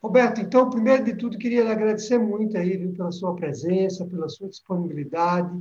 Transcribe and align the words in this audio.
Roberto, 0.00 0.40
então, 0.40 0.70
primeiro 0.70 1.04
de 1.04 1.16
tudo, 1.16 1.38
queria 1.38 1.64
lhe 1.64 1.70
agradecer 1.70 2.18
muito 2.18 2.56
aí, 2.56 2.76
viu, 2.76 2.92
pela 2.92 3.10
sua 3.10 3.34
presença, 3.34 4.06
pela 4.06 4.28
sua 4.28 4.48
disponibilidade. 4.48 5.60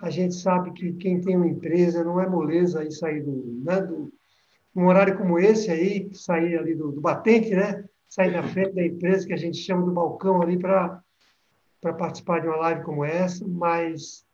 A 0.00 0.08
gente 0.08 0.34
sabe 0.34 0.72
que 0.72 0.94
quem 0.94 1.20
tem 1.20 1.36
uma 1.36 1.46
empresa 1.48 2.02
não 2.02 2.20
é 2.20 2.28
moleza 2.28 2.80
aí 2.80 2.90
sair 2.90 3.22
do, 3.22 3.60
né, 3.64 3.80
do 3.80 4.12
num 4.74 4.88
horário 4.88 5.16
como 5.16 5.38
esse 5.38 5.70
aí, 5.70 6.10
sair 6.12 6.58
ali 6.58 6.74
do, 6.74 6.92
do 6.92 7.00
batente, 7.00 7.54
né? 7.54 7.82
Sair 8.10 8.30
da 8.30 8.42
frente 8.42 8.74
da 8.74 8.84
empresa 8.84 9.26
que 9.26 9.32
a 9.32 9.38
gente 9.38 9.56
chama 9.56 9.86
do 9.86 9.90
balcão 9.92 10.42
ali 10.42 10.58
para 10.58 11.02
participar 11.80 12.40
de 12.40 12.46
uma 12.46 12.56
live 12.56 12.84
como 12.84 13.02
essa, 13.02 13.46
mas 13.48 14.26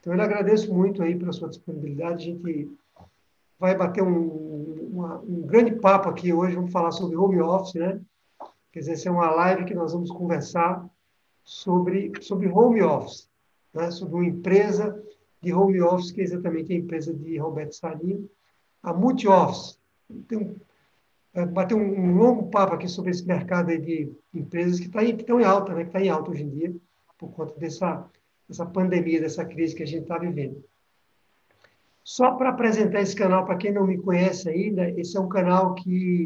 então 0.00 0.12
eu 0.12 0.16
lhe 0.16 0.22
agradeço 0.22 0.74
muito 0.74 1.00
aí 1.00 1.16
pela 1.16 1.32
sua 1.32 1.48
disponibilidade. 1.48 2.24
A 2.24 2.26
gente 2.26 2.76
vai 3.56 3.76
bater 3.76 4.02
um, 4.02 4.90
uma, 4.92 5.20
um 5.20 5.42
grande 5.42 5.76
papo 5.76 6.08
aqui 6.08 6.32
hoje, 6.32 6.56
vamos 6.56 6.72
falar 6.72 6.90
sobre 6.90 7.16
home 7.16 7.40
office, 7.40 7.74
né? 7.74 8.00
Quer 8.74 8.80
dizer, 8.80 8.92
essa 8.94 9.08
é 9.08 9.12
uma 9.12 9.30
live 9.30 9.66
que 9.66 9.72
nós 9.72 9.92
vamos 9.92 10.10
conversar 10.10 10.84
sobre, 11.44 12.10
sobre 12.20 12.48
home 12.48 12.82
office, 12.82 13.30
né? 13.72 13.88
sobre 13.92 14.16
uma 14.16 14.26
empresa 14.26 15.00
de 15.40 15.54
home 15.54 15.80
office, 15.80 16.10
que 16.10 16.20
é 16.20 16.24
exatamente 16.24 16.72
a 16.72 16.76
empresa 16.76 17.14
de 17.14 17.38
Roberto 17.38 17.76
Sarinho, 17.76 18.28
a 18.82 18.92
Multi-Office. 18.92 19.78
Tem 20.26 20.38
um, 20.38 21.46
bater 21.52 21.76
um, 21.76 22.16
longo 22.16 22.50
papo 22.50 22.74
aqui 22.74 22.88
sobre 22.88 23.12
esse 23.12 23.24
mercado 23.24 23.68
de 23.78 24.12
empresas 24.34 24.80
que, 24.80 24.88
tá 24.88 25.04
em, 25.04 25.14
que 25.14 25.22
estão 25.22 25.40
em 25.40 25.44
alta, 25.44 25.72
né? 25.72 25.82
que 25.82 25.90
está 25.90 26.00
em 26.00 26.08
alta 26.08 26.32
hoje 26.32 26.42
em 26.42 26.50
dia, 26.50 26.74
por 27.16 27.30
conta 27.30 27.54
dessa, 27.60 28.04
dessa 28.48 28.66
pandemia, 28.66 29.20
dessa 29.20 29.44
crise 29.44 29.76
que 29.76 29.84
a 29.84 29.86
gente 29.86 30.02
está 30.02 30.18
vivendo. 30.18 30.64
Só 32.02 32.32
para 32.32 32.48
apresentar 32.48 33.02
esse 33.02 33.14
canal, 33.14 33.44
para 33.44 33.56
quem 33.56 33.72
não 33.72 33.86
me 33.86 33.98
conhece 33.98 34.48
ainda, 34.48 34.90
esse 34.98 35.16
é 35.16 35.20
um 35.20 35.28
canal 35.28 35.76
que 35.76 36.24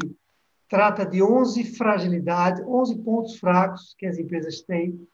trata 0.69 1.03
de 1.03 1.21
11 1.21 1.63
fragilidades, 1.75 2.63
11 2.65 2.99
pontos 2.99 3.39
fracos 3.39 3.95
que 3.97 4.05
as 4.05 4.19
empresas 4.19 4.61
têm. 4.61 5.05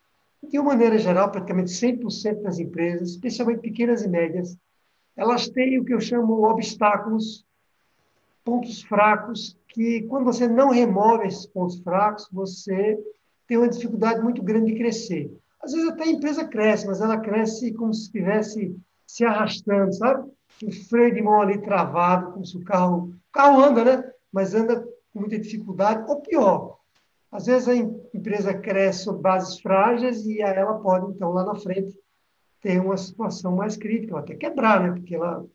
De 0.44 0.60
uma 0.60 0.72
maneira 0.74 0.98
geral, 0.98 1.32
praticamente 1.32 1.72
100% 1.72 2.42
das 2.42 2.60
empresas, 2.60 3.12
especialmente 3.12 3.62
pequenas 3.62 4.04
e 4.04 4.08
médias, 4.08 4.58
elas 5.16 5.48
têm 5.48 5.80
o 5.80 5.86
que 5.86 5.94
eu 5.94 6.02
chamo 6.02 6.44
obstáculos, 6.44 7.46
pontos 8.44 8.84
fracos, 8.84 9.58
que 9.70 10.04
quando 10.04 10.26
você 10.26 10.48
não 10.48 10.70
remove 10.70 11.26
esses 11.26 11.48
pontos 11.48 11.80
fracos, 11.80 12.28
você 12.32 13.00
tem 13.48 13.58
uma 13.58 13.70
dificuldade 13.70 14.22
muito 14.22 14.44
grande 14.44 14.74
de 14.74 14.78
crescer. 14.78 15.36
Às 15.64 15.72
vezes 15.72 15.90
até 15.90 16.04
a 16.04 16.12
empresa 16.12 16.46
cresce, 16.46 16.86
mas 16.86 17.02
ela 17.02 17.18
cresce 17.20 17.74
como 17.74 17.94
se 17.94 18.04
estivesse 18.04 18.76
se 19.08 19.24
arrastando, 19.24 19.94
sabe? 19.94 20.30
O 20.64 20.72
freio 20.72 21.16
de 21.16 21.22
mão 21.22 21.42
ali 21.42 21.60
travado, 21.62 22.34
como 22.34 22.46
se 22.46 22.58
o 22.58 22.64
carro... 22.64 23.14
O 23.30 23.34
carro 23.34 23.64
anda, 23.64 23.84
né? 23.84 24.12
Mas 24.32 24.54
anda 24.54 24.86
com 25.16 25.22
muita 25.22 25.40
dificuldade, 25.40 26.04
ou 26.12 26.20
pior, 26.20 26.78
às 27.32 27.46
vezes 27.46 27.70
a 27.70 27.76
empresa 27.76 28.54
cresce 28.54 29.06
sob 29.06 29.22
bases 29.22 29.62
frágeis 29.62 30.26
e 30.26 30.42
ela 30.42 30.74
pode, 30.74 31.10
então, 31.10 31.32
lá 31.32 31.46
na 31.46 31.56
frente, 31.56 31.98
ter 32.60 32.82
uma 32.82 32.98
situação 32.98 33.56
mais 33.56 33.78
crítica, 33.78 34.14
ou 34.14 34.20
até 34.20 34.36
quebrar, 34.36 34.84
né? 34.84 34.92
Porque 34.92 35.16
ela, 35.16 35.46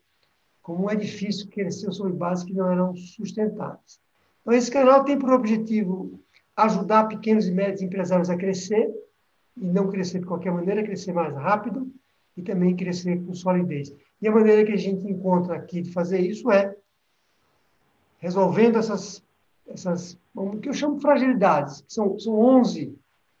como 0.63 0.89
é 0.89 0.95
difícil 0.95 1.47
crescer 1.47 1.91
sob 1.91 2.11
bases 2.11 2.43
que 2.43 2.53
não 2.53 2.71
eram 2.71 2.95
sustentáveis. 2.95 4.01
Então, 4.41 4.53
esse 4.53 4.71
canal 4.71 5.03
tem 5.03 5.17
por 5.19 5.31
objetivo 5.31 6.19
ajudar 6.55 7.07
pequenos 7.07 7.47
e 7.47 7.51
médios 7.51 7.83
empresários 7.83 8.31
a 8.31 8.37
crescer, 8.37 8.91
e 9.57 9.65
não 9.67 9.91
crescer 9.91 10.19
de 10.19 10.25
qualquer 10.25 10.51
maneira, 10.51 10.83
crescer 10.83 11.13
mais 11.13 11.35
rápido 11.35 11.91
e 12.35 12.41
também 12.41 12.75
crescer 12.75 13.23
com 13.23 13.33
solidez. 13.35 13.93
E 14.19 14.27
a 14.27 14.31
maneira 14.31 14.65
que 14.65 14.71
a 14.71 14.77
gente 14.77 15.05
encontra 15.07 15.55
aqui 15.55 15.81
de 15.81 15.91
fazer 15.91 16.19
isso 16.19 16.49
é 16.49 16.75
resolvendo 18.17 18.77
essas, 18.77 19.21
essas 19.73 20.17
que 20.61 20.69
eu 20.69 20.73
chamo 20.73 20.95
de 20.95 21.01
fragilidades, 21.01 21.81
que 21.81 21.93
são, 21.93 22.17
são 22.17 22.33
11 22.33 22.97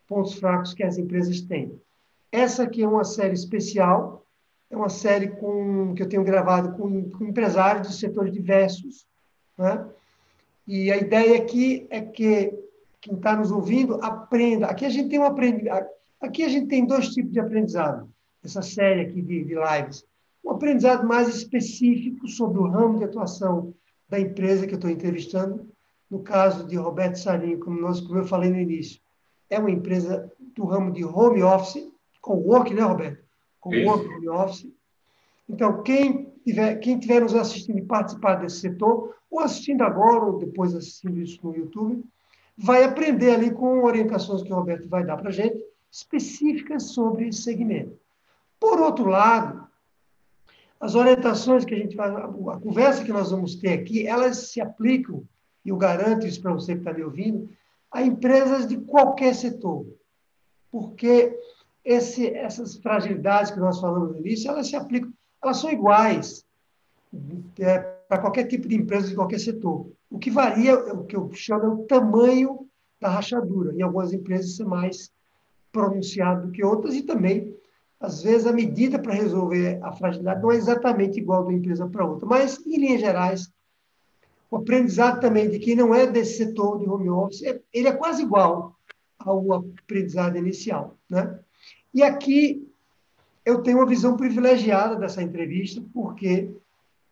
pontos 0.07 0.33
fracos 0.35 0.73
que 0.73 0.83
as 0.83 0.97
empresas 0.97 1.41
têm. 1.41 1.79
Essa 2.31 2.63
aqui 2.63 2.83
é 2.83 2.87
uma 2.87 3.03
série 3.03 3.33
especial, 3.33 4.25
é 4.69 4.75
uma 4.75 4.89
série 4.89 5.29
com, 5.29 5.93
que 5.93 6.03
eu 6.03 6.09
tenho 6.09 6.23
gravado 6.23 6.77
com, 6.77 7.09
com 7.09 7.25
empresários 7.25 7.87
de 7.87 7.95
setores 7.95 8.33
diversos. 8.33 9.05
Né? 9.57 9.85
E 10.67 10.91
a 10.91 10.97
ideia 10.97 11.37
aqui 11.37 11.87
é 11.89 12.01
que 12.01 12.53
quem 12.99 13.15
está 13.15 13.35
nos 13.35 13.51
ouvindo 13.51 13.95
aprenda. 14.03 14.67
Aqui 14.67 14.85
a 14.85 14.89
gente 14.89 15.09
tem 15.09 15.19
um 15.19 15.25
aprendizado 15.25 15.87
Aqui 16.21 16.43
a 16.43 16.49
gente 16.49 16.67
tem 16.67 16.85
dois 16.85 17.09
tipos 17.09 17.31
de 17.31 17.39
aprendizado, 17.39 18.07
essa 18.43 18.61
série 18.61 19.01
aqui 19.01 19.21
de, 19.23 19.43
de 19.43 19.55
lives. 19.55 20.05
Um 20.45 20.51
aprendizado 20.51 21.05
mais 21.05 21.27
específico 21.27 22.27
sobre 22.27 22.59
o 22.59 22.67
ramo 22.67 22.99
de 22.99 23.05
atuação 23.05 23.73
da 24.07 24.19
empresa 24.19 24.67
que 24.67 24.73
eu 24.73 24.77
estou 24.77 24.91
entrevistando. 24.91 25.67
No 26.11 26.19
caso 26.19 26.67
de 26.67 26.75
Roberto 26.75 27.15
Sarinho, 27.15 27.57
como, 27.59 27.79
nós, 27.79 28.01
como 28.01 28.19
eu 28.19 28.25
falei 28.25 28.49
no 28.49 28.59
início, 28.59 28.99
é 29.49 29.57
uma 29.57 29.71
empresa 29.71 30.29
do 30.53 30.65
ramo 30.65 30.91
de 30.91 31.05
home 31.05 31.41
office, 31.41 31.89
com 32.21 32.35
work, 32.35 32.73
né, 32.73 32.81
Roberto? 32.81 33.23
Com 33.61 33.73
Isso. 33.73 33.89
work, 33.89 34.07
home 34.07 34.29
office. 34.29 34.67
Então, 35.47 35.81
quem 35.83 36.31
tiver, 36.43 36.75
quem 36.75 36.99
tiver 36.99 37.21
nos 37.21 37.33
assistindo 37.33 37.79
e 37.79 37.85
participar 37.85 38.35
desse 38.35 38.59
setor, 38.59 39.15
ou 39.29 39.39
assistindo 39.39 39.83
agora, 39.83 40.25
ou 40.25 40.37
depois 40.37 40.75
assistindo 40.75 41.21
isso 41.21 41.39
no 41.43 41.55
YouTube, 41.55 42.03
vai 42.57 42.83
aprender 42.83 43.31
ali 43.31 43.51
com 43.51 43.83
orientações 43.83 44.43
que 44.43 44.51
o 44.51 44.55
Roberto 44.55 44.89
vai 44.89 45.05
dar 45.05 45.17
para 45.17 45.29
a 45.29 45.33
gente 45.33 45.63
específicas 45.91 46.83
sobre 46.83 47.27
esse 47.27 47.41
segmento. 47.41 47.97
Por 48.59 48.79
outro 48.79 49.05
lado, 49.05 49.67
as 50.79 50.95
orientações 50.95 51.65
que 51.65 51.73
a 51.73 51.77
gente 51.77 51.95
vai, 51.95 52.09
a 52.09 52.57
conversa 52.59 53.03
que 53.03 53.11
nós 53.11 53.31
vamos 53.31 53.55
ter 53.55 53.73
aqui, 53.73 54.07
elas 54.07 54.49
se 54.49 54.61
aplicam, 54.61 55.23
e 55.63 55.69
eu 55.69 55.77
garanto 55.77 56.25
isso 56.25 56.41
para 56.41 56.53
você 56.53 56.73
que 56.73 56.79
está 56.79 56.93
me 56.93 57.03
ouvindo, 57.03 57.49
a 57.91 58.01
empresas 58.01 58.67
de 58.67 58.77
qualquer 58.77 59.35
setor. 59.35 59.85
Porque 60.71 61.37
esse, 61.83 62.27
essas 62.27 62.77
fragilidades 62.77 63.51
que 63.51 63.59
nós 63.59 63.79
falamos 63.79 64.11
no 64.11 64.19
início, 64.19 64.49
elas 64.49 64.67
se 64.67 64.75
aplicam, 64.75 65.11
elas 65.43 65.57
são 65.57 65.71
iguais 65.71 66.45
é, 67.59 67.79
para 68.07 68.19
qualquer 68.19 68.47
tipo 68.47 68.67
de 68.67 68.75
empresa 68.75 69.09
de 69.09 69.15
qualquer 69.15 69.39
setor. 69.39 69.91
O 70.09 70.17
que 70.17 70.29
varia, 70.29 70.75
o 70.93 71.05
que 71.05 71.15
eu 71.15 71.29
chamo 71.33 71.63
é 71.63 71.67
o 71.67 71.85
tamanho 71.85 72.67
da 72.99 73.09
rachadura. 73.09 73.73
Em 73.73 73.81
algumas 73.81 74.13
empresas, 74.13 74.51
isso 74.51 74.63
é 74.63 74.65
mais 74.65 75.11
pronunciado 75.71 76.47
do 76.47 76.51
que 76.51 76.63
outras 76.63 76.93
e 76.93 77.01
também, 77.01 77.55
às 77.99 78.21
vezes, 78.23 78.45
a 78.45 78.53
medida 78.53 78.99
para 78.99 79.13
resolver 79.13 79.79
a 79.81 79.91
fragilidade 79.91 80.41
não 80.41 80.51
é 80.51 80.55
exatamente 80.55 81.19
igual 81.19 81.43
de 81.43 81.53
uma 81.53 81.57
empresa 81.57 81.87
para 81.87 82.05
outra. 82.05 82.27
Mas, 82.27 82.59
em 82.65 82.77
linhas 82.77 83.01
gerais, 83.01 83.51
o 84.51 84.57
aprendizado 84.57 85.21
também 85.21 85.49
de 85.49 85.57
quem 85.59 85.75
não 85.75 85.95
é 85.95 86.05
desse 86.05 86.37
setor 86.37 86.77
de 86.77 86.87
home 86.87 87.09
office, 87.09 87.41
é, 87.43 87.61
ele 87.73 87.87
é 87.87 87.93
quase 87.93 88.21
igual 88.21 88.75
ao 89.17 89.53
aprendizado 89.53 90.37
inicial. 90.37 90.97
Né? 91.09 91.39
E 91.93 92.03
aqui 92.03 92.67
eu 93.45 93.63
tenho 93.63 93.77
uma 93.77 93.87
visão 93.87 94.17
privilegiada 94.17 94.97
dessa 94.97 95.23
entrevista, 95.23 95.81
porque 95.93 96.51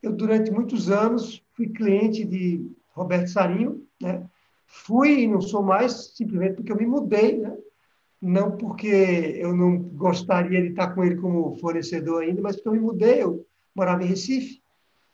eu, 0.04 0.12
durante 0.12 0.52
muitos 0.52 0.90
anos, 0.90 1.42
fui 1.54 1.70
cliente 1.70 2.26
de 2.26 2.70
Roberto 2.92 3.30
Sarinho, 3.30 3.88
né? 4.02 4.22
fui 4.68 5.22
e 5.22 5.28
não 5.28 5.42
sou 5.42 5.64
mais, 5.64 6.12
simplesmente 6.16 6.56
porque 6.56 6.72
eu 6.74 6.78
me 6.78 6.86
mudei, 6.86 7.38
né? 7.38 7.58
não 8.22 8.52
porque 8.52 8.88
eu 9.40 9.56
não 9.56 9.78
gostaria 9.78 10.62
de 10.62 10.70
estar 10.70 10.94
com 10.94 11.06
ele 11.06 11.16
como 11.16 11.56
fornecedor 11.56 12.22
ainda, 12.22 12.42
mas 12.42 12.58
porque 12.58 12.68
eu 12.68 12.74
me 12.74 12.80
mudei, 12.80 13.24
eu 13.24 13.46
morava 13.74 14.04
em 14.04 14.08
Recife, 14.08 14.62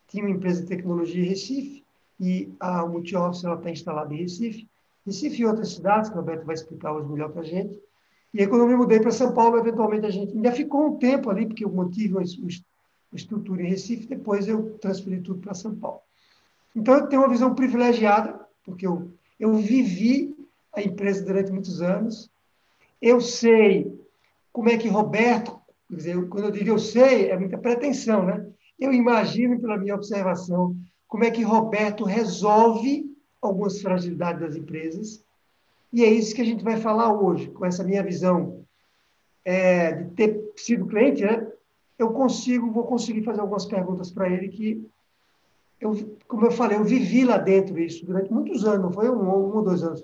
tinha 0.07 0.23
uma 0.23 0.35
empresa 0.35 0.61
de 0.61 0.67
tecnologia 0.67 1.23
em 1.23 1.27
Recife, 1.27 1.84
e 2.19 2.53
a 2.59 2.85
Multioffice 2.85 3.47
está 3.47 3.69
instalada 3.69 4.13
em 4.13 4.17
Recife, 4.17 4.67
Recife 5.05 5.41
e 5.41 5.45
outras 5.45 5.73
cidades, 5.73 6.09
que 6.09 6.15
o 6.15 6.19
Roberto 6.19 6.45
vai 6.45 6.55
explicar 6.55 6.93
hoje 6.93 7.07
melhor 7.07 7.31
para 7.31 7.41
a 7.41 7.45
gente. 7.45 7.79
E 8.33 8.41
aí, 8.41 8.47
quando 8.47 8.61
eu 8.61 8.67
me 8.67 8.75
mudei 8.75 8.99
para 8.99 9.11
São 9.11 9.33
Paulo, 9.33 9.57
eventualmente 9.57 10.05
a 10.05 10.09
gente 10.09 10.33
ainda 10.33 10.51
ficou 10.51 10.87
um 10.87 10.97
tempo 10.97 11.29
ali, 11.29 11.45
porque 11.45 11.63
eu 11.63 11.71
mantive 11.71 12.13
uma 12.13 12.23
estrutura 13.13 13.61
em 13.61 13.69
Recife, 13.69 14.07
depois 14.07 14.47
eu 14.47 14.77
transferi 14.79 15.21
tudo 15.21 15.39
para 15.39 15.53
São 15.53 15.75
Paulo. 15.75 15.99
Então, 16.75 16.95
eu 16.95 17.07
tenho 17.07 17.21
uma 17.21 17.29
visão 17.29 17.53
privilegiada, 17.53 18.39
porque 18.63 18.85
eu, 18.85 19.11
eu 19.39 19.53
vivi 19.53 20.35
a 20.73 20.81
empresa 20.81 21.23
durante 21.23 21.51
muitos 21.51 21.81
anos, 21.81 22.29
eu 23.01 23.21
sei 23.21 23.95
como 24.51 24.69
é 24.69 24.77
que 24.77 24.87
Roberto, 24.87 25.59
quer 25.87 25.95
dizer, 25.95 26.27
quando 26.27 26.45
eu 26.45 26.51
digo 26.51 26.69
eu 26.69 26.79
sei, 26.79 27.29
é 27.29 27.37
muita 27.37 27.57
pretensão, 27.57 28.25
né? 28.25 28.45
Eu 28.79 28.91
imagino, 28.91 29.59
pela 29.59 29.77
minha 29.77 29.95
observação, 29.95 30.75
como 31.07 31.23
é 31.23 31.31
que 31.31 31.43
Roberto 31.43 32.03
resolve 32.03 33.15
algumas 33.41 33.81
fragilidades 33.81 34.41
das 34.41 34.55
empresas. 34.55 35.23
E 35.93 36.03
é 36.03 36.09
isso 36.09 36.35
que 36.35 36.41
a 36.41 36.45
gente 36.45 36.63
vai 36.63 36.77
falar 36.77 37.13
hoje, 37.13 37.49
com 37.49 37.65
essa 37.65 37.83
minha 37.83 38.03
visão 38.03 38.65
é, 39.43 39.91
de 39.93 40.11
ter 40.11 40.51
sido 40.55 40.87
cliente, 40.87 41.23
né? 41.23 41.47
Eu 41.97 42.11
consigo, 42.11 42.71
vou 42.71 42.83
conseguir 42.83 43.23
fazer 43.23 43.39
algumas 43.39 43.65
perguntas 43.65 44.11
para 44.11 44.29
ele 44.29 44.49
que 44.49 44.85
eu, 45.79 46.17
como 46.27 46.45
eu 46.45 46.51
falei, 46.51 46.77
eu 46.77 46.83
vivi 46.83 47.23
lá 47.23 47.37
dentro 47.37 47.79
isso 47.79 48.05
durante 48.05 48.31
muitos 48.31 48.65
anos, 48.65 48.81
não 48.81 48.91
foi 48.91 49.09
um, 49.09 49.21
um 49.21 49.55
ou 49.55 49.61
dois 49.61 49.83
anos. 49.83 50.03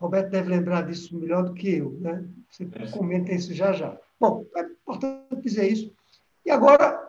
Roberto 0.00 0.30
deve 0.30 0.50
lembrar 0.50 0.82
disso 0.82 1.18
melhor 1.18 1.42
do 1.42 1.54
que 1.54 1.76
eu, 1.76 1.90
né? 2.00 2.24
Você 2.50 2.68
é. 2.74 2.90
comenta 2.90 3.32
isso 3.32 3.52
já 3.52 3.72
já. 3.72 3.98
Bom, 4.20 4.44
é 4.54 4.60
importante 4.62 5.42
dizer 5.42 5.70
isso. 5.70 5.92
E 6.44 6.50
agora, 6.50 7.05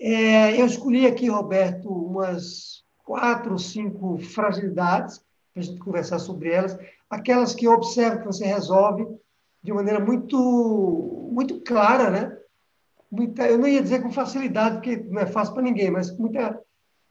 é, 0.00 0.58
eu 0.58 0.64
escolhi 0.64 1.06
aqui, 1.06 1.28
Roberto, 1.28 1.88
umas 1.88 2.82
quatro 3.04 3.52
ou 3.52 3.58
cinco 3.58 4.18
fragilidades 4.18 5.18
para 5.52 5.60
a 5.60 5.64
gente 5.64 5.78
conversar 5.78 6.18
sobre 6.18 6.50
elas. 6.50 6.78
Aquelas 7.10 7.54
que 7.54 7.66
eu 7.66 7.72
observo 7.72 8.20
que 8.20 8.26
você 8.26 8.46
resolve 8.46 9.06
de 9.62 9.72
maneira 9.72 10.00
muito, 10.00 11.28
muito 11.30 11.60
clara, 11.60 12.10
né? 12.10 12.38
Muita, 13.10 13.46
eu 13.48 13.58
não 13.58 13.68
ia 13.68 13.82
dizer 13.82 14.00
com 14.02 14.10
facilidade, 14.10 14.76
porque 14.76 14.96
não 14.96 15.20
é 15.20 15.26
fácil 15.26 15.52
para 15.52 15.64
ninguém, 15.64 15.90
mas 15.90 16.10
com 16.10 16.22
muita, 16.22 16.62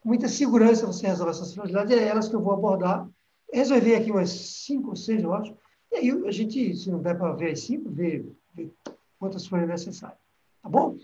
muita 0.03 0.27
segurança 0.27 0.87
você 0.87 1.05
resolve 1.05 1.31
essas 1.31 1.53
fragilidades, 1.53 1.95
é 1.95 2.07
elas 2.07 2.27
que 2.27 2.35
eu 2.35 2.41
vou 2.41 2.53
abordar. 2.53 3.07
Resolvi 3.53 3.93
aqui 3.93 4.09
umas 4.09 4.29
cinco 4.29 4.89
ou 4.89 4.95
seis, 4.95 5.21
eu 5.21 5.33
acho. 5.33 5.55
E 5.91 5.97
aí 5.97 6.09
a 6.25 6.31
gente, 6.31 6.75
se 6.75 6.89
não 6.89 7.01
der 7.01 7.17
para 7.17 7.33
ver 7.33 7.51
as 7.51 7.59
cinco, 7.59 7.89
vê, 7.89 8.25
vê 8.55 8.69
quantas 9.19 9.45
forem 9.45 9.67
necessárias. 9.67 10.17
Tá 10.63 10.69
bom? 10.69 10.97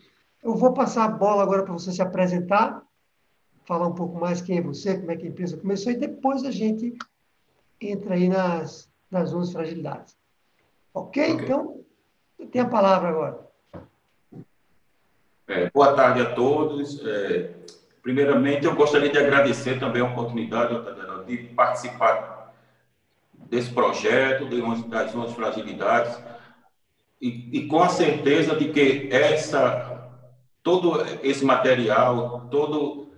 Eu 0.45 0.53
vou 0.53 0.73
passar 0.73 1.05
a 1.05 1.07
bola 1.07 1.41
agora 1.41 1.63
para 1.63 1.73
você 1.73 1.91
se 1.91 2.03
apresentar, 2.03 2.83
falar 3.65 3.87
um 3.87 3.95
pouco 3.95 4.19
mais 4.19 4.41
quem 4.41 4.59
é 4.59 4.61
você, 4.61 4.95
como 4.95 5.09
é 5.09 5.17
que 5.17 5.25
a 5.25 5.29
empresa 5.29 5.57
começou, 5.57 5.91
e 5.91 5.97
depois 5.97 6.45
a 6.45 6.51
gente 6.51 6.95
entra 7.81 8.13
aí 8.13 8.29
nas, 8.29 8.87
nas 9.09 9.33
11 9.33 9.51
fragilidades. 9.51 10.15
Ok? 10.93 11.33
okay. 11.33 11.43
Então, 11.43 11.83
você 12.37 12.45
tem 12.45 12.61
a 12.61 12.69
palavra 12.69 13.09
agora. 13.09 13.39
É, 15.47 15.67
boa 15.71 15.95
tarde 15.95 16.21
a 16.21 16.35
todos. 16.35 17.03
É, 17.03 17.49
primeiramente, 18.03 18.67
eu 18.67 18.75
gostaria 18.75 19.09
de 19.09 19.17
agradecer 19.17 19.79
também 19.79 20.03
a 20.03 20.05
oportunidade 20.05 20.75
de 21.25 21.37
participar 21.55 22.53
desse 23.33 23.71
projeto, 23.71 24.47
das 24.89 25.15
11 25.15 25.33
fragilidades, 25.33 26.15
e, 27.19 27.49
e 27.51 27.67
com 27.67 27.81
a 27.81 27.89
certeza 27.89 28.55
de 28.55 28.71
que 28.71 29.09
essa 29.11 29.94
todo 30.65 30.99
esse 31.21 31.45
material, 31.45 32.47
todo 32.49 33.11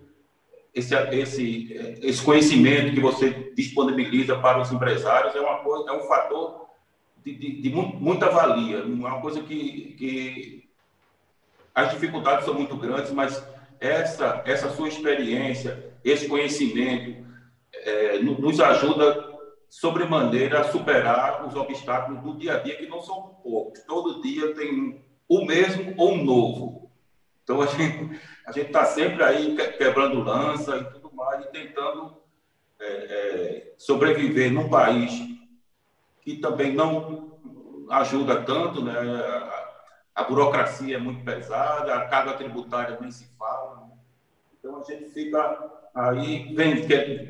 esse, 0.75 0.93
esse, 0.93 1.97
esse 2.01 2.21
conhecimento 2.21 2.93
que 2.93 2.99
você 2.99 3.53
disponibiliza 3.55 4.37
para 4.37 4.59
os 4.59 4.69
empresários 4.69 5.33
é, 5.33 5.39
uma 5.39 5.59
coisa, 5.59 5.89
é 5.89 5.93
um 5.93 6.05
fator 6.09 6.67
de, 7.23 7.33
de, 7.33 7.61
de 7.61 7.69
muita 7.69 8.29
valia, 8.29 8.79
é 8.79 8.83
uma 8.83 9.21
coisa 9.21 9.41
que, 9.41 9.95
que 9.97 10.69
as 11.73 11.89
dificuldades 11.89 12.43
são 12.43 12.53
muito 12.53 12.75
grandes, 12.75 13.11
mas 13.11 13.41
essa, 13.79 14.43
essa 14.45 14.69
sua 14.69 14.89
experiência, 14.89 15.95
esse 16.03 16.27
conhecimento 16.27 17.25
é, 17.73 18.19
nos 18.19 18.59
ajuda 18.59 19.25
sobremaneira 19.69 20.59
a 20.59 20.65
superar 20.65 21.47
os 21.47 21.55
obstáculos 21.55 22.21
do 22.21 22.37
dia 22.37 22.55
a 22.55 22.59
dia, 22.59 22.75
que 22.75 22.87
não 22.87 23.01
são 23.01 23.37
poucos. 23.41 23.81
Todo 23.83 24.21
dia 24.21 24.53
tem 24.53 25.01
o 25.29 25.45
mesmo 25.45 25.93
ou 25.95 26.11
um 26.11 26.25
novo. 26.25 26.86
Então, 27.47 27.61
a 27.61 27.65
gente 27.65 28.19
a 28.45 28.51
está 28.59 28.83
sempre 28.83 29.23
aí 29.23 29.55
quebrando 29.77 30.21
lança 30.21 30.75
e 30.75 30.83
tudo 30.83 31.15
mais, 31.15 31.45
e 31.45 31.47
tentando 31.47 32.17
é, 32.77 32.85
é, 32.85 33.73
sobreviver 33.77 34.51
num 34.51 34.67
país 34.67 35.13
que 36.19 36.35
também 36.39 36.73
não 36.73 37.39
ajuda 37.89 38.43
tanto, 38.43 38.83
né? 38.83 38.91
A, 38.93 39.67
a, 40.15 40.23
burocracia 40.25 40.97
é 40.97 40.99
muito 40.99 41.23
pesada, 41.23 41.95
a 41.95 42.09
carga 42.09 42.33
tributária 42.33 42.97
nem 42.99 43.11
se 43.11 43.33
fala. 43.39 43.77
Né? 43.77 43.91
Então, 44.59 44.81
a 44.81 44.83
gente 44.83 45.09
fica 45.11 45.71
aí, 45.95 46.53
vem, 46.53 46.85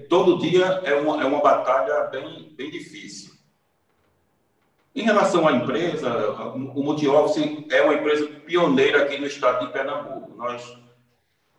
todo 0.07 0.39
dia 0.39 0.65
é 0.83 0.95
uma, 0.95 1.21
é 1.21 1.25
uma 1.27 1.41
batalha 1.41 2.05
bem, 2.05 2.55
bem 2.57 2.71
difícil. 2.71 3.36
Em 4.97 5.03
relação 5.03 5.47
à 5.47 5.51
empresa, 5.51 6.31
o 6.73 6.83
Multioffice 6.83 7.67
é 7.69 7.83
uma 7.83 7.93
empresa 7.93 8.25
pioneira 8.47 9.03
aqui 9.03 9.19
no 9.19 9.27
estado 9.27 9.67
de 9.67 9.71
Pernambuco. 9.71 10.35
Nós 10.35 10.75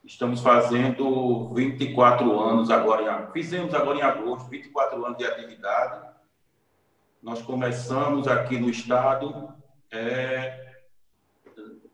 estamos 0.05 0.41
fazendo 0.41 1.55
24 1.55 2.41
anos 2.41 2.69
agora, 2.69 3.31
fizemos 3.33 3.73
agora 3.73 3.97
em 3.97 4.03
agosto, 4.03 4.49
24 4.49 5.07
anos 5.07 5.19
de 5.19 5.25
atividade. 5.25 6.05
Nós 7.23 7.41
começamos 7.41 8.27
aqui 8.27 8.59
no 8.59 8.69
estado, 8.69 9.55
é, 9.93 10.75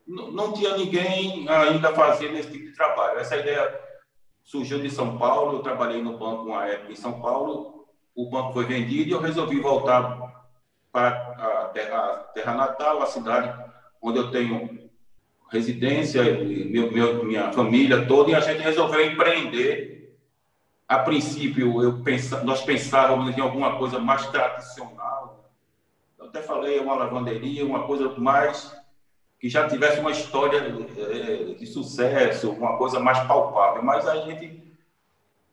não 0.07 0.51
tinha 0.51 0.75
ninguém 0.75 1.47
ainda 1.47 1.93
fazendo 1.93 2.37
esse 2.39 2.49
tipo 2.49 2.65
de 2.65 2.73
trabalho. 2.73 3.19
Essa 3.19 3.37
ideia 3.37 3.79
surgiu 4.43 4.79
de 4.79 4.89
São 4.89 5.19
Paulo, 5.19 5.59
eu 5.59 5.61
trabalhei 5.61 6.01
no 6.01 6.17
banco 6.17 6.45
uma 6.45 6.65
época 6.65 6.91
em 6.91 6.95
São 6.95 7.21
Paulo, 7.21 7.85
o 8.15 8.31
banco 8.31 8.51
foi 8.51 8.65
vendido 8.65 9.09
e 9.09 9.11
eu 9.11 9.21
resolvi 9.21 9.59
voltar 9.59 10.24
para 10.95 11.09
a 11.09 11.65
terra, 11.73 11.97
a 11.97 12.17
terra 12.33 12.53
natal, 12.53 13.01
a 13.01 13.05
cidade 13.05 13.53
onde 14.01 14.17
eu 14.17 14.31
tenho 14.31 14.89
residência, 15.51 16.23
meu, 16.23 16.89
meu, 16.89 17.25
minha 17.25 17.51
família 17.51 18.05
toda, 18.05 18.31
e 18.31 18.35
a 18.35 18.39
gente 18.39 18.61
resolveu 18.61 19.05
empreender. 19.05 20.15
A 20.87 20.99
princípio, 20.99 21.81
eu 21.81 22.01
nós 22.43 22.61
pensávamos 22.61 23.35
em 23.35 23.41
alguma 23.41 23.77
coisa 23.77 23.99
mais 23.99 24.25
tradicional. 24.27 25.51
Eu 26.17 26.27
até 26.27 26.41
falei 26.41 26.79
uma 26.79 26.95
lavanderia, 26.95 27.65
uma 27.65 27.83
coisa 27.83 28.07
mais 28.17 28.73
que 29.39 29.49
já 29.49 29.67
tivesse 29.67 29.99
uma 29.99 30.11
história 30.11 30.59
é, 30.97 31.53
de 31.55 31.65
sucesso, 31.65 32.51
uma 32.51 32.77
coisa 32.77 32.99
mais 32.99 33.19
palpável. 33.27 33.83
Mas 33.83 34.07
a 34.07 34.17
gente, 34.17 34.63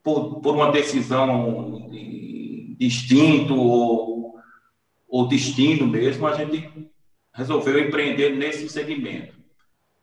por, 0.03 0.39
por 0.39 0.55
uma 0.55 0.71
decisão 0.71 1.89
de, 1.89 2.75
de 2.77 2.85
instinto 2.85 3.55
ou 3.59 4.12
ou 5.13 5.27
destino 5.27 5.85
mesmo, 5.85 6.25
a 6.25 6.33
gente 6.33 6.91
resolveu 7.31 7.77
empreender 7.77 8.31
nesse 8.31 8.67
segmento, 8.67 9.35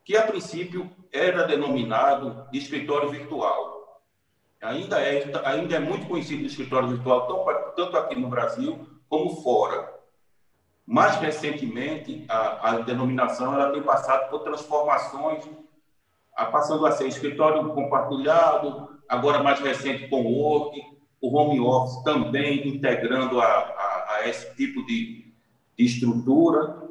que 0.05 0.15
a 0.15 0.25
princípio 0.25 0.89
era 1.11 1.45
denominado 1.45 2.47
de 2.49 2.57
escritório 2.57 3.09
virtual. 3.09 4.01
Ainda 4.61 5.01
é, 5.01 5.29
ainda 5.43 5.75
é 5.75 5.79
muito 5.79 6.07
conhecido 6.07 6.43
o 6.43 6.45
escritório 6.45 6.87
virtual, 6.87 7.27
tanto 7.75 7.97
aqui 7.97 8.17
no 8.17 8.29
Brasil 8.29 8.87
como 9.09 9.35
fora. 9.41 9.93
Mais 10.85 11.17
recentemente, 11.17 12.23
a, 12.29 12.69
a 12.69 12.79
denominação 12.79 13.53
ela 13.53 13.73
tem 13.73 13.83
passado 13.83 14.29
por 14.29 14.43
transformações, 14.43 15.43
a, 16.33 16.45
passando 16.45 16.85
a 16.85 16.91
ser 16.93 17.09
escritório 17.09 17.67
compartilhado, 17.73 18.97
agora 19.09 19.43
mais 19.43 19.59
recente 19.59 20.07
com 20.07 20.21
o 20.21 20.37
Work, 20.37 20.81
o 21.21 21.37
home 21.37 21.59
office 21.59 22.03
também 22.03 22.67
integrando 22.67 23.39
a, 23.39 23.45
a 23.45 24.27
esse 24.27 24.53
tipo 24.55 24.83
de, 24.85 25.31
de 25.77 25.85
estrutura. 25.85 26.81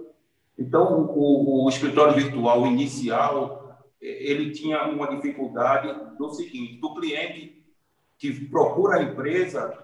Então, 0.56 1.06
o, 1.06 1.64
o, 1.64 1.68
escritório 1.68 2.14
virtual 2.14 2.66
inicial, 2.66 3.80
ele 4.00 4.52
tinha 4.52 4.84
uma 4.84 5.08
dificuldade 5.08 6.16
do 6.16 6.30
seguinte, 6.30 6.76
do 6.76 6.94
cliente 6.94 7.60
que 8.16 8.46
procura 8.46 8.98
a 8.98 9.02
empresa, 9.02 9.76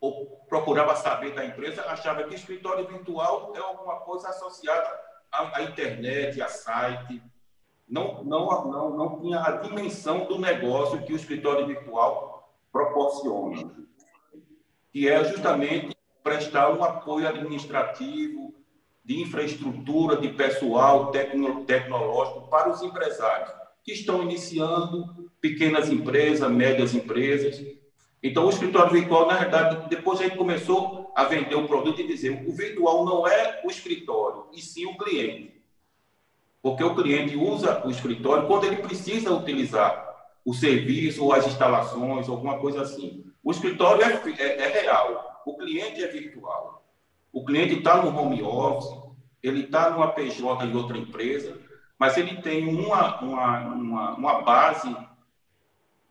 ou 0.00 0.26
procurava 0.48 0.94
saber 0.96 1.34
da 1.34 1.44
empresa, 1.44 1.82
achava 1.86 2.24
que 2.24 2.34
escritório 2.34 2.86
virtual 2.86 3.52
é 3.56 3.58
alguma 3.58 3.96
coisa 4.00 4.28
associada 4.28 4.88
à, 5.30 5.58
à 5.58 5.62
internet, 5.64 6.40
a 6.40 6.48
site, 6.48 7.20
não, 7.88 8.24
não, 8.24 8.70
não, 8.70 8.96
não 8.96 9.20
tinha 9.20 9.40
a 9.40 9.50
dimensão 9.52 10.26
do 10.26 10.38
negócio 10.38 11.02
que 11.02 11.12
o 11.12 11.16
escritório 11.16 11.66
virtual 11.66 12.33
proporciona, 12.74 13.70
que 14.92 15.08
é 15.08 15.22
justamente 15.22 15.96
prestar 16.24 16.72
um 16.72 16.82
apoio 16.82 17.28
administrativo, 17.28 18.52
de 19.04 19.20
infraestrutura, 19.20 20.16
de 20.16 20.30
pessoal 20.30 21.12
tecno, 21.12 21.64
tecnológico 21.64 22.48
para 22.48 22.70
os 22.70 22.82
empresários 22.82 23.52
que 23.84 23.92
estão 23.92 24.22
iniciando 24.22 25.30
pequenas 25.40 25.88
empresas, 25.88 26.50
médias 26.50 26.94
empresas. 26.94 27.62
Então, 28.20 28.46
o 28.46 28.50
escritório 28.50 28.90
virtual, 28.92 29.28
na 29.28 29.36
verdade, 29.36 29.88
depois 29.88 30.18
a 30.18 30.24
gente 30.24 30.38
começou 30.38 31.12
a 31.14 31.24
vender 31.24 31.54
o 31.54 31.68
produto 31.68 32.00
e 32.00 32.06
dizer 32.06 32.44
o 32.48 32.52
virtual 32.52 33.04
não 33.04 33.28
é 33.28 33.60
o 33.62 33.70
escritório, 33.70 34.46
e 34.52 34.60
sim 34.60 34.86
o 34.86 34.96
cliente. 34.96 35.62
Porque 36.62 36.82
o 36.82 36.94
cliente 36.94 37.36
usa 37.36 37.86
o 37.86 37.90
escritório 37.90 38.48
quando 38.48 38.64
ele 38.64 38.76
precisa 38.76 39.32
utilizar 39.32 40.13
o 40.44 40.52
serviço 40.52 41.24
ou 41.24 41.32
as 41.32 41.46
instalações, 41.46 42.28
alguma 42.28 42.58
coisa 42.58 42.82
assim. 42.82 43.24
O 43.42 43.50
escritório 43.50 44.02
é, 44.02 44.20
é, 44.38 44.62
é 44.62 44.80
real, 44.82 45.42
o 45.46 45.56
cliente 45.56 46.02
é 46.02 46.08
virtual. 46.08 46.84
O 47.32 47.44
cliente 47.44 47.74
está 47.74 48.02
no 48.02 48.16
home 48.16 48.42
office, 48.42 48.96
ele 49.42 49.64
está 49.64 49.90
numa 49.90 50.12
PJ 50.12 50.64
em 50.66 50.76
outra 50.76 50.96
empresa, 50.96 51.58
mas 51.98 52.16
ele 52.16 52.40
tem 52.42 52.68
uma, 52.68 53.20
uma, 53.20 53.60
uma, 53.60 54.14
uma, 54.14 54.42
base 54.42 54.94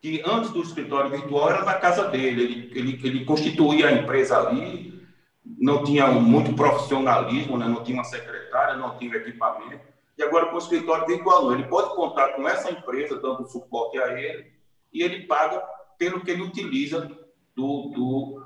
que 0.02 0.22
antes 0.26 0.52
do 0.52 0.62
escritório 0.62 1.10
virtual 1.10 1.50
era 1.50 1.64
na 1.64 1.76
casa 1.76 2.10
dele. 2.10 2.44
Ele, 2.44 2.72
ele, 2.74 3.08
ele 3.08 3.26
constituía 3.26 3.88
a 3.88 3.92
empresa 3.92 4.38
ali, 4.38 5.02
não 5.46 5.84
tinha 5.84 6.08
muito 6.08 6.54
profissionalismo, 6.54 7.58
né? 7.58 7.68
não 7.68 7.84
tinha 7.84 7.98
uma 7.98 8.04
secretária, 8.04 8.76
não 8.76 8.98
tinha 8.98 9.16
equipamento. 9.16 9.93
E 10.18 10.24
agora 10.24 10.48
com 10.48 10.56
o 10.56 10.60
escritório 10.60 11.08
virtual, 11.08 11.54
ele 11.54 11.64
pode 11.64 11.96
contar 11.96 12.30
com 12.34 12.48
essa 12.48 12.72
empresa 12.72 13.20
dando 13.20 13.48
suporte 13.48 13.98
a 13.98 14.20
ele 14.20 14.52
e 14.94 15.02
ele 15.02 15.26
paga 15.26 15.60
pelo 15.98 16.22
que 16.22 16.32
ele 16.32 16.44
utiliza 16.44 17.02
do, 17.56 17.90
do, 17.90 18.46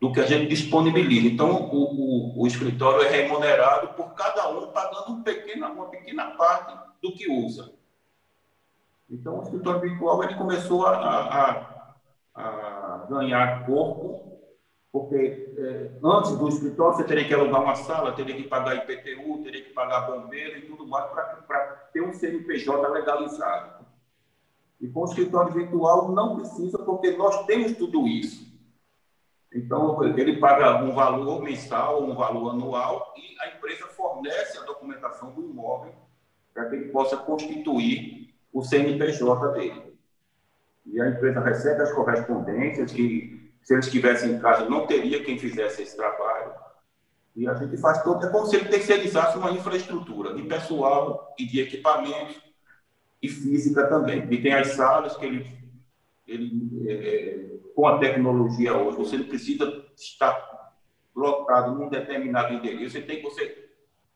do 0.00 0.12
que 0.12 0.20
a 0.20 0.26
gente 0.26 0.48
disponibiliza. 0.48 1.28
Então, 1.28 1.50
o, 1.50 2.34
o, 2.34 2.42
o 2.42 2.46
escritório 2.46 3.02
é 3.02 3.08
remunerado 3.08 3.88
por 3.94 4.14
cada 4.14 4.48
um 4.48 4.72
pagando 4.72 5.12
um 5.12 5.22
pequena, 5.22 5.70
uma 5.70 5.86
pequena 5.86 6.32
parte 6.32 6.76
do 7.00 7.12
que 7.12 7.30
usa. 7.30 7.72
Então, 9.08 9.38
o 9.38 9.42
escritório 9.42 9.80
virtual 9.80 10.24
ele 10.24 10.34
começou 10.34 10.86
a, 10.86 10.96
a, 10.96 11.94
a 12.34 13.06
ganhar 13.08 13.66
corpo 13.66 14.31
porque 14.92 15.54
é, 15.56 15.90
antes 16.04 16.36
do 16.36 16.48
escritório 16.48 16.98
você 16.98 17.04
teria 17.04 17.26
que 17.26 17.32
alugar 17.32 17.62
uma 17.62 17.74
sala, 17.74 18.12
teria 18.12 18.36
que 18.36 18.42
pagar 18.42 18.76
IPTU, 18.76 19.42
teria 19.42 19.64
que 19.64 19.72
pagar 19.72 20.02
bombeiro 20.02 20.58
e 20.58 20.66
tudo 20.66 20.86
mais 20.86 21.10
para 21.10 21.88
ter 21.92 22.02
um 22.02 22.12
CNPJ 22.12 22.88
legalizado. 22.88 23.86
E 24.78 24.88
com 24.88 25.00
o 25.00 25.04
escritório 25.06 25.52
virtual 25.52 26.12
não 26.12 26.36
precisa, 26.36 26.78
porque 26.78 27.12
nós 27.12 27.46
temos 27.46 27.72
tudo 27.72 28.06
isso. 28.06 28.52
Então, 29.54 30.02
ele 30.04 30.38
paga 30.38 30.82
um 30.82 30.92
valor 30.92 31.42
mensal, 31.42 32.02
um 32.02 32.14
valor 32.14 32.50
anual, 32.50 33.14
e 33.16 33.40
a 33.40 33.56
empresa 33.56 33.86
fornece 33.88 34.58
a 34.58 34.62
documentação 34.62 35.30
do 35.32 35.42
imóvel 35.42 35.94
para 36.52 36.68
que 36.68 36.76
ele 36.76 36.88
possa 36.88 37.16
constituir 37.16 38.34
o 38.52 38.62
CNPJ 38.62 39.52
dele. 39.52 39.98
E 40.84 41.00
a 41.00 41.08
empresa 41.08 41.40
recebe 41.40 41.82
as 41.82 41.92
correspondências 41.92 42.92
que, 42.92 43.41
se 43.62 43.72
ele 43.72 43.80
estivesse 43.80 44.26
em 44.26 44.38
casa, 44.38 44.68
não 44.68 44.86
teria 44.86 45.22
quem 45.24 45.38
fizesse 45.38 45.82
esse 45.82 45.96
trabalho. 45.96 46.52
E 47.34 47.48
a 47.48 47.54
gente 47.54 47.76
faz 47.78 48.02
todo. 48.02 48.24
É 48.26 48.30
como 48.30 48.46
se 48.46 48.56
ele 48.56 48.68
terceirizasse 48.68 49.38
uma 49.38 49.52
infraestrutura 49.52 50.34
de 50.34 50.42
pessoal 50.42 51.34
e 51.38 51.46
de 51.46 51.60
equipamento 51.60 52.40
e 53.22 53.28
física 53.28 53.86
também. 53.86 54.26
E 54.30 54.42
tem 54.42 54.52
as 54.52 54.68
salas 54.68 55.16
que 55.16 55.24
ele, 55.24 55.58
ele 56.26 56.86
é, 56.88 57.52
com 57.74 57.86
a 57.86 57.98
tecnologia 57.98 58.76
hoje, 58.76 58.98
você 58.98 59.16
não 59.16 59.26
precisa 59.26 59.84
estar 59.96 60.52
lotado 61.14 61.74
num 61.74 61.88
determinado 61.88 62.54
endereço, 62.54 62.92
você 62.92 63.02
tem 63.02 63.22
você 63.22 63.70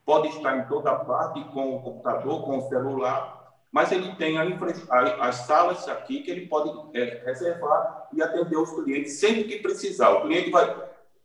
pode 0.05 0.29
estar 0.29 0.59
em 0.59 0.69
toda 0.69 0.95
parte 0.95 1.43
com 1.53 1.77
o 1.77 1.83
computador, 1.83 2.45
com 2.45 2.59
o 2.59 2.69
celular, 2.69 3.36
mas 3.77 3.93
ele 3.93 4.11
tem 4.15 4.39
a 4.39 4.47
infra, 4.47 4.73
as 5.21 5.35
salas 5.45 5.87
aqui 5.87 6.23
que 6.23 6.31
ele 6.31 6.47
pode 6.47 6.97
é, 6.99 7.23
reservar 7.27 8.09
e 8.11 8.23
atender 8.23 8.57
os 8.57 8.71
clientes 8.71 9.21
sempre 9.21 9.45
que 9.45 9.59
precisar. 9.59 10.13
O 10.13 10.23
cliente 10.23 10.49
vai, 10.49 10.65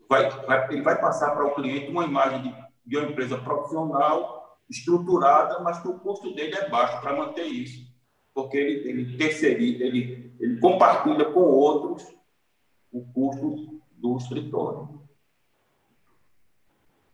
vai, 0.10 0.30
vai 0.30 0.68
ele 0.70 0.82
vai 0.82 1.00
passar 1.00 1.32
para 1.32 1.46
o 1.46 1.56
cliente 1.56 1.90
uma 1.90 2.04
imagem 2.04 2.42
de, 2.42 2.54
de 2.86 2.98
uma 2.98 3.10
empresa 3.10 3.38
profissional 3.38 4.60
estruturada, 4.70 5.62
mas 5.62 5.80
que 5.80 5.88
o 5.88 5.98
custo 6.00 6.36
dele 6.36 6.54
é 6.54 6.68
baixo 6.68 7.00
para 7.00 7.16
manter 7.16 7.46
isso, 7.46 7.90
porque 8.34 8.58
ele, 8.58 8.90
ele 8.90 9.18
terceiriza, 9.18 9.86
ele, 9.86 10.36
ele 10.38 10.60
compartilha 10.60 11.24
com 11.32 11.40
outros 11.40 12.06
o 12.92 13.02
custo 13.14 13.82
do 13.94 14.18
escritório. 14.18 15.02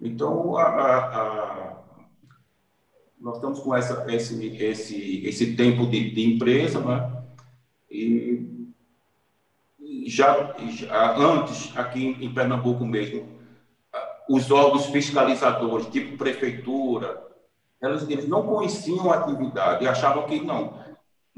Então, 0.02 0.58
a, 0.58 0.64
a, 0.64 1.22
a, 1.22 1.87
nós 3.20 3.36
estamos 3.36 3.60
com 3.60 3.76
essa, 3.76 4.06
esse, 4.10 4.56
esse, 4.58 5.26
esse 5.26 5.56
tempo 5.56 5.88
de, 5.88 6.12
de 6.12 6.36
empresa, 6.36 6.80
né? 6.80 7.24
e 7.90 8.68
já, 10.08 10.56
já 10.70 11.18
antes, 11.18 11.76
aqui 11.78 12.18
em 12.20 12.34
Pernambuco 12.34 12.86
mesmo, 12.86 13.28
os 14.30 14.52
órgãos 14.52 14.86
fiscalizadores, 14.88 15.88
tipo 15.88 16.18
prefeitura, 16.18 17.26
elas, 17.82 18.10
eles 18.10 18.28
não 18.28 18.46
conheciam 18.46 19.12
a 19.12 19.18
atividade 19.18 19.88
achavam 19.88 20.26
que 20.26 20.44
não. 20.44 20.86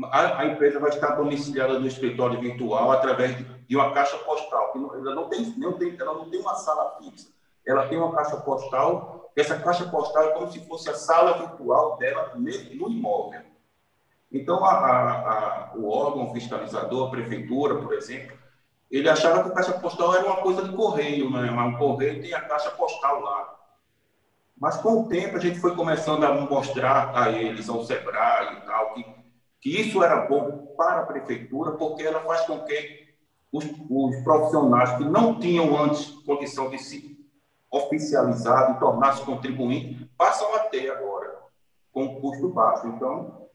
A, 0.06 0.42
a, 0.42 0.46
empresa 0.46 0.80
vai 0.80 0.90
estar 0.90 1.16
domiciliada 1.16 1.78
no 1.78 1.86
escritório 1.86 2.40
virtual 2.40 2.92
através 2.92 3.38
de, 3.38 3.44
de 3.44 3.76
uma 3.76 3.92
caixa 3.92 4.18
postal. 4.20 4.72
Que 4.72 4.80
não, 4.80 4.96
ela, 4.96 5.14
não 5.14 5.28
tem, 5.28 5.54
não 5.58 5.74
tem, 5.74 5.96
ela 6.00 6.14
não 6.14 6.30
tem 6.30 6.40
uma 6.40 6.56
sala 6.56 6.98
fixa. 6.98 7.28
Ela 7.68 7.86
tem 7.88 7.98
uma 7.98 8.14
caixa 8.14 8.38
postal. 8.38 9.19
Essa 9.40 9.58
caixa 9.58 9.86
postal 9.86 10.24
é 10.24 10.34
como 10.34 10.52
se 10.52 10.60
fosse 10.68 10.90
a 10.90 10.94
sala 10.94 11.38
virtual 11.38 11.98
dela 11.98 12.34
no 12.36 12.90
imóvel. 12.90 13.42
Então, 14.32 14.66
a, 14.66 14.72
a, 14.72 15.72
o 15.76 15.90
órgão 15.90 16.34
fiscalizador, 16.34 17.08
a 17.08 17.12
prefeitura, 17.12 17.76
por 17.76 17.94
exemplo, 17.94 18.38
ele 18.92 19.08
achava 19.10 19.44
que 19.44 19.50
a 19.50 19.54
caixa 19.54 19.74
postal 19.74 20.14
era 20.14 20.26
uma 20.26 20.42
coisa 20.42 20.64
de 20.64 20.76
correio, 20.76 21.30
né? 21.30 21.50
Um 21.52 21.78
correio 21.78 22.22
tem 22.22 22.34
a 22.34 22.42
caixa 22.42 22.70
postal 22.72 23.22
lá. 23.22 23.56
Mas 24.60 24.76
com 24.78 25.04
o 25.04 25.08
tempo 25.08 25.38
a 25.38 25.40
gente 25.40 25.60
foi 25.60 25.74
começando 25.74 26.24
a 26.26 26.34
mostrar 26.34 27.18
a 27.18 27.32
eles, 27.32 27.70
ao 27.70 27.84
SEBRAE 27.84 28.58
e 28.58 28.62
tal, 28.66 28.94
que, 28.94 29.06
que 29.62 29.82
isso 29.82 30.04
era 30.04 30.28
bom 30.28 30.74
para 30.76 31.00
a 31.00 31.06
prefeitura, 31.06 31.72
porque 31.72 32.04
ela 32.04 32.20
faz 32.22 32.42
com 32.42 32.60
que 32.66 33.08
os, 33.54 33.64
os 33.90 34.24
profissionais 34.24 34.98
que 34.98 35.06
não 35.06 35.40
tinham 35.40 35.82
antes 35.82 36.10
condição 36.26 36.70
de 36.70 36.78
se 36.78 37.19
oficializar, 37.72 38.74
de 38.74 38.80
tornar-se 38.80 39.24
contribuinte, 39.24 40.10
passam 40.18 40.56
a 40.56 40.60
ter 40.60 40.90
agora, 40.90 41.38
com 41.92 42.20
custo 42.20 42.50
baixo. 42.50 42.88
Então, 42.88 43.48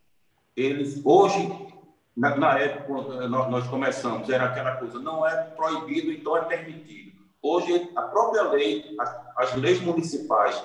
eles 0.56 1.00
hoje, 1.04 1.68
na, 2.16 2.36
na 2.36 2.58
época 2.58 3.28
nós, 3.28 3.50
nós 3.50 3.66
começamos, 3.66 4.28
era 4.30 4.44
aquela 4.44 4.76
coisa, 4.76 4.98
não 4.98 5.26
é 5.26 5.34
proibido, 5.50 6.12
então 6.12 6.36
é 6.36 6.42
permitido. 6.42 7.12
Hoje, 7.42 7.90
a 7.94 8.02
própria 8.02 8.42
lei, 8.42 8.94
as, 8.98 9.20
as 9.36 9.54
leis 9.56 9.80
municipais 9.80 10.62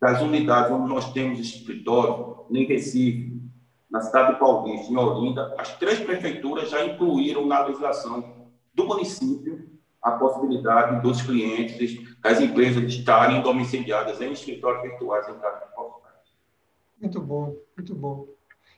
das 0.00 0.20
unidades 0.20 0.70
onde 0.70 0.88
nós 0.88 1.12
temos 1.12 1.38
escritório, 1.38 2.46
em 2.50 2.64
Recife, 2.64 3.40
na 3.90 4.00
cidade 4.00 4.34
de 4.34 4.38
Paulista, 4.38 4.92
em 4.92 4.96
Olinda, 4.96 5.54
as 5.58 5.76
três 5.76 5.98
prefeituras 5.98 6.70
já 6.70 6.84
incluíram 6.84 7.46
na 7.46 7.66
legislação 7.66 8.48
do 8.72 8.86
município 8.86 9.68
a 10.02 10.12
possibilidade 10.12 11.02
dos 11.02 11.20
clientes, 11.20 12.09
das 12.20 12.40
empresas 12.40 12.82
estarem 12.84 13.42
domiciliadas 13.42 14.20
em 14.20 14.32
escritórios 14.32 14.82
virtuais 14.82 15.28
em 15.28 15.38
casa 15.38 15.66
postais. 15.74 16.14
Muito 17.00 17.20
bom, 17.20 17.56
muito 17.76 17.94
bom. 17.94 18.28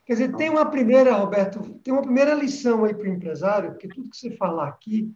Quer 0.05 0.15
dizer, 0.15 0.37
tem 0.37 0.51
uma 0.51 0.67
primeira, 0.67 1.15
Roberto, 1.15 1.61
tem 1.83 1.93
uma 1.93 2.03
primeira 2.03 2.35
lição 2.35 2.85
aí 2.85 2.95
para 2.95 3.09
o 3.09 3.13
empresário, 3.13 3.71
porque 3.71 3.89
tudo 3.89 4.11
que 4.11 4.17
você 4.17 4.31
falar 4.31 4.69
aqui 4.69 5.13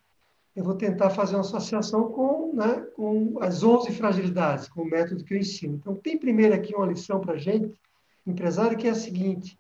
eu 0.57 0.65
vou 0.65 0.75
tentar 0.75 1.11
fazer 1.11 1.35
uma 1.35 1.43
associação 1.43 2.11
com, 2.11 2.55
né, 2.55 2.87
com 2.97 3.37
as 3.43 3.63
11 3.63 3.93
fragilidades, 3.93 4.67
com 4.71 4.83
o 4.83 4.89
método 4.89 5.23
que 5.23 5.35
eu 5.35 5.39
ensino. 5.39 5.75
Então, 5.75 5.95
tem 5.95 6.17
primeiro 6.17 6.55
aqui 6.55 6.75
uma 6.75 6.87
lição 6.87 7.21
para 7.21 7.35
a 7.35 7.39
gente, 7.39 7.79
empresário, 8.27 8.79
que 8.79 8.89
é 8.89 8.91
a 8.91 8.95
seguinte. 8.95 9.59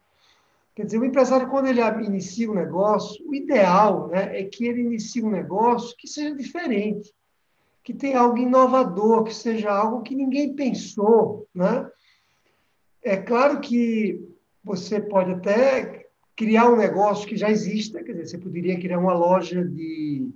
Quer 0.74 0.86
dizer, 0.86 0.98
o 0.98 1.04
empresário, 1.04 1.50
quando 1.50 1.66
ele 1.66 1.82
inicia 1.82 2.50
um 2.50 2.54
negócio, 2.54 3.22
o 3.28 3.34
ideal 3.34 4.08
né, 4.08 4.40
é 4.40 4.44
que 4.44 4.66
ele 4.66 4.80
inicie 4.80 5.22
um 5.22 5.30
negócio 5.30 5.94
que 5.98 6.08
seja 6.08 6.34
diferente, 6.34 7.12
que 7.86 7.94
tenha 7.94 8.18
algo 8.18 8.36
inovador, 8.36 9.22
que 9.22 9.32
seja 9.32 9.70
algo 9.70 10.02
que 10.02 10.12
ninguém 10.12 10.54
pensou. 10.54 11.46
Né? 11.54 11.88
É 13.00 13.16
claro 13.16 13.60
que 13.60 14.28
você 14.62 15.00
pode 15.00 15.30
até 15.30 16.08
criar 16.34 16.68
um 16.68 16.76
negócio 16.76 17.28
que 17.28 17.36
já 17.36 17.48
exista, 17.48 18.02
quer 18.02 18.12
dizer, 18.12 18.26
você 18.26 18.38
poderia 18.38 18.78
criar 18.78 18.98
uma 18.98 19.14
loja 19.14 19.64
de 19.64 20.28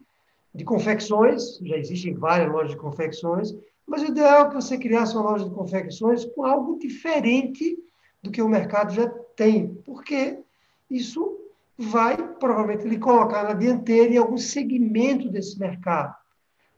de 0.55 0.65
confecções, 0.65 1.59
já 1.63 1.77
existem 1.77 2.15
várias 2.15 2.51
lojas 2.51 2.73
de 2.73 2.77
confecções, 2.77 3.57
mas 3.87 4.03
o 4.03 4.07
ideal 4.07 4.47
é 4.47 4.49
que 4.49 4.55
você 4.55 4.77
criasse 4.77 5.15
uma 5.15 5.31
loja 5.31 5.45
de 5.45 5.55
confecções 5.55 6.25
com 6.25 6.45
algo 6.45 6.79
diferente 6.79 7.79
do 8.23 8.31
que 8.31 8.43
o 8.43 8.49
mercado 8.49 8.93
já 8.93 9.09
tem, 9.37 9.75
porque 9.85 10.39
isso 10.91 11.39
vai 11.79 12.17
provavelmente 12.35 12.87
lhe 12.87 12.99
colocar 12.99 13.45
na 13.45 13.55
dianteira 13.55 14.13
em 14.13 14.19
algum 14.19 14.37
segmento 14.37 15.31
desse 15.31 15.59
mercado. 15.59 16.15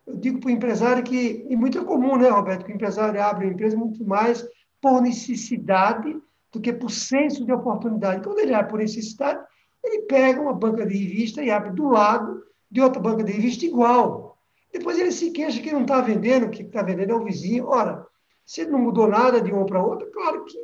Eu 0.06 0.16
digo 0.16 0.40
para 0.40 0.48
o 0.48 0.52
empresário 0.52 1.02
que, 1.02 1.46
e 1.48 1.56
muito 1.56 1.78
é 1.78 1.84
comum, 1.84 2.16
né, 2.16 2.28
Roberto, 2.28 2.64
que 2.64 2.72
o 2.72 2.74
empresário 2.74 3.22
abre 3.22 3.46
uma 3.46 3.52
empresa 3.52 3.76
muito 3.76 4.04
mais 4.04 4.46
por 4.80 5.00
necessidade 5.00 6.16
do 6.52 6.60
que 6.60 6.72
por 6.72 6.90
senso 6.90 7.44
de 7.44 7.52
oportunidade. 7.52 8.22
Quando 8.22 8.40
ele 8.40 8.54
abre 8.54 8.70
por 8.70 8.78
necessidade, 8.80 9.42
ele 9.82 10.02
pega 10.02 10.40
uma 10.40 10.52
banca 10.52 10.86
de 10.86 10.96
revista 10.96 11.42
e 11.42 11.50
abre 11.50 11.70
do 11.70 11.88
lado 11.88 12.42
de 12.70 12.80
outra 12.80 13.00
banca 13.00 13.22
de 13.22 13.32
revista 13.32 13.64
igual. 13.64 14.38
Depois 14.72 14.98
ele 14.98 15.12
se 15.12 15.30
queixa 15.30 15.60
que 15.60 15.72
não 15.72 15.82
está 15.82 16.00
vendendo, 16.00 16.50
que 16.50 16.62
está 16.62 16.82
vendendo 16.82 17.12
é 17.12 17.14
o 17.14 17.24
vizinho. 17.24 17.66
Ora, 17.66 18.06
se 18.44 18.64
não 18.64 18.78
mudou 18.78 19.06
nada 19.06 19.40
de 19.40 19.52
uma 19.52 19.66
para 19.66 19.82
outra, 19.82 20.10
claro 20.10 20.44
que, 20.44 20.58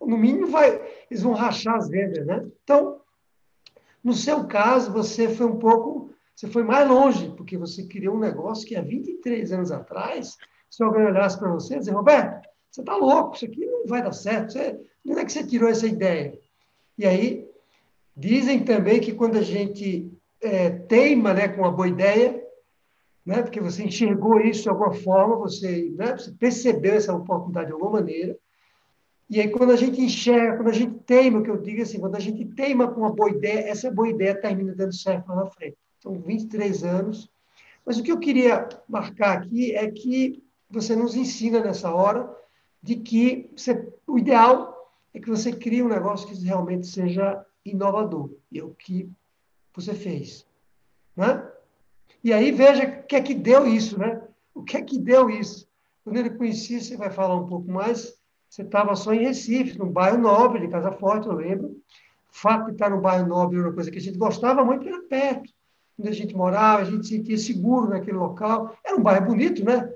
no 0.00 0.18
mínimo, 0.18 0.48
vai, 0.48 0.80
eles 1.10 1.22
vão 1.22 1.32
rachar 1.32 1.76
as 1.76 1.88
vendas. 1.88 2.26
Né? 2.26 2.46
Então, 2.62 3.00
no 4.02 4.12
seu 4.12 4.46
caso, 4.46 4.92
você 4.92 5.28
foi 5.28 5.46
um 5.46 5.58
pouco, 5.58 6.10
você 6.36 6.46
foi 6.48 6.62
mais 6.62 6.86
longe, 6.86 7.32
porque 7.34 7.56
você 7.56 7.84
criou 7.84 8.14
um 8.14 8.20
negócio 8.20 8.68
que 8.68 8.76
há 8.76 8.82
23 8.82 9.52
anos 9.52 9.72
atrás, 9.72 10.36
se 10.70 10.82
alguém 10.82 11.06
olhasse 11.06 11.38
para 11.38 11.50
você 11.50 11.76
e 11.76 11.78
dizer, 11.78 11.92
Roberto, 11.92 12.46
você 12.70 12.82
está 12.82 12.94
louco, 12.94 13.34
isso 13.34 13.46
aqui 13.46 13.64
não 13.64 13.86
vai 13.86 14.02
dar 14.02 14.12
certo. 14.12 14.52
Você, 14.52 14.78
onde 15.08 15.18
é 15.18 15.24
que 15.24 15.32
você 15.32 15.46
tirou 15.46 15.66
essa 15.66 15.86
ideia? 15.86 16.38
E 16.98 17.06
aí, 17.06 17.48
dizem 18.14 18.62
também 18.62 19.00
que 19.00 19.14
quando 19.14 19.38
a 19.38 19.42
gente 19.42 20.12
é, 20.42 20.68
teima 20.68 21.32
né, 21.32 21.48
com 21.48 21.62
uma 21.62 21.72
boa 21.72 21.88
ideia, 21.88 22.44
né, 23.24 23.40
porque 23.40 23.58
você 23.58 23.82
enxergou 23.84 24.38
isso 24.38 24.64
de 24.64 24.68
alguma 24.68 24.92
forma, 24.92 25.36
você, 25.36 25.90
né, 25.96 26.18
você 26.18 26.30
percebeu 26.32 26.96
essa 26.96 27.14
oportunidade 27.14 27.68
de 27.68 27.72
alguma 27.72 27.92
maneira. 27.92 28.36
E 29.30 29.40
aí, 29.40 29.50
quando 29.50 29.72
a 29.72 29.76
gente 29.76 30.02
enxerga, 30.02 30.56
quando 30.56 30.68
a 30.68 30.74
gente 30.74 30.98
teima, 31.06 31.42
que 31.42 31.50
eu 31.50 31.56
digo 31.56 31.80
assim, 31.80 31.98
quando 31.98 32.16
a 32.16 32.20
gente 32.20 32.44
teima 32.44 32.92
com 32.92 33.00
uma 33.00 33.12
boa 33.12 33.30
ideia, 33.30 33.70
essa 33.70 33.90
boa 33.90 34.08
ideia 34.10 34.38
termina 34.38 34.74
dando 34.74 34.94
certo 34.94 35.28
lá 35.30 35.36
na 35.36 35.46
frente. 35.46 35.78
São 36.06 36.20
23 36.20 36.84
anos. 36.84 37.28
Mas 37.84 37.98
o 37.98 38.02
que 38.04 38.12
eu 38.12 38.20
queria 38.20 38.68
marcar 38.88 39.38
aqui 39.38 39.74
é 39.74 39.90
que 39.90 40.40
você 40.70 40.94
nos 40.94 41.16
ensina 41.16 41.58
nessa 41.58 41.92
hora 41.92 42.32
de 42.80 42.94
que 42.94 43.50
você, 43.56 43.92
o 44.06 44.16
ideal 44.16 44.88
é 45.12 45.18
que 45.18 45.28
você 45.28 45.50
crie 45.50 45.82
um 45.82 45.88
negócio 45.88 46.28
que 46.28 46.44
realmente 46.44 46.86
seja 46.86 47.44
inovador. 47.64 48.30
E 48.52 48.60
é 48.60 48.64
o 48.64 48.70
que 48.70 49.10
você 49.74 49.94
fez. 49.94 50.46
Né? 51.16 51.44
E 52.22 52.32
aí 52.32 52.52
veja 52.52 52.84
o 52.84 53.02
que 53.02 53.16
é 53.16 53.20
que 53.20 53.34
deu 53.34 53.66
isso, 53.66 53.98
né? 53.98 54.22
O 54.54 54.62
que 54.62 54.76
é 54.76 54.82
que 54.82 54.98
deu 55.00 55.28
isso? 55.28 55.68
Quando 56.04 56.18
ele 56.18 56.30
conhecia, 56.30 56.80
você 56.80 56.96
vai 56.96 57.10
falar 57.10 57.34
um 57.34 57.48
pouco 57.48 57.68
mais, 57.68 58.16
você 58.48 58.62
estava 58.62 58.94
só 58.94 59.12
em 59.12 59.24
Recife, 59.24 59.76
no 59.76 59.86
bairro 59.86 60.18
Nobre, 60.18 60.60
de 60.60 60.68
Casa 60.68 60.92
Forte, 60.92 61.26
eu 61.26 61.34
lembro. 61.34 61.68
O 61.68 62.38
fato 62.38 62.66
de 62.66 62.72
estar 62.72 62.90
no 62.90 63.00
bairro 63.00 63.26
Nobre 63.26 63.58
era 63.58 63.66
uma 63.66 63.74
coisa 63.74 63.90
que 63.90 63.98
a 63.98 64.00
gente 64.00 64.16
gostava 64.16 64.64
muito, 64.64 64.84
porque 64.84 64.94
era 64.94 65.02
perto. 65.02 65.55
Onde 65.98 66.08
a 66.08 66.12
gente 66.12 66.36
morava, 66.36 66.82
a 66.82 66.84
gente 66.84 67.06
se 67.06 67.16
sentia 67.16 67.38
seguro 67.38 67.88
naquele 67.88 68.16
local. 68.16 68.76
Era 68.84 68.96
um 68.96 69.02
bairro 69.02 69.26
bonito, 69.26 69.64
né? 69.64 69.92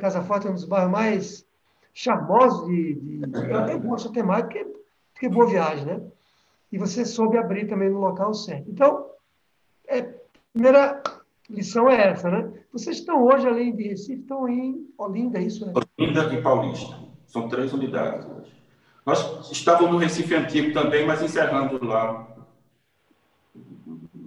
Casa 0.00 0.22
Forte 0.22 0.46
é 0.46 0.50
um 0.50 0.54
dos 0.54 0.64
bairros 0.64 0.90
mais 0.90 1.46
charmosos 1.94 2.66
de... 2.66 2.94
de... 2.94 3.50
Eu 3.50 3.58
até 3.58 3.76
gosto 3.78 4.08
até 4.08 4.22
mais, 4.22 4.44
porque, 4.44 4.66
porque 5.12 5.28
boa 5.28 5.46
viagem, 5.46 5.84
né? 5.84 6.00
E 6.70 6.78
você 6.78 7.04
soube 7.04 7.38
abrir 7.38 7.66
também 7.66 7.88
no 7.88 8.00
local 8.00 8.34
certo. 8.34 8.68
Então, 8.68 9.06
é, 9.86 10.14
primeira 10.52 11.02
lição 11.48 11.88
é 11.88 12.08
essa, 12.08 12.30
né? 12.30 12.52
Vocês 12.72 12.98
estão 12.98 13.24
hoje, 13.24 13.46
além 13.46 13.74
de 13.74 13.88
Recife, 13.88 14.20
estão 14.20 14.48
em 14.48 14.86
Olinda, 14.98 15.38
é 15.38 15.42
isso? 15.42 15.64
Né? 15.64 15.72
Olinda 15.98 16.34
e 16.34 16.42
Paulista. 16.42 16.98
São 17.26 17.48
três 17.48 17.72
unidades 17.72 18.26
hoje. 18.26 18.52
Nós 19.06 19.50
estávamos 19.50 19.92
no 19.92 19.98
Recife 19.98 20.34
Antigo 20.34 20.72
também, 20.72 21.06
mas 21.06 21.22
encerrando 21.22 21.82
lá. 21.84 22.28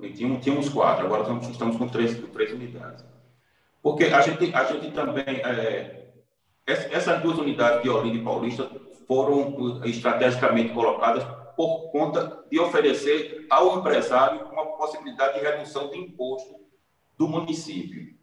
Tínhamos, 0.10 0.44
tínhamos 0.44 0.70
quatro, 0.70 1.06
agora 1.06 1.22
estamos, 1.22 1.48
estamos 1.48 1.78
com, 1.78 1.88
três, 1.88 2.18
três 2.34 2.52
unidades. 2.52 3.06
Porque 3.82 4.06
a 4.06 4.22
gente, 4.22 4.54
a 4.54 4.64
gente 4.66 4.92
também. 4.92 5.24
É, 5.28 6.02
essas 6.66 7.22
duas 7.22 7.38
unidades 7.38 7.84
de 7.84 7.90
Olinda 7.90 8.18
e 8.18 8.24
Paulista 8.24 8.70
foram 9.08 9.82
estrategicamente 9.84 10.74
colocadas 10.74 11.24
por 11.56 11.92
conta 11.92 12.44
de 12.50 12.60
oferecer 12.60 13.46
ao 13.50 13.80
empresário 13.80 14.48
uma 14.52 14.66
possibilidade 14.78 15.40
de 15.40 15.46
redução 15.46 15.90
de 15.90 15.98
imposto 15.98 16.56
do 17.18 17.28
município. 17.28 18.16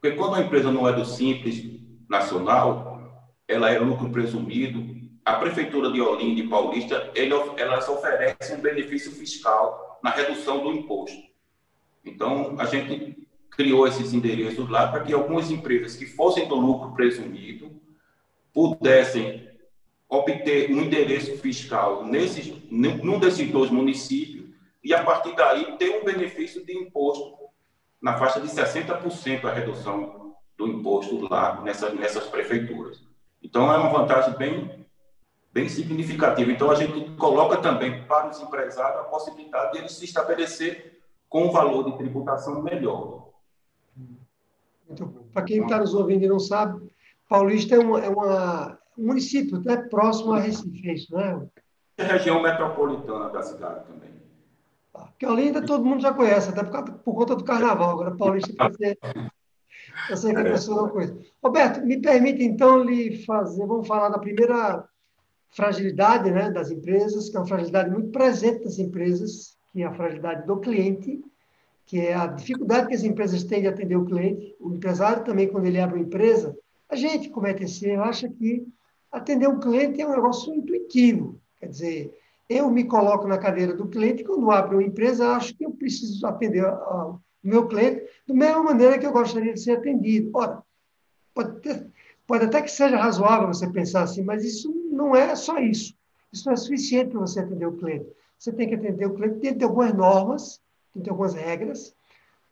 Porque 0.00 0.16
quando 0.16 0.34
a 0.34 0.40
empresa 0.40 0.70
não 0.70 0.86
é 0.86 0.92
do 0.92 1.04
Simples 1.04 1.80
Nacional, 2.08 3.00
ela 3.48 3.70
é 3.70 3.78
lucro 3.78 4.10
presumido, 4.10 4.94
a 5.24 5.34
Prefeitura 5.34 5.90
de 5.90 6.00
Olinda 6.00 6.40
e 6.40 6.48
Paulista, 6.48 7.10
elas 7.56 7.88
oferecem 7.88 8.58
um 8.58 8.60
benefício 8.60 9.10
fiscal 9.10 9.85
na 10.06 10.12
redução 10.12 10.62
do 10.62 10.70
imposto. 10.70 11.20
Então, 12.04 12.54
a 12.60 12.64
gente 12.66 13.26
criou 13.50 13.88
esses 13.88 14.14
endereços 14.14 14.70
lá 14.70 14.86
para 14.86 15.02
que 15.02 15.12
algumas 15.12 15.50
empresas 15.50 15.96
que 15.96 16.06
fossem 16.06 16.46
do 16.46 16.54
lucro 16.54 16.92
presumido 16.92 17.72
pudessem 18.52 19.50
obter 20.08 20.70
um 20.70 20.82
endereço 20.82 21.36
fiscal 21.38 22.04
nesses, 22.04 22.54
num 22.70 23.18
desses 23.18 23.50
dois 23.50 23.68
municípios 23.68 24.46
e, 24.84 24.94
a 24.94 25.02
partir 25.02 25.34
daí, 25.34 25.76
ter 25.76 26.00
um 26.00 26.04
benefício 26.04 26.64
de 26.64 26.72
imposto 26.72 27.34
na 28.00 28.16
faixa 28.16 28.40
de 28.40 28.46
60% 28.46 29.44
a 29.44 29.52
redução 29.52 30.36
do 30.56 30.68
imposto 30.68 31.26
lá 31.28 31.60
nessas, 31.62 31.92
nessas 31.94 32.26
prefeituras. 32.26 33.02
Então, 33.42 33.72
é 33.72 33.76
uma 33.76 33.90
vantagem 33.90 34.38
bem, 34.38 34.85
bem 35.56 35.70
significativa. 35.70 36.52
Então, 36.52 36.70
a 36.70 36.74
gente 36.74 37.10
coloca 37.12 37.56
também 37.56 38.04
para 38.04 38.28
os 38.28 38.38
empresários 38.42 39.00
a 39.00 39.04
possibilidade 39.04 39.72
de 39.72 39.78
eles 39.78 39.92
se 39.92 40.04
estabelecer 40.04 41.00
com 41.30 41.46
um 41.46 41.50
valor 41.50 41.82
de 41.82 41.96
tributação 41.96 42.62
melhor. 42.62 43.30
Muito 44.86 45.06
bom. 45.06 45.24
Para 45.32 45.44
quem 45.44 45.62
está 45.62 45.78
nos 45.78 45.94
ouvindo 45.94 46.24
e 46.24 46.28
não 46.28 46.38
sabe, 46.38 46.86
Paulista 47.26 47.74
é, 47.74 47.78
uma, 47.78 48.04
é 48.04 48.08
uma, 48.10 48.78
um 48.98 49.06
município 49.06 49.58
né, 49.64 49.78
próximo 49.78 50.34
a 50.34 50.40
Recife, 50.40 50.90
é 50.90 50.92
isso, 50.92 51.16
né? 51.16 51.46
É 51.96 52.04
a 52.04 52.06
região 52.06 52.42
metropolitana 52.42 53.30
da 53.30 53.40
cidade 53.40 53.86
também. 53.86 54.10
Que 55.18 55.26
Olinda 55.26 55.64
todo 55.64 55.86
mundo 55.86 56.02
já 56.02 56.12
conhece, 56.12 56.50
até 56.50 56.64
por, 56.64 56.98
por 56.98 57.14
conta 57.14 57.34
do 57.34 57.44
carnaval. 57.44 57.92
Agora, 57.92 58.14
Paulista, 58.14 58.52
você, 58.68 58.98
eu 60.10 60.16
sei 60.18 60.34
que 60.34 60.40
a 60.40 60.44
pessoa 60.44 60.82
não 60.82 60.90
conhece. 60.90 61.32
Roberto, 61.42 61.80
me 61.80 61.98
permite, 61.98 62.44
então, 62.44 62.84
lhe 62.84 63.24
fazer. 63.24 63.66
Vamos 63.66 63.88
falar 63.88 64.10
da 64.10 64.18
primeira 64.18 64.86
fragilidade 65.50 66.30
né, 66.30 66.50
das 66.50 66.70
empresas, 66.70 67.28
que 67.28 67.36
é 67.36 67.40
uma 67.40 67.46
fragilidade 67.46 67.90
muito 67.90 68.10
presente 68.10 68.64
das 68.64 68.78
empresas, 68.78 69.56
que 69.72 69.82
é 69.82 69.86
a 69.86 69.94
fragilidade 69.94 70.46
do 70.46 70.58
cliente, 70.58 71.22
que 71.86 72.00
é 72.00 72.14
a 72.14 72.26
dificuldade 72.26 72.88
que 72.88 72.94
as 72.94 73.04
empresas 73.04 73.44
têm 73.44 73.62
de 73.62 73.68
atender 73.68 73.96
o 73.96 74.04
cliente. 74.04 74.54
O 74.60 74.74
empresário 74.74 75.24
também, 75.24 75.48
quando 75.48 75.66
ele 75.66 75.80
abre 75.80 75.96
uma 75.98 76.04
empresa, 76.04 76.56
a 76.88 76.96
gente 76.96 77.30
comete 77.30 77.64
esse 77.64 77.86
erro, 77.86 78.02
acha 78.02 78.28
que 78.28 78.66
atender 79.10 79.48
um 79.48 79.60
cliente 79.60 80.00
é 80.00 80.06
um 80.06 80.12
negócio 80.12 80.52
intuitivo. 80.52 81.40
Quer 81.58 81.68
dizer, 81.68 82.18
eu 82.48 82.70
me 82.70 82.84
coloco 82.84 83.26
na 83.26 83.38
cadeira 83.38 83.74
do 83.74 83.88
cliente, 83.88 84.24
quando 84.24 84.50
abro 84.50 84.78
uma 84.78 84.86
empresa, 84.86 85.36
acho 85.36 85.56
que 85.56 85.64
eu 85.64 85.70
preciso 85.72 86.26
atender 86.26 86.64
o 86.64 87.18
meu 87.42 87.66
cliente 87.66 88.04
da 88.26 88.34
mesma 88.34 88.62
maneira 88.62 88.98
que 88.98 89.06
eu 89.06 89.12
gostaria 89.12 89.54
de 89.54 89.60
ser 89.60 89.72
atendido. 89.72 90.30
Ora, 90.34 90.62
pode, 91.34 91.60
ter, 91.60 91.86
pode 92.26 92.44
até 92.44 92.62
que 92.62 92.70
seja 92.70 92.96
razoável 92.96 93.48
você 93.48 93.68
pensar 93.70 94.02
assim, 94.02 94.22
mas 94.22 94.44
isso 94.44 94.72
não 94.96 95.14
é 95.14 95.34
só 95.36 95.58
isso. 95.58 95.94
Isso 96.32 96.46
não 96.46 96.54
é 96.54 96.56
suficiente 96.56 97.10
para 97.10 97.20
você 97.20 97.40
atender 97.40 97.66
o 97.66 97.76
cliente. 97.76 98.06
Você 98.38 98.52
tem 98.52 98.68
que 98.68 98.74
atender 98.74 99.06
o 99.06 99.14
cliente 99.14 99.38
dentro 99.38 99.58
de 99.58 99.64
algumas 99.64 99.94
normas, 99.94 100.60
dentro 100.94 101.04
de 101.04 101.10
algumas 101.10 101.34
regras, 101.34 101.94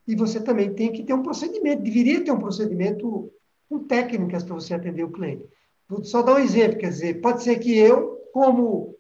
e 0.07 0.15
você 0.15 0.41
também 0.41 0.73
tem 0.75 0.93
que 0.93 1.03
ter 1.03 1.15
um 1.15 1.23
procedimento, 1.23 1.83
deveria 1.83 2.23
ter 2.23 2.31
um 2.31 2.39
procedimento 2.39 3.33
com 3.69 3.79
técnicas 3.81 4.45
para 4.45 4.55
você 4.55 4.75
atender 4.75 5.03
o 5.03 5.11
cliente. 5.11 5.45
Vou 5.89 6.05
só 6.05 6.23
dar 6.23 6.35
um 6.35 6.39
exemplo, 6.39 6.79
quer 6.79 6.91
dizer, 6.91 7.21
pode 7.21 7.43
ser 7.43 7.59
que 7.59 7.77
eu, 7.77 8.21
como 8.33 8.95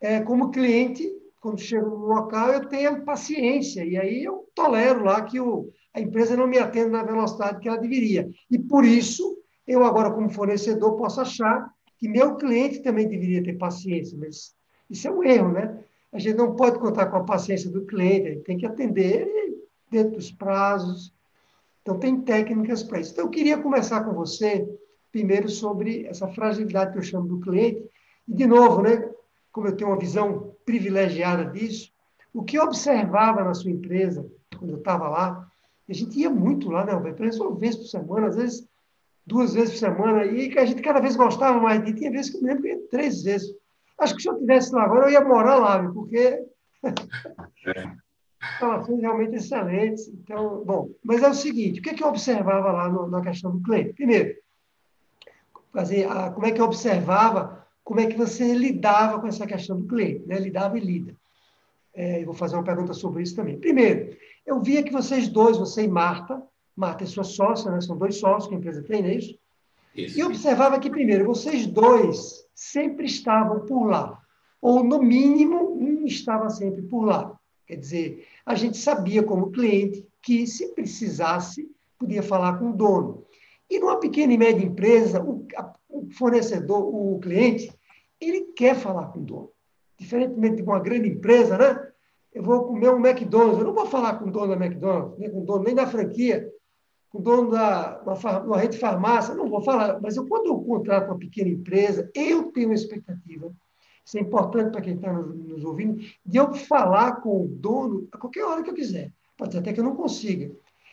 é, 0.00 0.20
como 0.20 0.50
cliente, 0.50 1.08
quando 1.40 1.60
chego 1.60 1.90
no 1.90 2.06
local, 2.06 2.52
eu 2.52 2.68
tenho 2.68 3.04
paciência, 3.04 3.84
e 3.84 3.96
aí 3.96 4.24
eu 4.24 4.48
tolero 4.54 5.04
lá 5.04 5.22
que 5.22 5.40
o, 5.40 5.70
a 5.94 6.00
empresa 6.00 6.36
não 6.36 6.46
me 6.46 6.58
atenda 6.58 6.90
na 6.90 7.02
velocidade 7.04 7.60
que 7.60 7.68
ela 7.68 7.78
deveria. 7.78 8.28
E 8.50 8.58
por 8.58 8.84
isso, 8.84 9.38
eu 9.66 9.84
agora, 9.84 10.10
como 10.10 10.28
fornecedor, 10.28 10.96
posso 10.96 11.20
achar 11.20 11.72
que 12.02 12.08
meu 12.08 12.34
cliente 12.34 12.80
também 12.80 13.06
deveria 13.06 13.44
ter 13.44 13.52
paciência, 13.52 14.18
mas 14.18 14.56
isso 14.90 15.06
é 15.06 15.10
um 15.12 15.22
erro, 15.22 15.52
né? 15.52 15.84
A 16.12 16.18
gente 16.18 16.36
não 16.36 16.56
pode 16.56 16.80
contar 16.80 17.06
com 17.06 17.16
a 17.16 17.22
paciência 17.22 17.70
do 17.70 17.86
cliente, 17.86 18.30
gente 18.30 18.42
tem 18.42 18.58
que 18.58 18.66
atender 18.66 19.24
dentro 19.88 20.16
dos 20.16 20.32
prazos. 20.32 21.14
Então, 21.80 22.00
tem 22.00 22.20
técnicas 22.20 22.82
para 22.82 22.98
isso. 22.98 23.12
Então, 23.12 23.26
eu 23.26 23.30
queria 23.30 23.56
começar 23.56 24.02
com 24.02 24.12
você, 24.14 24.68
primeiro, 25.12 25.48
sobre 25.48 26.04
essa 26.06 26.26
fragilidade 26.26 26.90
que 26.90 26.98
eu 26.98 27.04
chamo 27.04 27.28
do 27.28 27.38
cliente. 27.38 27.88
E, 28.26 28.34
de 28.34 28.48
novo, 28.48 28.82
né, 28.82 29.08
como 29.52 29.68
eu 29.68 29.76
tenho 29.76 29.90
uma 29.90 29.98
visão 29.98 30.56
privilegiada 30.66 31.52
disso, 31.52 31.92
o 32.34 32.42
que 32.42 32.58
eu 32.58 32.64
observava 32.64 33.44
na 33.44 33.54
sua 33.54 33.70
empresa, 33.70 34.28
quando 34.58 34.72
eu 34.72 34.78
estava 34.78 35.08
lá, 35.08 35.48
a 35.88 35.92
gente 35.92 36.18
ia 36.18 36.30
muito 36.30 36.68
lá, 36.68 36.84
né, 36.84 36.94
Roberto? 36.94 37.18
Pelo 37.18 37.28
menos 37.28 37.40
uma 37.40 37.54
vez 37.54 37.76
por 37.76 37.84
semana, 37.84 38.26
às 38.26 38.34
vezes 38.34 38.68
duas 39.26 39.54
vezes 39.54 39.72
por 39.72 39.78
semana, 39.78 40.24
e 40.24 40.50
que 40.50 40.58
a 40.58 40.64
gente 40.64 40.82
cada 40.82 41.00
vez 41.00 41.16
gostava 41.16 41.60
mais 41.60 41.84
de. 41.84 41.92
Tinha 41.94 42.10
vezes 42.10 42.30
que 42.30 42.36
eu 42.38 42.42
me 42.42 42.48
lembro 42.48 42.62
que 42.62 42.76
três 42.90 43.22
vezes. 43.22 43.48
Acho 43.98 44.16
que 44.16 44.22
se 44.22 44.28
eu 44.28 44.34
estivesse 44.34 44.74
lá 44.74 44.84
agora, 44.84 45.06
eu 45.06 45.12
ia 45.12 45.24
morar 45.24 45.56
lá, 45.56 45.88
porque. 45.92 46.42
Instalações 48.54 49.00
realmente 49.00 49.36
excelentes. 49.36 50.08
Então, 50.08 50.64
bom, 50.64 50.90
mas 51.04 51.22
é 51.22 51.28
o 51.28 51.34
seguinte: 51.34 51.78
o 51.78 51.82
que, 51.82 51.90
é 51.90 51.94
que 51.94 52.02
eu 52.02 52.08
observava 52.08 52.72
lá 52.72 52.88
no, 52.88 53.06
na 53.06 53.22
questão 53.22 53.52
do 53.52 53.62
cliente? 53.62 53.92
Primeiro, 53.92 54.36
fazer 55.72 56.10
a, 56.10 56.30
como 56.30 56.46
é 56.46 56.50
que 56.50 56.60
eu 56.60 56.64
observava 56.64 57.62
como 57.84 58.00
é 58.00 58.06
que 58.06 58.16
você 58.16 58.54
lidava 58.54 59.20
com 59.20 59.26
essa 59.26 59.46
questão 59.46 59.80
do 59.80 59.86
cliente, 59.86 60.26
né? 60.26 60.38
lidava 60.38 60.78
e 60.78 60.80
lida. 60.80 61.16
É, 61.94 62.22
eu 62.22 62.26
vou 62.26 62.34
fazer 62.34 62.56
uma 62.56 62.64
pergunta 62.64 62.92
sobre 62.92 63.22
isso 63.22 63.36
também. 63.36 63.58
Primeiro, 63.58 64.16
eu 64.46 64.60
via 64.60 64.82
que 64.82 64.92
vocês 64.92 65.28
dois, 65.28 65.58
você 65.58 65.82
e 65.82 65.88
Marta, 65.88 66.42
Marta 66.76 67.04
é 67.04 67.06
sua 67.06 67.24
sócia, 67.24 67.70
né? 67.70 67.80
são 67.80 67.96
dois 67.96 68.16
sócios 68.16 68.48
que 68.48 68.54
a 68.54 68.58
empresa 68.58 68.82
tem, 68.82 69.02
não 69.02 69.08
é 69.10 69.14
isso? 69.14 69.38
isso? 69.94 70.18
E 70.18 70.24
observava 70.24 70.78
que, 70.78 70.90
primeiro, 70.90 71.26
vocês 71.26 71.66
dois 71.66 72.46
sempre 72.54 73.06
estavam 73.06 73.66
por 73.66 73.86
lá, 73.86 74.18
ou, 74.60 74.82
no 74.82 75.02
mínimo, 75.02 75.76
um 75.76 76.06
estava 76.06 76.48
sempre 76.48 76.82
por 76.82 77.04
lá. 77.04 77.36
Quer 77.66 77.76
dizer, 77.76 78.26
a 78.46 78.54
gente 78.54 78.76
sabia, 78.76 79.22
como 79.22 79.50
cliente, 79.50 80.06
que, 80.22 80.46
se 80.46 80.68
precisasse, 80.74 81.68
podia 81.98 82.22
falar 82.22 82.58
com 82.58 82.70
o 82.70 82.76
dono. 82.76 83.24
E 83.68 83.78
numa 83.78 83.98
pequena 83.98 84.32
e 84.32 84.38
média 84.38 84.64
empresa, 84.64 85.22
o, 85.22 85.46
fornecedor, 86.12 86.82
o 86.82 87.18
cliente, 87.20 87.72
ele 88.20 88.52
quer 88.56 88.76
falar 88.76 89.06
com 89.06 89.20
o 89.20 89.24
dono. 89.24 89.50
Diferentemente 89.98 90.56
de 90.56 90.62
uma 90.62 90.80
grande 90.80 91.08
empresa, 91.08 91.58
né? 91.58 91.88
Eu 92.32 92.42
vou 92.42 92.64
comer 92.64 92.90
um 92.90 93.04
McDonald's, 93.04 93.58
eu 93.58 93.66
não 93.66 93.74
vou 93.74 93.86
falar 93.86 94.18
com 94.18 94.28
o 94.28 94.30
dono 94.30 94.56
da 94.56 94.64
McDonald's, 94.64 95.18
nem 95.18 95.30
com 95.30 95.42
o 95.42 95.44
dono 95.44 95.64
nem 95.64 95.74
da 95.74 95.86
franquia, 95.86 96.50
o 97.12 97.20
dono 97.20 97.50
da 97.50 98.00
uma, 98.04 98.40
uma 98.40 98.58
rede 98.58 98.74
de 98.74 98.78
farmácia, 98.78 99.34
não 99.34 99.48
vou 99.48 99.62
falar. 99.62 100.00
Mas 100.00 100.16
eu, 100.16 100.26
quando 100.26 100.46
eu 100.46 100.58
contrato 100.58 101.08
uma 101.08 101.18
pequena 101.18 101.50
empresa, 101.50 102.10
eu 102.14 102.44
tenho 102.52 102.68
uma 102.68 102.74
expectativa, 102.74 103.52
isso 104.04 104.18
é 104.18 104.20
importante 104.20 104.72
para 104.72 104.80
quem 104.80 104.94
está 104.94 105.12
nos, 105.12 105.36
nos 105.36 105.64
ouvindo, 105.64 106.02
de 106.24 106.38
eu 106.38 106.52
falar 106.54 107.16
com 107.20 107.44
o 107.44 107.48
dono 107.48 108.08
a 108.10 108.18
qualquer 108.18 108.44
hora 108.44 108.62
que 108.62 108.70
eu 108.70 108.74
quiser. 108.74 109.12
Pode 109.36 109.52
ser 109.52 109.58
até 109.58 109.72
que 109.72 109.80
eu 109.80 109.84
não 109.84 109.94
consiga. 109.94 110.50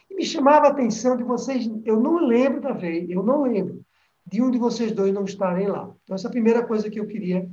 E 0.09 0.15
me 0.15 0.25
chamava 0.25 0.67
a 0.67 0.71
atenção 0.71 1.15
de 1.15 1.23
vocês, 1.23 1.69
eu 1.85 1.99
não 1.99 2.25
lembro 2.25 2.61
da 2.61 2.71
vez, 2.71 3.09
eu 3.09 3.23
não 3.23 3.43
lembro 3.43 3.83
de 4.25 4.41
um 4.41 4.51
de 4.51 4.57
vocês 4.57 4.91
dois 4.91 5.13
não 5.13 5.23
estarem 5.23 5.67
lá. 5.67 5.89
Então, 6.03 6.15
essa 6.15 6.27
é 6.27 6.29
a 6.29 6.31
primeira 6.31 6.65
coisa 6.65 6.89
que 6.89 6.99
eu 6.99 7.07
queria 7.07 7.49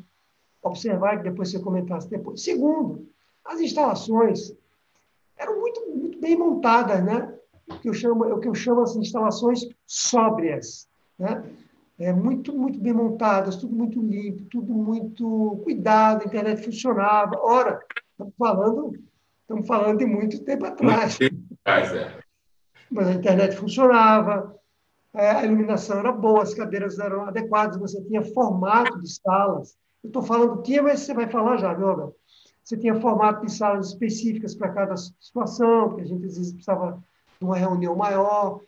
observar, 0.62 1.18
que 1.18 1.24
depois 1.24 1.50
você 1.50 1.58
comentasse 1.58 2.08
depois. 2.08 2.42
Segundo, 2.42 3.08
as 3.44 3.60
instalações 3.60 4.54
eram 5.36 5.60
muito, 5.60 5.86
muito 5.88 6.18
bem 6.18 6.36
montadas, 6.36 7.02
né? 7.04 7.35
O 7.68 7.78
que 7.78 7.88
eu 7.88 7.94
chamo, 7.94 8.24
o 8.24 8.38
que 8.38 8.48
eu 8.48 8.54
chamo 8.54 8.82
assim, 8.82 9.00
instalações 9.00 9.60
sóbrias, 9.86 10.88
né? 11.18 11.44
É, 11.98 12.12
muito, 12.12 12.54
muito 12.54 12.78
bem 12.78 12.92
montadas, 12.92 13.56
tudo 13.56 13.74
muito 13.74 14.02
limpo, 14.02 14.44
tudo 14.50 14.72
muito 14.72 15.60
cuidado, 15.64 16.22
a 16.22 16.26
internet 16.26 16.62
funcionava. 16.62 17.38
Ora, 17.38 17.80
estamos 18.10 18.34
falando, 18.38 18.92
estamos 19.40 19.66
falando 19.66 19.98
de 19.98 20.06
muito 20.06 20.44
tempo 20.44 20.66
atrás. 20.66 21.18
É. 21.64 22.20
Mas 22.90 23.08
a 23.08 23.14
internet 23.14 23.56
funcionava, 23.56 24.54
é, 25.14 25.30
a 25.30 25.44
iluminação 25.46 25.98
era 25.98 26.12
boa, 26.12 26.42
as 26.42 26.52
cadeiras 26.52 26.98
eram 26.98 27.22
adequadas, 27.22 27.78
você 27.78 28.02
tinha 28.04 28.22
formato 28.22 29.00
de 29.00 29.10
salas. 29.10 29.74
Eu 30.04 30.08
estou 30.08 30.22
falando 30.22 30.62
tinha, 30.62 30.82
mas 30.82 31.00
você 31.00 31.14
vai 31.14 31.28
falar 31.28 31.56
já, 31.56 31.72
viu, 31.72 31.88
Abel? 31.88 32.16
Você 32.62 32.76
tinha 32.76 33.00
formato 33.00 33.46
de 33.46 33.52
salas 33.52 33.88
específicas 33.88 34.54
para 34.54 34.68
cada 34.68 34.94
situação, 34.96 35.88
porque 35.88 36.02
a 36.02 36.04
gente 36.04 36.26
às 36.26 36.36
vezes 36.36 36.52
precisava 36.52 37.02
uma 37.40 37.56
reunião 37.56 37.94
maior. 37.94 38.60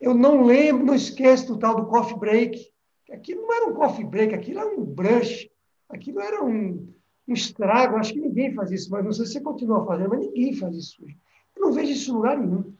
Eu 0.00 0.14
não 0.14 0.44
lembro, 0.44 0.84
não 0.84 0.94
esqueço 0.94 1.48
do 1.48 1.58
tal 1.58 1.76
do 1.76 1.86
coffee 1.86 2.18
break. 2.18 2.70
Aquilo 3.10 3.42
não 3.42 3.54
era 3.54 3.66
um 3.66 3.74
coffee 3.74 4.04
break, 4.04 4.34
aquilo 4.34 4.60
era 4.60 4.68
um 4.68 4.84
brunch, 4.84 5.50
aquilo 5.88 6.20
era 6.20 6.44
um, 6.44 6.92
um 7.28 7.32
estrago. 7.32 7.96
Acho 7.96 8.12
que 8.12 8.20
ninguém 8.20 8.52
faz 8.54 8.70
isso, 8.70 8.90
mas 8.90 9.04
não 9.04 9.12
sei 9.12 9.26
se 9.26 9.32
você 9.32 9.40
continua 9.40 9.86
fazendo, 9.86 10.10
mas 10.10 10.20
ninguém 10.20 10.54
faz 10.54 10.76
isso 10.76 11.04
hoje. 11.04 11.16
Eu 11.54 11.62
não 11.62 11.72
vejo 11.72 11.92
isso 11.92 12.10
em 12.10 12.14
lugar 12.14 12.38
nenhum. 12.38 12.72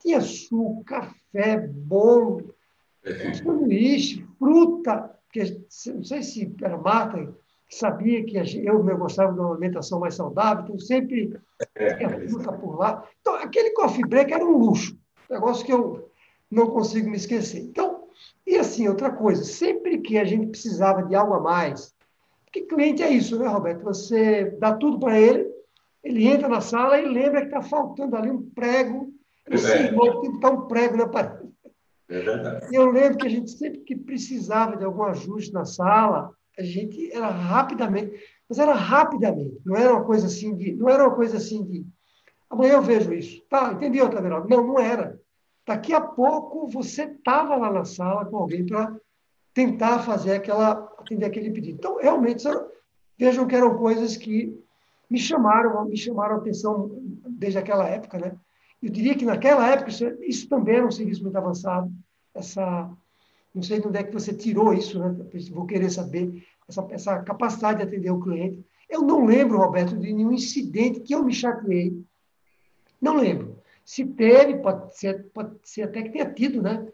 Tinha 0.00 0.20
suco, 0.20 0.84
café, 0.84 1.66
bolo, 1.66 2.54
sanduíche, 3.34 4.26
fruta, 4.38 5.16
porque 5.24 5.62
não 5.92 6.04
sei 6.04 6.22
se 6.22 6.54
era 6.62 6.76
Marta 6.76 7.34
sabia 7.70 8.24
que 8.24 8.36
eu, 8.36 8.88
eu 8.88 8.98
gostava 8.98 9.32
de 9.32 9.38
uma 9.38 9.50
alimentação 9.50 10.00
mais 10.00 10.14
saudável, 10.14 10.64
então 10.64 10.78
sempre 10.78 11.38
é, 11.74 11.94
tinha 11.94 12.08
é 12.08 12.28
fruta 12.28 12.52
por 12.52 12.78
lá. 12.78 13.04
Então, 13.20 13.34
aquele 13.36 13.70
coffee 13.70 14.06
break 14.06 14.32
era 14.32 14.44
um 14.44 14.58
luxo, 14.58 14.98
um 15.28 15.34
negócio 15.34 15.64
que 15.64 15.72
eu 15.72 16.10
não 16.50 16.66
consigo 16.66 17.08
me 17.08 17.16
esquecer. 17.16 17.60
Então, 17.60 18.08
e 18.46 18.56
assim, 18.56 18.88
outra 18.88 19.12
coisa, 19.12 19.44
sempre 19.44 19.98
que 19.98 20.18
a 20.18 20.24
gente 20.24 20.48
precisava 20.48 21.02
de 21.04 21.14
algo 21.14 21.34
a 21.34 21.40
mais, 21.40 21.94
porque 22.44 22.62
cliente 22.62 23.02
é 23.02 23.10
isso, 23.10 23.38
né, 23.38 23.46
Roberto? 23.46 23.84
Você 23.84 24.56
dá 24.58 24.74
tudo 24.74 24.98
para 24.98 25.18
ele, 25.18 25.48
ele 26.02 26.26
entra 26.26 26.48
na 26.48 26.60
sala 26.60 26.98
e 26.98 27.06
lembra 27.06 27.42
que 27.42 27.46
está 27.46 27.62
faltando 27.62 28.16
ali 28.16 28.30
um 28.30 28.42
prego, 28.50 29.12
é. 29.46 29.56
se 29.56 29.72
tem 29.72 29.94
que 29.94 30.46
um 30.46 30.66
prego 30.66 30.96
na 30.96 31.06
parede. 31.06 31.48
É 32.08 32.20
verdade. 32.20 32.66
Eu 32.74 32.90
lembro 32.90 33.18
que 33.18 33.26
a 33.26 33.30
gente 33.30 33.52
sempre 33.52 33.78
que 33.80 33.94
precisava 33.94 34.76
de 34.76 34.84
algum 34.84 35.04
ajuste 35.04 35.52
na 35.52 35.64
sala, 35.64 36.32
a 36.58 36.62
gente 36.62 37.12
era 37.12 37.28
rapidamente, 37.28 38.12
mas 38.48 38.58
era 38.58 38.74
rapidamente, 38.74 39.60
não 39.64 39.76
era 39.76 39.92
uma 39.92 40.04
coisa 40.04 40.26
assim 40.26 40.56
de, 40.56 40.72
não 40.72 40.88
era 40.88 41.06
uma 41.06 41.14
coisa 41.14 41.36
assim 41.36 41.64
de, 41.64 41.86
amanhã 42.48 42.74
eu 42.74 42.82
vejo 42.82 43.12
isso. 43.12 43.42
Tá, 43.48 43.72
entendi, 43.72 44.00
Otaveraldo? 44.00 44.48
Não, 44.48 44.66
não 44.66 44.78
era. 44.78 45.20
Daqui 45.66 45.92
a 45.92 46.00
pouco 46.00 46.66
você 46.66 47.04
estava 47.04 47.56
lá 47.56 47.72
na 47.72 47.84
sala 47.84 48.24
com 48.24 48.36
alguém 48.36 48.66
para 48.66 48.94
tentar 49.54 50.00
fazer 50.00 50.32
aquela, 50.32 50.72
atender 50.98 51.26
aquele 51.26 51.50
pedido. 51.50 51.76
Então, 51.78 51.98
realmente, 51.98 52.44
vejam 53.18 53.46
que 53.46 53.54
eram 53.54 53.76
coisas 53.76 54.16
que 54.16 54.58
me 55.08 55.18
chamaram, 55.18 55.84
me 55.84 55.96
chamaram 55.96 56.36
a 56.36 56.38
atenção 56.38 56.90
desde 57.28 57.58
aquela 57.58 57.86
época, 57.88 58.18
né? 58.18 58.36
Eu 58.82 58.90
diria 58.90 59.14
que 59.14 59.24
naquela 59.24 59.68
época 59.68 59.90
isso, 59.90 60.04
isso 60.22 60.48
também 60.48 60.76
era 60.76 60.86
um 60.86 60.90
serviço 60.90 61.22
muito 61.22 61.36
avançado. 61.36 61.92
Essa, 62.34 62.90
não 63.54 63.62
sei 63.62 63.80
de 63.80 63.88
onde 63.88 63.98
é 63.98 64.04
que 64.04 64.12
você 64.12 64.32
tirou 64.32 64.72
isso, 64.72 64.98
né? 64.98 65.14
Vou 65.50 65.66
querer 65.66 65.90
saber 65.90 66.46
essa, 66.68 66.86
essa 66.90 67.18
capacidade 67.20 67.78
de 67.78 67.84
atender 67.84 68.10
o 68.10 68.20
cliente. 68.20 68.64
Eu 68.88 69.02
não 69.02 69.24
lembro, 69.24 69.58
Roberto, 69.58 69.96
de 69.96 70.12
nenhum 70.12 70.32
incidente 70.32 71.00
que 71.00 71.14
eu 71.14 71.24
me 71.24 71.32
chateei. 71.32 72.02
Não 73.00 73.16
lembro. 73.16 73.58
Se 73.84 74.04
teve, 74.04 74.58
pode 74.58 74.96
ser, 74.96 75.26
pode 75.32 75.56
ser 75.64 75.82
até 75.82 76.02
que 76.02 76.10
tenha 76.10 76.32
tido, 76.32 76.62
né? 76.62 76.86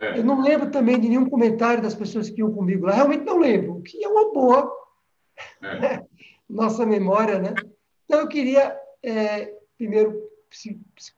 É. 0.00 0.18
Eu 0.18 0.24
não 0.24 0.40
lembro 0.40 0.70
também 0.70 0.98
de 0.98 1.08
nenhum 1.08 1.28
comentário 1.28 1.82
das 1.82 1.94
pessoas 1.94 2.30
que 2.30 2.40
iam 2.40 2.52
comigo 2.52 2.86
lá. 2.86 2.92
Realmente 2.92 3.24
não 3.24 3.38
lembro, 3.38 3.76
o 3.76 3.82
que 3.82 4.02
é 4.02 4.08
uma 4.08 4.32
boa 4.32 4.72
é. 5.62 6.04
nossa 6.48 6.86
memória, 6.86 7.38
né? 7.38 7.54
Então, 8.04 8.20
eu 8.20 8.28
queria, 8.28 8.78
é, 9.02 9.54
primeiro, 9.76 10.22
se, 10.50 10.80
se 10.96 11.12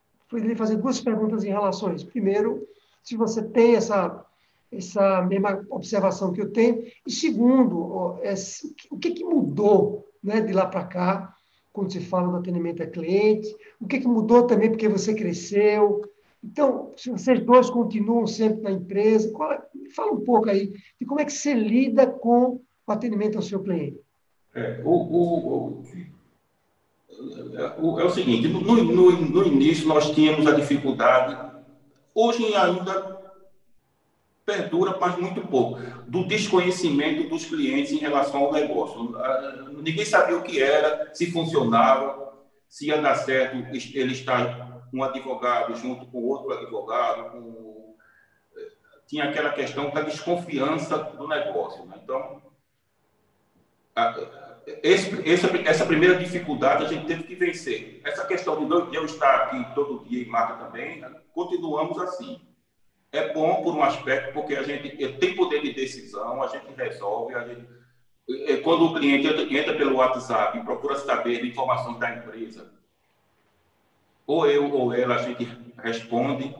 fazer 0.57 0.77
duas 0.77 1.01
perguntas 1.01 1.45
em 1.45 1.51
relação 1.51 1.91
a 1.91 1.95
isso. 1.95 2.07
Primeiro, 2.07 2.67
se 3.03 3.17
você 3.17 3.43
tem 3.43 3.77
essa, 3.77 4.25
essa 4.71 5.23
mesma 5.23 5.65
observação 5.71 6.33
que 6.33 6.41
eu 6.41 6.53
tenho. 6.53 6.85
E 7.07 7.11
segundo, 7.11 8.19
é, 8.23 8.35
o 8.91 8.99
que, 8.99 9.11
que 9.11 9.25
mudou 9.25 10.07
né, 10.23 10.41
de 10.41 10.53
lá 10.53 10.67
para 10.67 10.85
cá, 10.85 11.35
quando 11.73 11.93
se 11.93 12.01
fala 12.01 12.29
do 12.29 12.37
atendimento 12.37 12.83
a 12.83 12.87
cliente? 12.87 13.55
O 13.81 13.87
que, 13.87 14.01
que 14.01 14.09
mudou 14.09 14.47
também 14.47 14.71
porque 14.71 14.89
você 14.89 15.15
cresceu? 15.15 16.03
Então, 16.43 16.93
se 16.97 17.11
vocês 17.11 17.45
dois 17.45 17.69
continuam 17.69 18.27
sempre 18.27 18.63
na 18.63 18.71
empresa, 18.71 19.29
é, 19.29 19.91
fala 19.95 20.13
um 20.13 20.25
pouco 20.25 20.49
aí 20.49 20.73
de 20.99 21.07
como 21.07 21.21
é 21.21 21.25
que 21.25 21.33
você 21.33 21.53
lida 21.53 22.07
com 22.07 22.61
o 22.87 22.93
atendimento 22.93 23.37
ao 23.37 23.43
seu 23.43 23.63
cliente. 23.63 24.01
É, 24.55 24.81
o, 24.85 25.85
o, 27.79 28.01
é 28.01 28.05
o 28.05 28.11
seguinte, 28.11 28.49
no, 28.49 28.61
no, 28.61 29.13
no, 29.13 29.47
início 29.47 29.87
nós 29.87 30.11
tínhamos 30.13 30.47
a 30.47 30.53
dificuldade, 30.53 31.37
hoje 32.15 32.55
ainda 32.55 33.20
perdura, 34.45 34.97
mas 35.01 35.17
muito 35.17 35.41
pouco, 35.43 35.81
do 36.07 36.27
desconhecimento 36.27 37.29
dos 37.29 37.45
clientes 37.45 37.93
em 37.93 37.99
relação 37.99 38.45
ao 38.45 38.53
negócio. 38.53 39.17
Ah, 39.17 39.69
ninguém 39.83 40.05
sabia 40.05 40.37
o 40.37 40.43
que 40.43 40.61
era, 40.63 41.11
se 41.15 41.31
funcionava, 41.31 42.33
se 42.69 42.89
ia 42.89 43.01
dar 43.01 43.15
certo 43.15 43.57
ele 43.95 44.13
estar 44.13 44.71
um 44.93 45.03
advogado 45.03 45.75
junto 45.77 46.07
com 46.07 46.25
outro 46.25 46.53
advogado, 46.53 47.31
com... 47.31 47.97
tinha 49.07 49.25
aquela 49.25 49.51
questão 49.51 49.91
da 49.91 50.03
desconfiança 50.03 50.99
do 50.99 51.29
negócio. 51.29 51.85
Né? 51.87 52.01
Então, 52.03 52.43
esse, 54.83 55.29
essa, 55.67 55.85
primeira 55.87 56.17
dificuldade 56.17 56.85
a 56.85 56.89
gente 56.89 57.07
teve 57.07 57.25
que 57.25 57.35
vencer. 57.35 58.01
Essa 58.05 58.25
questão 58.27 58.57
de 58.89 58.97
eu 58.97 59.05
estar 59.05 59.35
aqui 59.45 59.75
todo 59.75 60.05
dia 60.05 60.23
e 60.23 60.27
Marta 60.27 60.65
também, 60.65 61.01
né? 61.01 61.11
continuamos 61.33 61.99
assim. 61.99 62.41
É 63.13 63.33
bom 63.33 63.63
por 63.63 63.75
um 63.75 63.83
aspecto, 63.83 64.33
porque 64.33 64.55
a 64.55 64.63
gente 64.63 64.97
tem 65.19 65.35
poder 65.35 65.61
de 65.63 65.75
decisão, 65.75 66.43
a 66.43 66.47
gente 66.47 66.73
resolve, 66.73 67.35
a 67.35 67.43
gente, 67.45 67.69
é, 68.47 68.57
quando 68.59 68.87
o 68.87 68.95
cliente 68.95 69.27
entra 69.53 69.77
pelo 69.77 69.97
WhatsApp 69.97 70.59
e 70.59 70.63
procura 70.63 70.97
saber 70.97 71.45
informações 71.45 71.99
da 71.99 72.15
empresa, 72.15 72.71
ou 74.27 74.47
eu 74.47 74.71
ou 74.73 74.95
ela, 74.95 75.17
a 75.17 75.19
gente 75.19 75.49
responde 75.77 76.55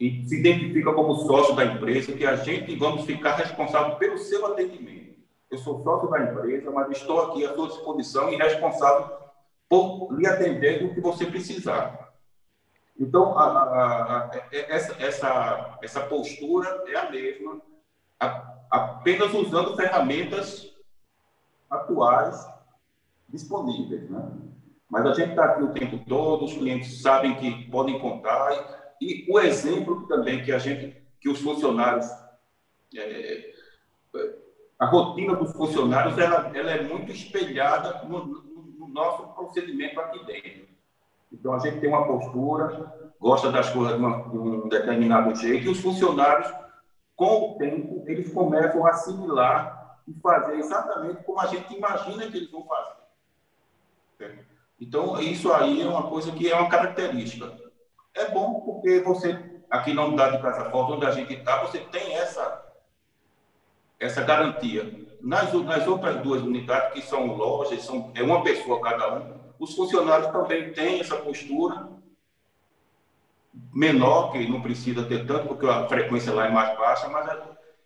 e 0.00 0.24
se 0.26 0.38
identifica 0.38 0.94
como 0.94 1.14
sócio 1.16 1.54
da 1.54 1.64
empresa, 1.64 2.14
que 2.14 2.24
a 2.24 2.36
gente 2.36 2.74
vamos 2.76 3.04
ficar 3.04 3.36
responsável 3.36 3.96
pelo 3.96 4.16
seu 4.16 4.46
atendimento. 4.46 5.18
Eu 5.50 5.58
sou 5.58 5.82
sócio 5.82 6.08
da 6.08 6.22
empresa, 6.22 6.70
mas 6.70 6.90
estou 6.90 7.20
aqui 7.20 7.44
à 7.44 7.54
sua 7.54 7.68
disposição 7.68 8.32
e 8.32 8.36
responsável 8.36 9.10
por 9.68 10.08
lhe 10.12 10.26
atender 10.26 10.78
do 10.78 10.94
que 10.94 11.00
você 11.00 11.26
precisar. 11.26 12.07
Então, 12.98 13.38
a, 13.38 13.44
a, 13.44 14.24
a, 14.24 14.30
essa, 14.50 15.02
essa, 15.02 15.78
essa 15.82 16.00
postura 16.00 16.84
é 16.88 16.96
a 16.96 17.10
mesma, 17.10 17.60
apenas 18.70 19.32
usando 19.32 19.76
ferramentas 19.76 20.74
atuais 21.70 22.44
disponíveis. 23.28 24.10
Né? 24.10 24.30
Mas 24.90 25.06
a 25.06 25.14
gente 25.14 25.30
está 25.30 25.44
aqui 25.44 25.62
o 25.62 25.72
tempo 25.72 25.98
todo, 26.08 26.44
os 26.44 26.54
clientes 26.54 27.00
sabem 27.00 27.36
que 27.36 27.70
podem 27.70 28.00
contar, 28.00 28.96
e 29.00 29.26
o 29.30 29.38
exemplo 29.38 30.08
também 30.08 30.42
que 30.42 30.50
a 30.50 30.58
gente, 30.58 31.00
que 31.20 31.28
os 31.28 31.40
funcionários 31.40 32.10
é, 32.96 33.52
a 34.78 34.86
rotina 34.86 35.34
dos 35.34 35.52
funcionários 35.52 36.16
ela, 36.18 36.50
ela 36.56 36.70
é 36.70 36.82
muito 36.82 37.10
espelhada 37.10 38.04
no, 38.04 38.24
no, 38.24 38.88
nosso 38.88 39.28
procedimento 39.34 40.00
aqui 40.00 40.24
dentro. 40.24 40.68
Então, 41.32 41.52
a 41.52 41.58
gente 41.58 41.80
tem 41.80 41.88
uma 41.88 42.06
postura, 42.06 43.12
gosta 43.20 43.50
das 43.52 43.70
coisas 43.70 43.94
de, 43.94 44.00
uma, 44.00 44.28
de 44.28 44.38
um 44.38 44.68
determinado 44.68 45.34
jeito, 45.34 45.66
e 45.66 45.68
os 45.68 45.80
funcionários, 45.80 46.52
com 47.14 47.52
o 47.52 47.58
tempo, 47.58 48.04
eles 48.06 48.32
começam 48.32 48.86
a 48.86 48.90
assimilar 48.90 49.98
e 50.06 50.14
fazer 50.20 50.56
exatamente 50.56 51.22
como 51.24 51.40
a 51.40 51.46
gente 51.46 51.76
imagina 51.76 52.30
que 52.30 52.36
eles 52.36 52.50
vão 52.50 52.66
fazer. 52.66 52.98
Então, 54.80 55.20
isso 55.20 55.52
aí 55.52 55.82
é 55.82 55.86
uma 55.86 56.08
coisa 56.08 56.30
que 56.32 56.50
é 56.50 56.54
uma 56.54 56.68
característica. 56.68 57.52
É 58.14 58.30
bom 58.30 58.60
porque 58.60 59.00
você, 59.00 59.38
aqui 59.68 59.92
na 59.92 60.04
unidade 60.04 60.36
de 60.36 60.42
Casa 60.42 60.70
Forte, 60.70 60.92
onde 60.92 61.06
a 61.06 61.10
gente 61.10 61.34
está, 61.34 61.62
você 61.62 61.78
tem 61.80 62.14
essa 62.14 62.68
essa 63.98 64.22
garantia. 64.22 65.06
Nas, 65.20 65.52
nas 65.52 65.86
outras 65.86 66.22
duas 66.22 66.42
unidades, 66.42 66.92
que 66.92 67.02
são 67.02 67.26
lojas, 67.26 67.82
são, 67.82 68.12
é 68.14 68.22
uma 68.22 68.42
pessoa 68.42 68.80
cada 68.80 69.16
um, 69.16 69.34
os 69.58 69.74
funcionários 69.74 70.30
também 70.30 70.72
têm 70.72 71.00
essa 71.00 71.16
postura 71.16 71.88
menor, 73.72 74.32
que 74.32 74.48
não 74.48 74.62
precisa 74.62 75.04
ter 75.04 75.26
tanto, 75.26 75.48
porque 75.48 75.66
a 75.66 75.88
frequência 75.88 76.32
lá 76.32 76.46
é 76.46 76.50
mais 76.50 76.78
baixa, 76.78 77.08
mas 77.08 77.38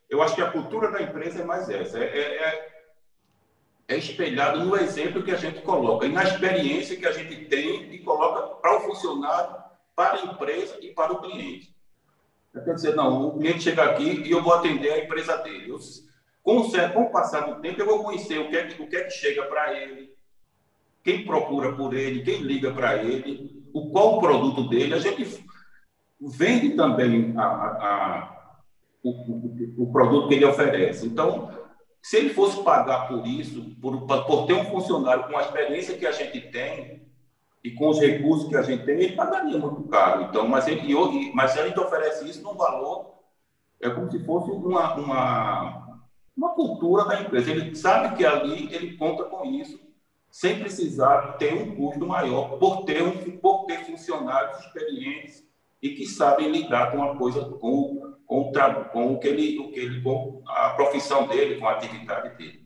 eu 0.08 0.22
acho 0.22 0.34
que 0.34 0.42
a 0.42 0.50
cultura 0.50 0.90
da 0.90 1.02
empresa 1.02 1.40
é 1.40 1.44
mais 1.44 1.68
essa. 1.70 1.98
É, 1.98 2.04
é, 2.04 2.42
é, 2.42 2.72
é 3.88 3.96
espelhado 3.96 4.64
no 4.64 4.76
exemplo 4.76 5.22
que 5.22 5.30
a 5.30 5.36
gente 5.36 5.62
coloca 5.62 6.06
e 6.06 6.12
na 6.12 6.22
experiência 6.24 6.96
que 6.96 7.06
a 7.06 7.12
gente 7.12 7.46
tem 7.46 7.92
e 7.92 7.98
coloca 8.00 8.56
para 8.56 8.76
o 8.76 8.80
funcionário 8.80 9.62
para 9.94 10.14
a 10.14 10.24
empresa 10.24 10.78
e 10.80 10.88
para 10.88 11.12
o 11.12 11.20
cliente. 11.20 11.74
Quer 12.52 12.74
dizer, 12.74 12.94
não, 12.94 13.28
o 13.28 13.38
cliente 13.38 13.62
chega 13.62 13.84
aqui 13.84 14.22
e 14.22 14.30
eu 14.30 14.42
vou 14.42 14.52
atender 14.52 14.92
a 14.92 15.04
empresa 15.04 15.38
dele. 15.38 15.70
Eu, 15.70 15.78
com, 16.42 16.58
o, 16.58 16.92
com 16.92 17.02
o 17.04 17.10
passar 17.10 17.40
do 17.40 17.60
tempo, 17.62 17.80
eu 17.80 17.86
vou 17.86 18.04
conhecer 18.04 18.38
o 18.38 18.50
que 18.50 18.56
é 18.56 18.76
o 18.78 18.86
que, 18.86 18.96
é 18.96 19.04
que 19.04 19.10
chega 19.10 19.44
para 19.44 19.72
ele, 19.74 20.11
quem 21.02 21.24
procura 21.24 21.72
por 21.72 21.94
ele, 21.94 22.22
quem 22.22 22.42
liga 22.42 22.72
para 22.72 23.02
ele, 23.02 23.62
o 23.72 23.90
qual 23.90 24.16
o 24.16 24.20
produto 24.20 24.68
dele. 24.68 24.94
A 24.94 24.98
gente 24.98 25.44
vende 26.20 26.70
também 26.70 27.34
a, 27.36 27.42
a, 27.42 27.86
a, 27.86 28.54
o, 29.02 29.82
o, 29.82 29.92
produto 29.92 30.28
que 30.28 30.34
ele 30.34 30.44
oferece. 30.44 31.06
Então, 31.06 31.50
se 32.00 32.16
ele 32.16 32.30
fosse 32.30 32.62
pagar 32.62 33.08
por 33.08 33.26
isso, 33.26 33.74
por, 33.80 34.06
por 34.06 34.46
ter 34.46 34.54
um 34.54 34.64
funcionário 34.66 35.24
com 35.24 35.36
a 35.36 35.42
experiência 35.42 35.96
que 35.96 36.06
a 36.06 36.12
gente 36.12 36.40
tem 36.52 37.02
e 37.64 37.72
com 37.72 37.88
os 37.88 38.00
recursos 38.00 38.48
que 38.48 38.56
a 38.56 38.62
gente 38.62 38.84
tem, 38.84 39.00
ele 39.00 39.16
pagaria 39.16 39.58
muito 39.58 39.82
caro. 39.88 40.22
Então, 40.22 40.46
mas 40.46 40.68
ele, 40.68 41.32
mas 41.34 41.58
a 41.58 41.66
gente 41.66 41.78
oferece 41.78 42.28
isso 42.28 42.42
num 42.42 42.54
valor, 42.54 43.12
é 43.80 43.90
como 43.90 44.10
se 44.10 44.24
fosse 44.24 44.50
uma, 44.50 44.94
uma, 44.94 46.00
uma 46.36 46.50
cultura 46.50 47.04
da 47.04 47.20
empresa. 47.20 47.50
Ele 47.50 47.74
sabe 47.74 48.16
que 48.16 48.24
ali 48.24 48.72
ele 48.72 48.96
conta 48.96 49.24
com 49.24 49.44
isso 49.44 49.80
sem 50.32 50.58
precisar 50.58 51.34
ter 51.34 51.52
um 51.52 51.76
custo 51.76 52.06
maior 52.06 52.58
por 52.58 52.84
ter, 52.86 53.02
um, 53.02 53.36
por 53.36 53.66
ter 53.66 53.84
funcionários 53.84 54.58
experientes 54.60 55.46
e 55.82 55.90
que 55.90 56.06
sabem 56.06 56.50
lidar 56.50 56.90
com 56.90 57.02
a 57.02 57.14
coisa, 57.16 57.44
com, 57.44 58.14
com, 58.26 58.40
o, 58.40 58.84
com 58.90 59.12
o 59.12 59.20
que 59.20 59.28
ele, 59.28 59.58
o 59.58 59.70
que 59.70 59.78
ele, 59.78 60.00
com 60.00 60.42
a 60.46 60.70
profissão 60.70 61.28
dele, 61.28 61.60
com 61.60 61.68
a 61.68 61.72
atividade 61.72 62.34
dele. 62.38 62.62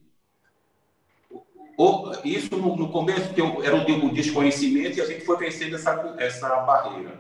Isso 2.25 2.57
no, 2.57 2.89
começo 2.91 3.35
era 3.63 3.75
o 3.77 4.15
desconhecimento 4.15 4.99
e 4.99 5.01
a 5.01 5.07
gente 5.07 5.25
foi 5.25 5.37
vencendo 5.37 5.75
essa, 5.75 6.15
essa 6.19 6.49
barreira. 6.61 7.19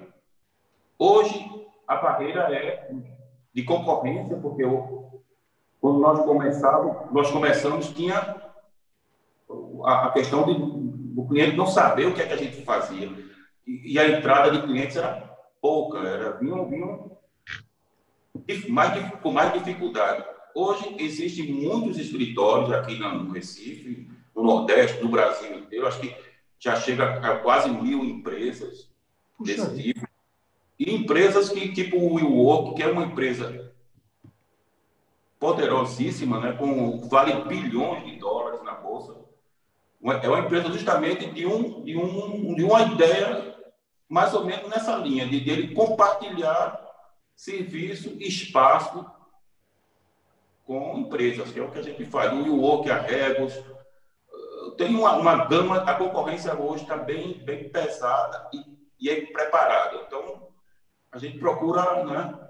Hoje 0.97 1.51
a 1.89 1.97
barreira 1.97 2.55
é 2.55 2.89
de 3.53 3.65
concorrência, 3.65 4.37
porque 4.37 4.63
quando 5.81 5.99
nós 5.99 6.25
começávamos, 6.25 7.13
nós 7.13 7.31
começamos 7.31 7.89
tinha 7.89 8.46
a, 9.87 10.07
a 10.07 10.11
questão 10.11 10.45
de, 10.45 10.55
do 11.15 11.27
cliente 11.29 11.57
não 11.57 11.67
saber 11.67 12.07
o 12.07 12.15
que 12.15 12.21
é 12.21 12.27
que 12.27 12.33
a 12.33 12.37
gente 12.37 12.63
fazia. 12.63 13.09
E, 13.65 13.93
e 13.95 13.99
a 13.99 14.19
entrada 14.19 14.51
de 14.51 14.63
clientes 14.63 14.97
era 14.97 15.37
pouca, 15.63 15.99
era, 15.99 16.33
vinham, 16.33 16.69
vinham 16.69 17.17
mais, 18.69 19.13
com 19.23 19.33
mais 19.33 19.53
dificuldade. 19.53 20.25
Hoje, 20.55 20.97
existem 20.99 21.53
muitos 21.53 21.99
escritórios 21.99 22.73
aqui 22.73 22.99
no 22.99 23.31
Recife, 23.31 24.09
no 24.35 24.43
Nordeste, 24.43 25.03
no 25.03 25.09
Brasil 25.09 25.59
inteiro, 25.59 25.87
acho 25.87 26.01
que 26.01 26.15
já 26.59 26.77
chega 26.77 27.19
a 27.19 27.39
quase 27.39 27.71
mil 27.71 28.05
empresas 28.05 28.91
Puxa 29.39 29.55
desse 29.55 29.71
aí. 29.71 29.93
tipo. 29.95 30.07
E 30.79 30.95
empresas 30.95 31.49
que, 31.49 31.73
tipo 31.73 31.97
o 31.97 32.15
WeWork, 32.15 32.75
que 32.75 32.83
é 32.83 32.87
uma 32.87 33.05
empresa 33.05 33.73
poderosíssima, 35.39 36.41
né, 36.41 36.53
com 36.53 37.09
vale 37.09 37.45
bilhões 37.45 38.05
de 38.05 38.19
dólares 38.19 38.63
na 38.63 38.73
bolsa, 38.73 39.16
é 40.13 40.29
uma 40.29 40.41
empresa 40.41 40.69
justamente 40.69 41.27
de, 41.31 41.47
um, 41.47 41.83
de, 41.83 41.97
um, 41.97 42.55
de 42.55 42.65
uma 42.65 42.83
ideia 42.83 43.57
mais 44.09 44.33
ou 44.35 44.45
menos 44.45 44.69
nessa 44.69 44.97
linha, 44.97 45.27
de 45.27 45.41
dele 45.41 45.75
compartilhar 45.75 46.81
serviço, 47.35 48.17
espaço 48.21 49.05
com 50.65 50.99
empresas, 50.99 51.51
que 51.51 51.59
é 51.59 51.63
o 51.63 51.71
que 51.71 51.79
a 51.79 51.83
gente 51.83 52.05
faz. 52.05 52.33
O 52.33 52.43
WeWork, 52.43 52.91
a 52.91 53.01
Regos, 53.01 53.53
tem 54.77 54.95
uma, 54.95 55.17
uma 55.17 55.45
gama, 55.47 55.79
a 55.79 55.95
concorrência 55.95 56.55
hoje 56.55 56.83
está 56.83 56.97
bem, 56.97 57.35
bem 57.45 57.69
pesada 57.69 58.49
e, 58.53 58.65
e 59.01 59.11
é 59.11 59.27
preparada. 59.27 59.97
Então, 60.07 60.49
a 61.11 61.19
gente 61.19 61.39
procura 61.39 62.05
né, 62.05 62.49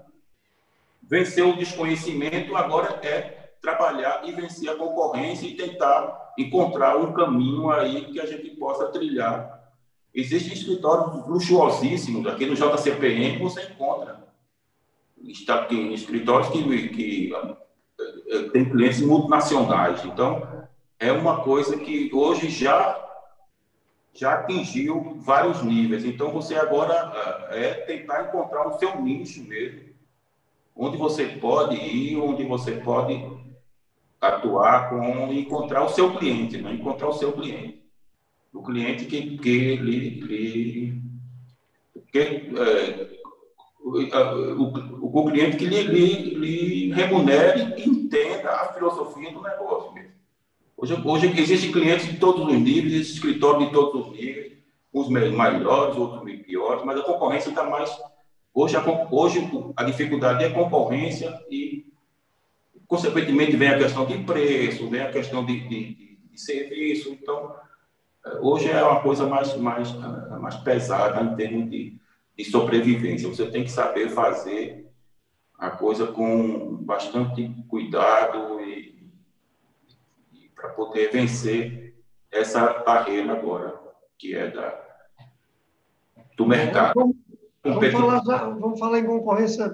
vencer 1.01 1.43
o 1.43 1.55
desconhecimento, 1.55 2.55
agora 2.55 2.99
é 3.05 3.36
trabalhar 3.61 4.21
e 4.27 4.31
vencer 4.31 4.69
a 4.69 4.75
concorrência 4.75 5.47
e 5.47 5.55
tentar 5.55 6.33
encontrar 6.37 6.97
um 6.97 7.13
caminho 7.13 7.69
aí 7.69 8.05
que 8.05 8.19
a 8.19 8.25
gente 8.25 8.49
possa 8.51 8.87
trilhar. 8.87 9.57
Existem 10.13 10.53
escritórios 10.53 11.27
luxuosíssimos, 11.27 12.25
aqui 12.27 12.45
no 12.45 12.55
JCPM 12.55 13.39
você 13.39 13.63
encontra 13.63 14.27
está, 15.25 15.65
tem 15.65 15.93
escritórios 15.93 16.49
que, 16.49 16.63
que, 16.63 16.87
que 16.89 17.33
eh, 17.33 18.49
tem 18.51 18.65
clientes 18.65 19.01
multinacionais. 19.01 20.03
Então, 20.05 20.67
é 20.99 21.11
uma 21.11 21.41
coisa 21.41 21.77
que 21.77 22.09
hoje 22.13 22.49
já 22.49 23.03
já 24.13 24.33
atingiu 24.33 25.15
vários 25.19 25.61
níveis. 25.61 26.03
Então, 26.03 26.31
você 26.31 26.55
agora 26.55 27.47
eh, 27.51 27.67
é 27.67 27.73
tentar 27.73 28.23
encontrar 28.23 28.67
o 28.67 28.79
seu 28.79 28.99
nicho 28.99 29.43
mesmo, 29.43 29.81
onde 30.75 30.97
você 30.97 31.25
pode 31.25 31.75
ir, 31.75 32.17
onde 32.17 32.43
você 32.43 32.71
pode 32.71 33.23
atuar 34.19 34.89
com 34.89 35.31
encontrar 35.31 35.83
o 35.83 35.89
seu 35.89 36.15
cliente, 36.15 36.57
não 36.57 36.69
né? 36.69 36.75
encontrar 36.75 37.09
o 37.09 37.13
seu 37.13 37.31
cliente. 37.31 37.81
O 38.53 38.63
cliente 38.63 39.05
que, 39.05 39.37
que 39.37 39.75
lhe, 39.75 40.09
lhe 40.21 41.01
que, 42.11 42.19
é, 42.19 43.07
o, 43.79 43.91
o, 43.91 45.19
o, 45.19 45.29
cliente 45.29 45.57
que 45.57 45.65
lhe, 45.65 45.83
lhe, 45.83 46.33
lhe 46.35 46.93
remunere 46.93 47.75
e 47.77 47.87
entenda 47.87 48.51
a 48.51 48.73
filosofia 48.73 49.31
do 49.31 49.41
negócio 49.41 49.93
mesmo. 49.93 50.11
Hoje, 50.75 51.01
hoje 51.03 51.39
existem 51.39 51.71
clientes 51.71 52.07
de 52.07 52.17
todos 52.17 52.41
os 52.45 52.53
níveis, 52.53 52.93
existem 52.93 53.15
escritórios 53.15 53.65
de 53.65 53.73
todos 53.73 54.07
os 54.07 54.11
níveis, 54.13 54.53
uns 54.93 55.09
melhores, 55.09 55.97
outros 55.97 56.41
piores, 56.41 56.83
mas 56.83 56.99
a 56.99 57.03
concorrência 57.03 57.49
está 57.49 57.63
mais. 57.63 57.89
Hoje 58.53 58.75
a, 58.75 59.07
hoje 59.11 59.47
a 59.75 59.83
dificuldade 59.83 60.43
é 60.43 60.49
concorrência 60.49 61.39
e 61.49 61.86
Consequentemente, 62.87 63.57
vem 63.57 63.67
a 63.67 63.77
questão 63.77 64.05
de 64.05 64.17
preço, 64.19 64.89
vem 64.89 65.01
a 65.01 65.11
questão 65.11 65.45
de, 65.45 65.67
de, 65.67 66.17
de 66.31 66.39
serviço. 66.39 67.09
Então, 67.09 67.53
eh, 68.25 68.39
hoje 68.41 68.69
é 68.69 68.81
uma 68.81 69.01
coisa 69.01 69.27
mais, 69.27 69.55
mais, 69.57 69.89
eh, 69.89 70.39
mais 70.39 70.55
pesada 70.55 71.21
em 71.21 71.35
termos 71.35 71.69
de, 71.69 71.99
de 72.37 72.45
sobrevivência. 72.45 73.27
Você 73.27 73.51
tem 73.51 73.65
que 73.65 73.71
saber 73.71 74.09
fazer 74.09 74.87
a 75.59 75.69
coisa 75.69 76.07
com 76.07 76.77
bastante 76.77 77.53
cuidado 77.67 78.61
e, 78.61 79.11
e 80.31 80.49
para 80.55 80.69
poder 80.69 81.11
vencer 81.11 81.93
essa 82.31 82.83
barreira 82.83 83.33
agora, 83.33 83.77
que 84.17 84.33
é 84.33 84.49
da, 84.49 84.81
do 86.37 86.45
mercado. 86.45 86.93
Vamos, 86.95 87.17
vamos, 87.63 87.91
falar, 87.91 88.49
vamos 88.51 88.79
falar 88.79 88.99
em 88.99 89.05
concorrência 89.05 89.69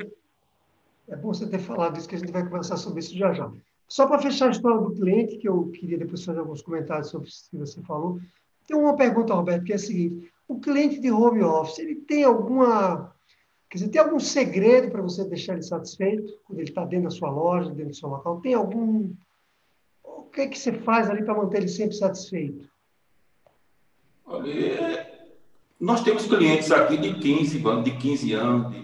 é 1.08 1.16
bom 1.16 1.34
você 1.34 1.48
ter 1.48 1.60
falado 1.60 1.98
isso, 1.98 2.08
que 2.08 2.16
a 2.16 2.18
gente 2.20 2.32
vai 2.32 2.44
conversar 2.44 2.78
sobre 2.78 3.00
isso 3.00 3.18
já 3.18 3.34
já. 3.34 3.52
Só 3.88 4.08
para 4.08 4.20
fechar 4.20 4.48
a 4.48 4.52
história 4.52 4.80
do 4.80 4.96
cliente, 4.96 5.38
que 5.38 5.48
eu 5.48 5.70
queria 5.70 5.98
depois 5.98 6.24
fazer 6.24 6.40
alguns 6.40 6.62
comentários 6.62 7.10
sobre 7.10 7.28
o 7.28 7.32
que 7.32 7.58
você 7.58 7.82
falou, 7.82 8.20
tem 8.68 8.78
uma 8.78 8.96
pergunta, 8.96 9.34
Roberto, 9.34 9.66
que 9.66 9.74
é 9.74 9.76
a 9.76 9.80
seguinte: 9.80 10.32
o 10.48 10.60
cliente 10.60 11.00
de 11.00 11.12
home 11.12 11.44
office, 11.44 11.80
ele 11.80 11.96
tem 11.96 12.24
alguma. 12.24 13.14
Quer 13.70 13.80
dizer, 13.80 13.90
tem 13.90 14.02
algum 14.02 14.20
segredo 14.20 14.92
para 14.92 15.02
você 15.02 15.24
deixar 15.26 15.54
ele 15.54 15.64
satisfeito 15.64 16.40
quando 16.46 16.60
ele 16.60 16.70
está 16.70 16.86
dentro 16.86 17.06
da 17.06 17.10
sua 17.10 17.30
loja, 17.30 17.70
dentro 17.72 17.92
do 17.92 17.96
seu 17.96 18.10
local? 18.10 18.40
Tem 18.42 18.54
algum. 18.54 19.12
O 20.04 20.24
que 20.24 20.42
é 20.42 20.48
que 20.48 20.58
você 20.58 20.72
faz 20.72 21.10
ali 21.10 21.24
para 21.24 21.36
manter 21.36 21.58
ele 21.58 21.68
sempre 21.68 21.96
satisfeito? 21.96 22.68
Olha, 24.26 25.08
nós 25.80 26.04
temos 26.04 26.26
clientes 26.26 26.72
aqui 26.72 26.98
de 26.98 27.20
15, 27.20 27.60
de 27.84 27.98
15 27.98 28.34
anos, 28.34 28.72
de 28.72 28.83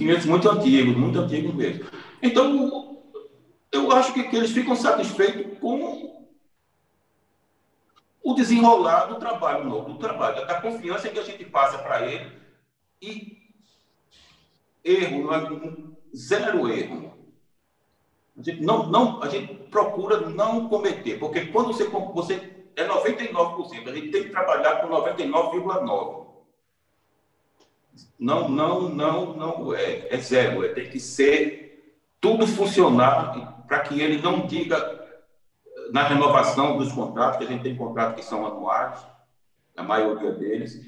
clientes 0.00 0.24
muito 0.24 0.48
antigos, 0.48 0.96
muito 0.96 1.20
antigos 1.20 1.54
mesmo. 1.54 1.84
Então, 2.22 3.02
eu 3.70 3.92
acho 3.92 4.14
que, 4.14 4.24
que 4.24 4.34
eles 4.34 4.50
ficam 4.50 4.74
satisfeitos 4.74 5.58
com 5.58 6.24
o 8.22 8.34
desenrolar 8.34 9.04
do 9.04 9.18
trabalho 9.18 9.68
novo, 9.68 9.92
do 9.92 9.98
trabalho, 9.98 10.46
da 10.46 10.58
confiança 10.58 11.10
que 11.10 11.18
a 11.18 11.22
gente 11.22 11.44
passa 11.44 11.76
para 11.76 12.06
ele 12.06 12.32
e 13.02 13.36
erro, 14.82 15.94
zero 16.16 16.66
erro. 16.66 17.14
A 18.38 18.42
gente, 18.42 18.62
não, 18.62 18.86
não, 18.88 19.22
a 19.22 19.28
gente 19.28 19.54
procura 19.68 20.18
não 20.20 20.66
cometer, 20.66 21.18
porque 21.18 21.44
quando 21.46 21.74
você, 21.74 21.84
você 21.84 22.50
é 22.74 22.86
99%, 22.86 23.86
a 23.86 23.94
gente 23.94 24.10
tem 24.10 24.22
que 24.22 24.30
trabalhar 24.30 24.76
com 24.76 24.88
99,9%. 24.88 26.29
Não, 28.18 28.48
não, 28.48 28.88
não, 28.88 29.36
não 29.36 29.74
é, 29.74 30.08
é 30.10 30.16
zero. 30.18 30.64
É, 30.64 30.68
tem 30.68 30.88
que 30.88 31.00
ser 31.00 31.94
tudo 32.20 32.46
funcionar 32.46 33.64
para 33.66 33.80
que 33.80 34.00
ele 34.00 34.20
não 34.20 34.46
diga 34.46 35.00
na 35.92 36.04
renovação 36.04 36.76
dos 36.76 36.92
contratos, 36.92 37.38
que 37.38 37.44
a 37.44 37.46
gente 37.46 37.62
tem 37.62 37.76
contratos 37.76 38.16
que 38.16 38.28
são 38.28 38.46
anuais, 38.46 39.00
a 39.76 39.82
maioria 39.82 40.32
deles. 40.32 40.80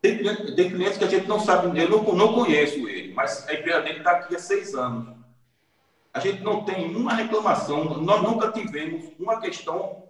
Tem, 0.00 0.18
tem 0.54 0.70
clientes 0.70 0.98
que 0.98 1.04
a 1.04 1.08
gente 1.08 1.26
não 1.26 1.40
sabe, 1.40 1.80
eu 1.80 1.88
não, 1.88 2.02
não 2.14 2.34
conheço 2.34 2.88
ele, 2.88 3.12
mas 3.14 3.48
a 3.48 3.54
empresa 3.54 3.80
dele 3.82 3.98
está 3.98 4.12
aqui 4.12 4.36
há 4.36 4.38
seis 4.38 4.74
anos. 4.74 5.16
A 6.12 6.20
gente 6.20 6.42
não 6.42 6.64
tem 6.64 6.94
uma 6.94 7.14
reclamação, 7.14 7.84
nós 8.00 8.22
nunca 8.22 8.50
tivemos 8.52 9.12
uma 9.18 9.40
questão 9.40 10.04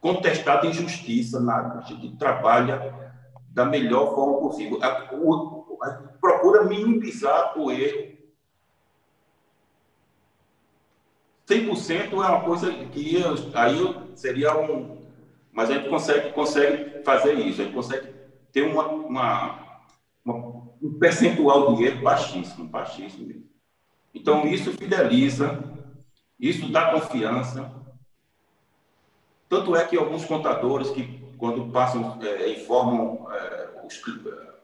contestada 0.00 0.66
em 0.66 0.72
justiça, 0.72 1.40
nada. 1.40 1.78
A 1.78 1.82
gente 1.82 2.16
trabalha 2.16 3.11
da 3.52 3.64
melhor 3.64 4.14
forma 4.14 4.38
possível. 4.38 4.78
A, 4.82 5.14
o, 5.14 5.78
a, 5.82 5.90
procura 6.20 6.64
minimizar 6.64 7.58
o 7.58 7.70
erro. 7.70 8.12
100% 11.46 12.12
é 12.12 12.16
uma 12.16 12.40
coisa 12.44 12.72
que 12.72 13.16
aí 13.54 14.16
seria 14.16 14.58
um. 14.58 15.02
Mas 15.52 15.70
a 15.70 15.74
gente 15.74 15.90
consegue, 15.90 16.32
consegue 16.32 17.02
fazer 17.04 17.34
isso, 17.34 17.60
a 17.60 17.64
gente 17.64 17.74
consegue 17.74 18.08
ter 18.50 18.62
uma, 18.62 18.86
uma, 18.88 19.82
uma 20.24 20.62
um 20.82 20.98
percentual 20.98 21.74
de 21.74 21.84
erro 21.84 22.02
baixíssimo, 22.02 22.66
baixíssimo 22.66 23.26
mesmo. 23.26 23.48
Então, 24.14 24.46
isso 24.46 24.72
fideliza, 24.72 25.62
isso 26.40 26.70
dá 26.70 26.92
confiança. 26.92 27.70
Tanto 29.48 29.76
é 29.76 29.84
que 29.84 29.96
alguns 29.96 30.24
contadores 30.24 30.90
que 30.90 31.21
quando 31.42 31.72
passam, 31.72 32.20
é, 32.22 32.50
informam 32.50 33.26
é, 33.32 33.68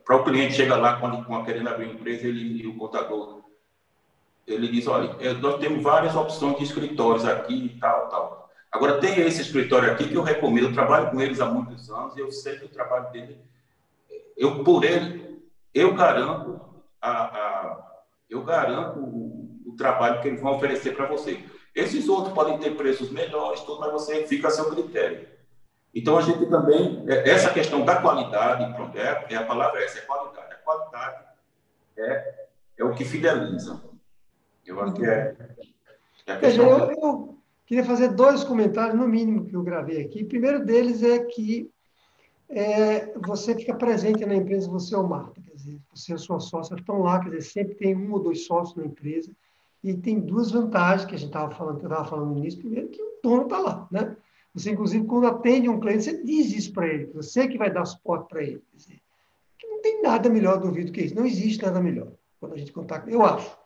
para 0.04 0.16
o 0.16 0.22
cliente 0.22 0.54
chega 0.54 0.76
lá 0.76 1.00
quando, 1.00 1.24
quando 1.24 1.44
querendo 1.44 1.68
abrir 1.68 1.90
empresa, 1.90 2.28
ele 2.28 2.62
e 2.62 2.68
o 2.68 2.76
contador, 2.76 3.40
ele 4.46 4.68
diz, 4.68 4.86
olha, 4.86 5.12
nós 5.40 5.58
temos 5.58 5.82
várias 5.82 6.14
opções 6.14 6.56
de 6.56 6.62
escritórios 6.62 7.24
aqui 7.24 7.64
e 7.64 7.80
tal, 7.80 8.08
tal. 8.08 8.48
Agora 8.70 9.00
tem 9.00 9.18
esse 9.22 9.42
escritório 9.42 9.90
aqui 9.90 10.08
que 10.08 10.14
eu 10.14 10.22
recomendo, 10.22 10.68
eu 10.68 10.72
trabalho 10.72 11.10
com 11.10 11.20
eles 11.20 11.40
há 11.40 11.46
muitos 11.46 11.90
anos 11.90 12.16
e 12.16 12.20
eu 12.20 12.30
sei 12.30 12.60
que 12.60 12.66
o 12.66 12.68
trabalho 12.68 13.10
dele, 13.10 13.40
eu 14.36 14.62
por 14.62 14.84
ele, 14.84 15.42
eu 15.74 15.92
garanto 15.94 16.60
a, 17.02 17.10
a 17.24 17.88
eu 18.30 18.44
garanto 18.44 19.00
o, 19.00 19.64
o 19.66 19.74
trabalho 19.76 20.22
que 20.22 20.28
eles 20.28 20.40
vão 20.40 20.54
oferecer 20.54 20.94
para 20.94 21.06
você. 21.06 21.44
Esses 21.74 22.08
outros 22.08 22.32
podem 22.32 22.56
ter 22.56 22.76
preços 22.76 23.10
melhores, 23.10 23.62
tudo, 23.62 23.80
mas 23.80 23.90
você 23.90 24.28
fica 24.28 24.46
a 24.46 24.50
seu 24.52 24.70
critério. 24.70 25.37
Então, 25.94 26.18
a 26.18 26.22
gente 26.22 26.46
também, 26.46 27.04
é, 27.08 27.30
essa 27.30 27.50
questão 27.52 27.84
da 27.84 28.00
qualidade, 28.00 28.72
pronto, 28.74 28.96
é, 28.96 29.26
é 29.30 29.36
a 29.36 29.44
palavra 29.44 29.82
essa, 29.82 29.98
é 29.98 30.02
qualidade. 30.02 30.52
A 30.52 30.56
qualidade 30.56 31.24
é, 31.96 32.46
é 32.78 32.84
o 32.84 32.94
que 32.94 33.04
fideliza. 33.04 33.80
Eu 34.66 34.80
acho 34.80 34.94
que 34.94 35.04
é, 35.04 35.34
é 36.26 36.32
a 36.32 36.38
questão. 36.38 36.66
Eu, 36.68 36.90
eu 36.90 37.38
queria 37.66 37.84
fazer 37.84 38.08
dois 38.08 38.44
comentários, 38.44 38.98
no 38.98 39.08
mínimo, 39.08 39.46
que 39.46 39.54
eu 39.54 39.62
gravei 39.62 40.02
aqui. 40.02 40.22
O 40.22 40.28
primeiro 40.28 40.64
deles 40.64 41.02
é 41.02 41.18
que 41.20 41.70
é, 42.48 43.12
você 43.18 43.54
fica 43.54 43.74
presente 43.74 44.24
na 44.24 44.34
empresa, 44.34 44.70
você 44.70 44.94
é 44.94 44.98
o 44.98 45.06
Marta, 45.06 45.40
quer 45.40 45.54
dizer, 45.54 45.80
você 45.94 46.12
e 46.12 46.14
a 46.14 46.18
sua 46.18 46.40
sócia 46.40 46.74
estão 46.74 47.02
lá, 47.02 47.20
quer 47.20 47.30
dizer, 47.30 47.42
sempre 47.42 47.74
tem 47.74 47.94
um 47.94 48.12
ou 48.12 48.20
dois 48.20 48.46
sócios 48.46 48.76
na 48.76 48.86
empresa, 48.86 49.30
e 49.84 49.94
tem 49.94 50.18
duas 50.18 50.50
vantagens 50.50 51.04
que 51.04 51.14
a 51.14 51.18
gente 51.18 51.28
estava 51.28 51.54
falando, 51.54 51.78
que 51.78 51.84
eu 51.84 51.90
estava 51.90 52.08
falando 52.08 52.30
no 52.30 52.38
início, 52.38 52.58
primeiro 52.58 52.88
que 52.88 53.02
o 53.02 53.18
dono 53.22 53.42
está 53.44 53.58
lá, 53.58 53.86
né? 53.90 54.16
Você, 54.54 54.70
inclusive, 54.70 55.06
quando 55.06 55.26
atende 55.26 55.68
um 55.68 55.78
cliente, 55.78 56.04
você 56.04 56.22
diz 56.22 56.52
isso 56.52 56.72
para 56.72 56.86
ele, 56.86 57.06
você 57.06 57.46
que 57.46 57.58
vai 57.58 57.70
dar 57.72 57.84
suporte 57.84 58.28
para 58.28 58.42
ele. 58.42 58.62
Dizer, 58.74 59.00
não 59.62 59.80
tem 59.80 60.02
nada 60.02 60.28
melhor 60.28 60.58
do 60.58 60.66
ouvido 60.66 60.92
que 60.92 61.02
isso. 61.02 61.14
Não 61.14 61.26
existe 61.26 61.62
nada 61.62 61.80
melhor 61.80 62.12
quando 62.40 62.54
a 62.54 62.56
gente 62.56 62.72
contacta. 62.72 63.10
Eu 63.10 63.24
acho. 63.24 63.56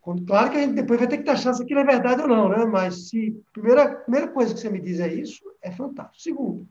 Quando, 0.00 0.24
claro 0.24 0.50
que 0.50 0.56
a 0.56 0.60
gente 0.60 0.74
depois 0.74 0.98
vai 0.98 1.08
ter 1.08 1.18
que 1.18 1.24
taxar 1.24 1.54
se 1.54 1.62
aquilo 1.62 1.80
é 1.80 1.84
verdade 1.84 2.22
ou 2.22 2.28
não, 2.28 2.48
né? 2.48 2.64
Mas 2.64 3.08
se 3.08 3.38
a 3.48 3.52
primeira, 3.52 3.96
primeira 3.96 4.28
coisa 4.28 4.54
que 4.54 4.60
você 4.60 4.70
me 4.70 4.80
diz 4.80 4.98
é 4.98 5.12
isso, 5.12 5.42
é 5.60 5.70
fantástico. 5.70 6.22
Segundo, 6.22 6.68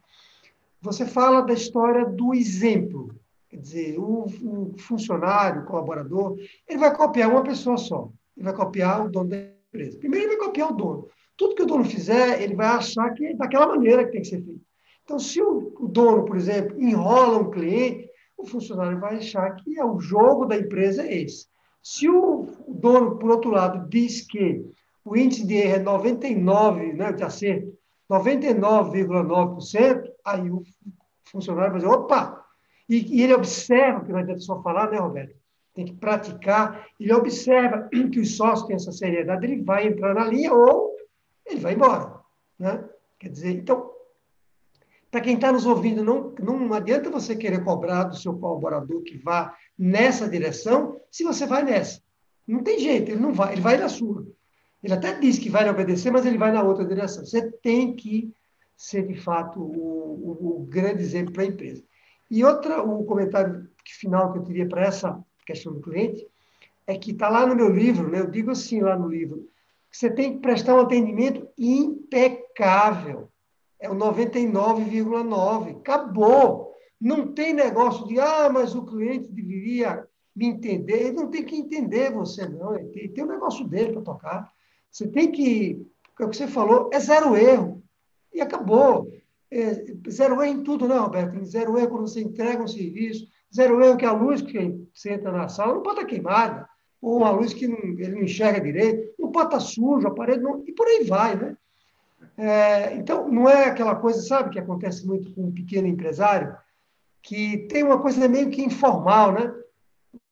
você 0.81 1.05
fala 1.05 1.41
da 1.41 1.53
história 1.53 2.05
do 2.05 2.33
exemplo. 2.33 3.13
Quer 3.49 3.57
dizer, 3.57 3.99
o, 3.99 4.25
o 4.25 4.73
funcionário, 4.77 5.61
o 5.61 5.65
colaborador, 5.65 6.37
ele 6.67 6.79
vai 6.79 6.95
copiar 6.95 7.29
uma 7.29 7.43
pessoa 7.43 7.77
só. 7.77 8.11
Ele 8.35 8.45
vai 8.45 8.53
copiar 8.53 9.05
o 9.05 9.09
dono 9.09 9.29
da 9.29 9.37
empresa. 9.37 9.97
Primeiro, 9.97 10.27
ele 10.27 10.37
vai 10.37 10.47
copiar 10.47 10.71
o 10.71 10.75
dono. 10.75 11.07
Tudo 11.39 11.55
que 11.55 11.63
o 11.63 11.65
dono 11.65 11.85
fizer, 11.85 12.41
ele 12.41 12.53
vai 12.53 12.67
achar 12.67 13.13
que 13.13 13.27
é 13.27 13.33
daquela 13.33 13.67
maneira 13.67 14.03
que 14.03 14.11
tem 14.11 14.21
que 14.21 14.27
ser 14.27 14.43
feito. 14.43 14.59
Então, 15.05 15.17
se 15.17 15.41
o, 15.41 15.87
dono, 15.89 16.25
por 16.25 16.35
exemplo, 16.35 16.77
enrola 16.77 17.37
um 17.37 17.49
cliente, 17.49 18.09
o 18.37 18.45
funcionário 18.45 18.99
vai 18.99 19.15
achar 19.15 19.55
que 19.55 19.79
é 19.79 19.85
o 19.85 20.01
jogo 20.01 20.45
da 20.45 20.57
empresa 20.57 21.01
é 21.01 21.21
esse. 21.21 21.47
Se 21.81 22.09
o, 22.09 22.45
o 22.67 22.73
dono, 22.73 23.17
por 23.17 23.31
outro 23.31 23.51
lado, 23.51 23.87
diz 23.89 24.21
que 24.27 24.65
o 25.05 25.15
índice 25.15 25.47
de 25.47 25.55
erro 25.55 25.75
é 25.75 25.79
99, 25.79 26.93
né, 26.93 27.13
de 27.13 27.23
acerto, 27.23 27.73
99,9%, 28.11 30.03
aí 30.25 30.51
o 30.51 30.61
funcionário 31.31 31.71
vai 31.71 31.79
dizer, 31.79 31.93
opa! 31.93 32.45
E, 32.89 33.17
e 33.17 33.23
ele 33.23 33.33
observa, 33.33 34.01
que 34.03 34.11
não 34.11 34.19
adianta 34.19 34.41
só 34.41 34.61
falar, 34.61 34.91
né, 34.91 34.97
Roberto? 34.97 35.33
Tem 35.73 35.85
que 35.85 35.93
praticar. 35.93 36.85
Ele 36.99 37.13
observa 37.13 37.87
que 38.11 38.19
os 38.19 38.35
sócios 38.35 38.67
têm 38.67 38.75
essa 38.75 38.91
seriedade, 38.91 39.45
ele 39.45 39.63
vai 39.63 39.87
entrar 39.87 40.13
na 40.13 40.25
linha 40.25 40.53
ou 40.53 40.88
ele 41.49 41.59
vai 41.59 41.73
embora. 41.73 42.19
Né? 42.57 42.83
Quer 43.17 43.29
dizer, 43.29 43.51
então, 43.51 43.91
para 45.11 45.21
quem 45.21 45.35
está 45.35 45.51
nos 45.51 45.65
ouvindo, 45.65 46.03
não, 46.03 46.33
não 46.39 46.73
adianta 46.73 47.09
você 47.09 47.35
querer 47.35 47.63
cobrar 47.63 48.03
do 48.05 48.17
seu 48.17 48.37
colaborador 48.37 49.01
que 49.01 49.17
vá 49.17 49.55
nessa 49.77 50.27
direção, 50.27 50.99
se 51.09 51.23
você 51.23 51.45
vai 51.45 51.63
nessa. 51.63 52.01
Não 52.47 52.63
tem 52.63 52.79
jeito, 52.79 53.11
ele 53.11 53.19
não 53.19 53.33
vai, 53.33 53.53
ele 53.53 53.61
vai 53.61 53.77
na 53.77 53.89
sua. 53.89 54.25
Ele 54.83 54.93
até 54.93 55.17
diz 55.19 55.37
que 55.37 55.49
vai 55.49 55.63
lhe 55.63 55.69
obedecer, 55.69 56.11
mas 56.11 56.25
ele 56.25 56.37
vai 56.37 56.51
na 56.51 56.63
outra 56.63 56.85
direção. 56.85 57.25
Você 57.25 57.51
tem 57.51 57.95
que 57.95 58.33
ser, 58.77 59.05
de 59.05 59.19
fato, 59.19 59.59
o, 59.59 60.37
o, 60.41 60.61
o 60.61 60.65
grande 60.65 61.03
exemplo 61.03 61.33
para 61.33 61.43
a 61.43 61.47
empresa. 61.47 61.83
E 62.31 62.43
outra, 62.43 62.81
o 62.81 63.03
comentário 63.03 63.67
final 63.85 64.31
que 64.31 64.39
eu 64.39 64.43
teria 64.43 64.67
para 64.67 64.83
essa 64.83 65.19
questão 65.45 65.73
do 65.73 65.81
cliente 65.81 66.25
é 66.85 66.97
que 66.97 67.11
está 67.11 67.29
lá 67.29 67.45
no 67.45 67.55
meu 67.55 67.69
livro, 67.69 68.09
né? 68.09 68.19
eu 68.19 68.29
digo 68.29 68.51
assim 68.51 68.81
lá 68.81 68.97
no 68.97 69.07
livro, 69.07 69.47
você 69.91 70.09
tem 70.09 70.33
que 70.33 70.39
prestar 70.39 70.75
um 70.75 70.81
atendimento 70.81 71.47
impecável. 71.57 73.29
É 73.79 73.89
o 73.89 73.95
99,9. 73.95 75.77
Acabou. 75.77 76.73
Não 76.99 77.33
tem 77.33 77.53
negócio 77.53 78.05
de, 78.07 78.19
ah, 78.19 78.49
mas 78.51 78.75
o 78.75 78.85
cliente 78.85 79.31
deveria 79.31 80.05
me 80.35 80.47
entender. 80.47 81.07
Ele 81.07 81.13
não 81.13 81.29
tem 81.29 81.43
que 81.43 81.55
entender 81.55 82.11
você, 82.11 82.47
não. 82.47 82.75
Ele 82.75 82.89
tem, 82.89 83.09
tem 83.09 83.23
um 83.23 83.27
negócio 83.27 83.67
dele 83.67 83.93
para 83.93 84.01
tocar. 84.01 84.51
Você 84.91 85.07
tem 85.07 85.31
que. 85.31 85.85
É 86.19 86.25
o 86.25 86.29
que 86.29 86.35
você 86.35 86.47
falou, 86.47 86.89
é 86.91 86.99
zero 86.99 87.35
erro. 87.35 87.81
E 88.33 88.41
acabou. 88.41 89.09
É, 89.49 89.85
zero 90.09 90.41
erro 90.43 90.59
em 90.59 90.63
tudo, 90.63 90.87
né, 90.87 90.97
Roberto? 90.97 91.43
Zero 91.45 91.77
erro 91.77 91.89
quando 91.89 92.07
você 92.07 92.21
entrega 92.21 92.61
um 92.61 92.67
serviço. 92.67 93.25
Zero 93.53 93.81
erro 93.81 93.97
que 93.97 94.05
a 94.05 94.11
luz 94.11 94.41
que 94.41 94.77
você 94.93 95.13
entra 95.13 95.31
na 95.31 95.47
sala 95.47 95.73
não 95.73 95.81
pode 95.81 95.99
estar 95.99 96.09
queimada 96.09 96.69
ou 97.01 97.17
uma 97.17 97.31
luz 97.31 97.53
que 97.53 97.67
não, 97.67 97.77
ele 97.77 98.09
não 98.09 98.23
enxerga 98.23 98.59
direito, 98.59 99.13
não 99.17 99.31
pode 99.31 99.47
estar 99.47 99.59
sujo, 99.59 100.07
a 100.07 100.13
parede 100.13 100.41
não, 100.41 100.63
e 100.65 100.71
por 100.71 100.87
aí 100.87 101.03
vai, 101.03 101.35
né? 101.35 101.57
É, 102.37 102.95
então, 102.95 103.29
não 103.29 103.49
é 103.49 103.65
aquela 103.65 103.95
coisa, 103.95 104.21
sabe, 104.21 104.49
que 104.49 104.59
acontece 104.59 105.05
muito 105.05 105.33
com 105.33 105.45
um 105.45 105.51
pequeno 105.51 105.87
empresário, 105.87 106.55
que 107.21 107.67
tem 107.69 107.83
uma 107.83 107.99
coisa 107.99 108.27
meio 108.27 108.49
que 108.49 108.61
informal, 108.61 109.33
né? 109.33 109.53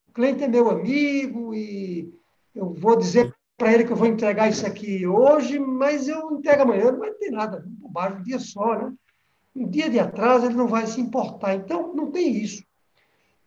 O 0.07 0.13
cliente 0.13 0.43
é 0.43 0.47
meu 0.47 0.69
amigo 0.69 1.53
e 1.53 2.13
eu 2.55 2.73
vou 2.73 2.95
dizer 2.95 3.33
para 3.57 3.73
ele 3.73 3.85
que 3.85 3.91
eu 3.91 3.97
vou 3.97 4.07
entregar 4.07 4.47
isso 4.47 4.65
aqui 4.65 5.05
hoje, 5.07 5.59
mas 5.59 6.07
eu 6.07 6.31
entrego 6.31 6.61
amanhã, 6.61 6.91
não 6.91 6.99
vai 6.99 7.11
ter 7.11 7.31
nada, 7.31 7.63
bobagem, 7.67 8.19
um 8.19 8.23
dia 8.23 8.39
só, 8.39 8.77
né? 8.77 8.93
Um 9.55 9.67
dia 9.67 9.89
de 9.89 9.99
atraso 9.99 10.45
ele 10.45 10.55
não 10.55 10.67
vai 10.67 10.85
se 10.85 11.01
importar. 11.01 11.55
Então, 11.55 11.93
não 11.93 12.11
tem 12.11 12.37
isso. 12.37 12.63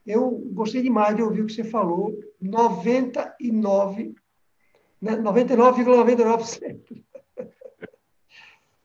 Eu 0.07 0.31
gostei 0.53 0.83
demais 0.83 1.15
de 1.15 1.23
ouvir 1.23 1.43
o 1.43 1.47
que 1.47 1.53
você 1.53 1.65
falou. 1.65 2.19
99, 2.41 4.15
né? 5.01 5.17
99,99%. 5.17 7.03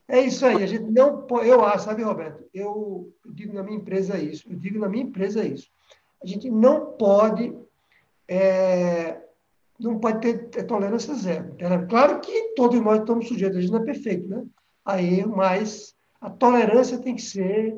É 0.07 0.21
isso 0.21 0.45
aí. 0.45 0.63
A 0.63 0.67
gente 0.67 0.85
não 0.85 1.23
pode, 1.23 1.49
eu 1.49 1.65
acho, 1.65 1.85
sabe, 1.85 2.03
Roberto? 2.03 2.43
Eu, 2.53 3.11
digo 3.25 3.53
na 3.53 3.63
minha 3.63 3.77
empresa 3.77 4.19
isso. 4.19 4.47
Eu 4.49 4.55
digo 4.55 4.77
na 4.77 4.87
minha 4.87 5.03
empresa 5.03 5.43
isso. 5.43 5.67
A 6.21 6.27
gente 6.27 6.49
não 6.49 6.91
pode 6.93 7.55
é, 8.27 9.21
não 9.79 9.99
pode 9.99 10.21
ter, 10.21 10.49
ter, 10.49 10.63
tolerância 10.63 11.13
zero. 11.15 11.55
Claro 11.89 12.19
que 12.19 12.53
todos 12.55 12.79
nós 12.81 12.99
estamos 12.99 13.27
sujeitos, 13.27 13.57
a 13.57 13.61
gente 13.61 13.71
não 13.71 13.81
é 13.81 13.85
perfeito, 13.85 14.27
né? 14.27 14.43
Aí, 14.83 15.25
mas 15.25 15.95
a 16.21 16.29
tolerância 16.29 16.97
tem 16.97 17.15
que 17.15 17.21
ser 17.21 17.75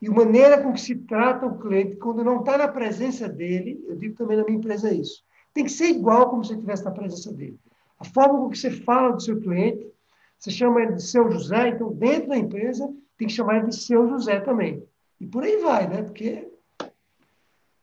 e 0.00 0.06
a 0.06 0.12
maneira 0.12 0.62
com 0.62 0.72
que 0.72 0.80
se 0.80 0.94
trata 0.94 1.46
o 1.46 1.58
cliente, 1.58 1.96
quando 1.96 2.22
não 2.22 2.40
está 2.40 2.56
na 2.56 2.68
presença 2.68 3.28
dele, 3.28 3.84
eu 3.88 3.96
digo 3.96 4.14
também 4.14 4.36
na 4.36 4.44
minha 4.44 4.56
empresa 4.56 4.92
isso, 4.92 5.24
tem 5.52 5.64
que 5.64 5.72
ser 5.72 5.86
igual 5.86 6.30
como 6.30 6.44
se 6.44 6.52
estivesse 6.52 6.84
na 6.84 6.92
presença 6.92 7.32
dele. 7.32 7.58
A 7.98 8.04
forma 8.04 8.38
com 8.38 8.48
que 8.48 8.58
você 8.58 8.70
fala 8.70 9.12
do 9.12 9.22
seu 9.22 9.40
cliente, 9.40 9.90
você 10.38 10.50
chama 10.50 10.82
ele 10.82 10.92
de 10.92 11.02
seu 11.02 11.28
José, 11.30 11.68
então 11.68 11.92
dentro 11.92 12.28
da 12.28 12.36
empresa 12.36 12.88
tem 13.16 13.26
que 13.26 13.34
chamar 13.34 13.56
ele 13.56 13.68
de 13.68 13.76
seu 13.76 14.08
José 14.08 14.38
também. 14.40 14.82
E 15.20 15.26
por 15.26 15.42
aí 15.42 15.56
vai, 15.56 15.88
né? 15.88 16.02
Porque. 16.02 16.48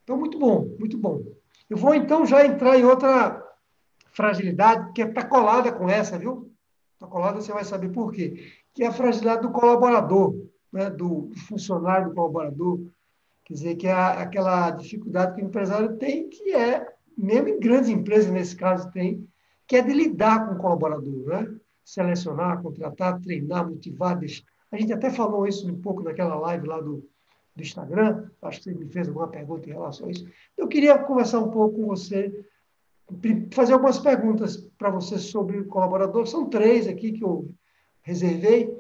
Então, 0.03 0.17
muito 0.17 0.39
bom, 0.39 0.73
muito 0.79 0.97
bom. 0.97 1.21
Eu 1.69 1.75
vou 1.75 1.93
então 1.93 2.25
já 2.25 2.45
entrar 2.45 2.79
em 2.79 2.85
outra 2.85 3.43
fragilidade 4.13 4.93
que 4.93 5.01
está 5.01 5.25
colada 5.25 5.71
com 5.71 5.89
essa, 5.89 6.17
viu? 6.17 6.49
Está 6.93 7.07
colada, 7.07 7.41
você 7.41 7.51
vai 7.51 7.65
saber 7.65 7.89
por 7.89 8.13
quê. 8.13 8.53
Que 8.73 8.83
é 8.83 8.87
a 8.87 8.93
fragilidade 8.93 9.41
do 9.41 9.51
colaborador 9.51 10.33
né, 10.75 10.89
do 10.89 11.31
funcionário, 11.47 12.09
do 12.09 12.15
colaborador. 12.15 12.81
Quer 13.45 13.53
dizer, 13.53 13.75
que 13.75 13.87
é 13.87 13.93
aquela 13.93 14.71
dificuldade 14.71 15.35
que 15.35 15.41
o 15.41 15.45
empresário 15.45 15.95
tem, 15.97 16.27
que 16.27 16.53
é, 16.53 16.85
mesmo 17.17 17.47
em 17.47 17.59
grandes 17.59 17.89
empresas, 17.89 18.29
nesse 18.29 18.55
caso, 18.55 18.91
tem, 18.91 19.25
que 19.65 19.77
é 19.77 19.81
de 19.81 19.93
lidar 19.93 20.47
com 20.47 20.55
o 20.55 20.57
colaborador, 20.57 21.27
né? 21.27 21.55
Selecionar, 21.83 22.61
contratar, 22.61 23.21
treinar, 23.21 23.69
motivar, 23.69 24.17
deixar. 24.17 24.43
A 24.71 24.77
gente 24.77 24.91
até 24.91 25.09
falou 25.09 25.47
isso 25.47 25.71
um 25.71 25.79
pouco 25.79 26.03
naquela 26.03 26.35
live 26.35 26.67
lá 26.67 26.81
do, 26.81 27.07
do 27.55 27.61
Instagram, 27.61 28.27
acho 28.41 28.57
que 28.57 28.63
você 28.65 28.73
me 28.73 28.91
fez 28.91 29.07
alguma 29.07 29.29
pergunta 29.29 29.69
em 29.69 29.73
relação 29.73 30.07
a 30.07 30.11
isso. 30.11 30.27
Eu 30.57 30.67
queria 30.67 30.97
conversar 30.97 31.39
um 31.39 31.51
pouco 31.51 31.79
com 31.79 31.85
você, 31.85 32.33
fazer 33.53 33.73
algumas 33.73 33.99
perguntas 33.99 34.57
para 34.77 34.89
você 34.89 35.17
sobre 35.19 35.59
o 35.59 35.67
colaborador. 35.67 36.27
São 36.27 36.49
três 36.49 36.87
aqui 36.87 37.13
que 37.13 37.23
eu 37.23 37.49
reservei. 38.01 38.75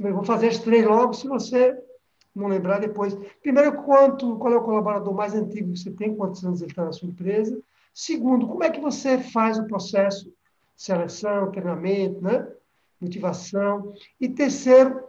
Eu 0.00 0.14
vou 0.14 0.24
fazer 0.24 0.48
as 0.48 0.58
três 0.58 0.84
logo, 0.84 1.12
se 1.12 1.28
você 1.28 1.76
não 2.34 2.48
lembrar 2.48 2.78
depois. 2.78 3.14
Primeiro, 3.42 3.82
quanto, 3.82 4.38
qual 4.38 4.52
é 4.52 4.56
o 4.56 4.62
colaborador 4.62 5.12
mais 5.12 5.34
antigo 5.34 5.72
que 5.72 5.78
você 5.78 5.90
tem, 5.90 6.14
quantos 6.14 6.44
anos 6.44 6.60
ele 6.60 6.70
está 6.70 6.84
na 6.84 6.92
sua 6.92 7.08
empresa. 7.08 7.60
Segundo, 7.92 8.46
como 8.46 8.64
é 8.64 8.70
que 8.70 8.80
você 8.80 9.18
faz 9.18 9.58
o 9.58 9.66
processo 9.66 10.26
de 10.26 10.32
seleção, 10.76 11.50
treinamento, 11.50 12.22
né? 12.22 12.46
motivação. 13.00 13.92
E 14.20 14.28
terceiro, 14.28 15.00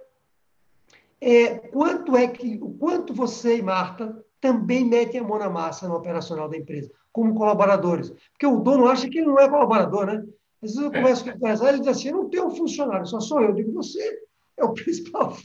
é, 1.20 1.56
quanto 1.56 2.16
é 2.16 2.28
que, 2.28 2.60
o 2.62 2.72
quanto 2.72 3.14
você 3.14 3.58
e 3.58 3.62
Marta 3.62 4.24
também 4.40 4.86
metem 4.86 5.20
a 5.20 5.24
mão 5.24 5.38
na 5.38 5.50
massa 5.50 5.88
no 5.88 5.96
operacional 5.96 6.48
da 6.48 6.58
empresa, 6.58 6.92
como 7.12 7.36
colaboradores. 7.36 8.12
Porque 8.32 8.48
o 8.48 8.60
dono 8.60 8.88
acha 8.88 9.10
que 9.10 9.18
ele 9.18 9.28
não 9.28 9.40
é 9.40 9.50
colaborador, 9.50 10.06
né? 10.06 10.24
Às 10.62 10.74
vezes 10.74 10.78
eu 10.78 10.92
converso 10.92 11.24
com 11.24 11.32
o 11.32 11.34
empresário, 11.34 11.76
ele 11.76 11.80
diz 11.80 11.88
assim, 11.90 12.10
eu 12.10 12.18
não 12.18 12.30
tenho 12.30 12.48
um 12.48 12.56
funcionário, 12.56 13.06
só 13.06 13.20
sou 13.20 13.42
eu. 13.42 13.50
Eu 13.50 13.56
digo, 13.56 13.74
você 13.74 14.20
é 14.60 14.64
o 14.64 14.74
principal 14.74 15.36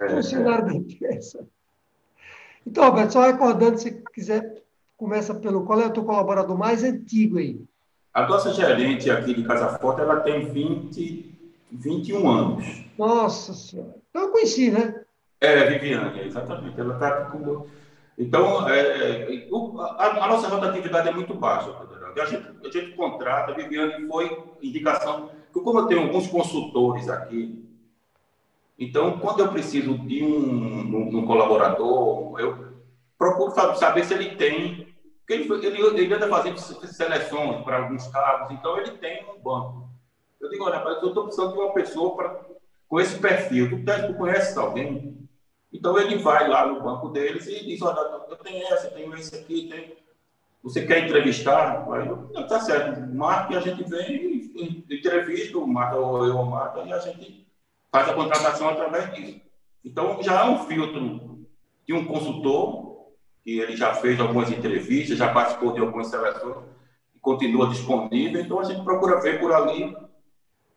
é, 0.00 0.08
funcionário 0.08 0.64
é. 0.64 0.68
da 0.68 0.74
empresa. 0.74 1.48
Então, 2.66 2.84
Roberto, 2.84 3.12
só 3.12 3.22
recordando, 3.22 3.78
se 3.78 4.02
quiser, 4.12 4.62
começa 4.96 5.34
pelo, 5.34 5.64
qual 5.64 5.80
é 5.80 5.86
o 5.86 5.92
teu 5.92 6.04
colaborador 6.04 6.58
mais 6.58 6.82
antigo 6.82 7.38
aí? 7.38 7.60
A 8.12 8.26
nossa 8.26 8.52
gerente 8.52 9.10
aqui 9.10 9.34
de 9.34 9.44
Casa 9.44 9.78
Forte, 9.78 10.00
ela 10.00 10.20
tem 10.20 10.50
20, 10.50 11.38
21 11.70 12.28
anos. 12.28 12.84
Nossa 12.98 13.52
Senhora. 13.52 13.94
Então 14.10 14.22
eu 14.22 14.30
conheci, 14.30 14.70
né? 14.70 15.02
É, 15.40 15.66
Viviane, 15.66 16.20
exatamente. 16.22 16.80
Ela 16.80 16.94
está 16.94 17.26
com. 17.26 17.66
Então, 18.18 18.66
é, 18.68 19.34
é 19.34 19.48
a, 19.98 20.24
a, 20.24 20.28
nossa 20.28 20.48
rotatividade 20.48 21.08
é 21.08 21.12
muito 21.12 21.34
baixa, 21.34 21.70
A 21.70 22.24
gente, 22.24 22.46
a 22.64 22.70
gente 22.70 22.96
contrata, 22.96 23.52
a 23.52 23.54
Viviane 23.54 24.08
foi 24.08 24.44
indicação, 24.62 25.30
como 25.52 25.80
eu 25.80 25.86
tenho 25.86 26.00
alguns 26.00 26.26
consultores 26.26 27.10
aqui, 27.10 27.62
então, 28.78 29.18
quando 29.18 29.40
eu 29.40 29.48
preciso 29.48 29.96
de 29.98 30.22
um, 30.22 30.36
um, 30.36 31.18
um 31.18 31.26
colaborador, 31.26 32.38
eu 32.38 32.76
procuro 33.16 33.52
saber 33.76 34.04
se 34.04 34.12
ele 34.12 34.36
tem, 34.36 34.94
porque 35.26 35.66
ele, 35.66 35.80
ele, 35.80 36.00
ele 36.02 36.14
anda 36.14 36.28
fazendo 36.28 36.58
seleções 36.58 37.64
para 37.64 37.78
alguns 37.78 38.06
cargos, 38.08 38.50
então 38.52 38.78
ele 38.78 38.92
tem 38.92 39.24
um 39.24 39.40
banco. 39.40 39.88
Eu 40.38 40.50
digo, 40.50 40.64
olha, 40.64 40.76
eu 40.76 41.08
estou 41.08 41.24
precisando 41.24 41.52
de 41.52 41.58
uma 41.58 41.72
pessoa 41.72 42.14
pra, 42.14 42.40
com 42.86 43.00
esse 43.00 43.18
perfil. 43.18 43.70
Tu, 43.70 44.06
tu 44.06 44.14
conheces 44.14 44.56
alguém? 44.56 45.26
Então 45.72 45.98
ele 45.98 46.18
vai 46.18 46.46
lá 46.46 46.66
no 46.66 46.82
banco 46.82 47.08
deles 47.08 47.46
e 47.46 47.64
diz, 47.64 47.80
olha, 47.80 47.98
eu 48.28 48.36
tenho 48.36 48.66
essa, 48.66 48.88
tenho 48.88 49.14
esse 49.14 49.34
aqui, 49.34 49.68
tenho... 49.68 49.96
você 50.62 50.86
quer 50.86 51.04
entrevistar? 51.04 51.86
Aí, 51.90 52.06
não, 52.06 52.46
tá 52.46 52.60
certo, 52.60 53.00
marca 53.14 53.54
e 53.54 53.56
a 53.56 53.60
gente 53.60 53.82
vem 53.84 54.36
entrevista, 54.90 55.58
marca 55.60 55.96
ou 55.96 56.26
eu 56.26 56.42
marca 56.44 56.82
e 56.82 56.92
a 56.92 56.98
gente 56.98 57.45
faz 57.96 58.08
a 58.10 58.14
contratação 58.14 58.68
através 58.68 59.14
disso. 59.14 59.40
Então 59.82 60.22
já 60.22 60.42
há 60.42 60.50
um 60.50 60.66
filtro 60.66 61.46
de 61.86 61.94
um 61.94 62.04
consultor, 62.04 63.06
que 63.42 63.58
ele 63.58 63.76
já 63.76 63.94
fez 63.94 64.20
algumas 64.20 64.50
entrevistas, 64.50 65.16
já 65.16 65.32
participou 65.32 65.72
de 65.72 65.80
algumas 65.80 66.08
seleções, 66.08 66.64
e 67.14 67.18
continua 67.20 67.68
disponível, 67.68 68.40
então 68.40 68.60
a 68.60 68.64
gente 68.64 68.82
procura 68.82 69.20
ver 69.20 69.40
por 69.40 69.52
ali 69.52 69.96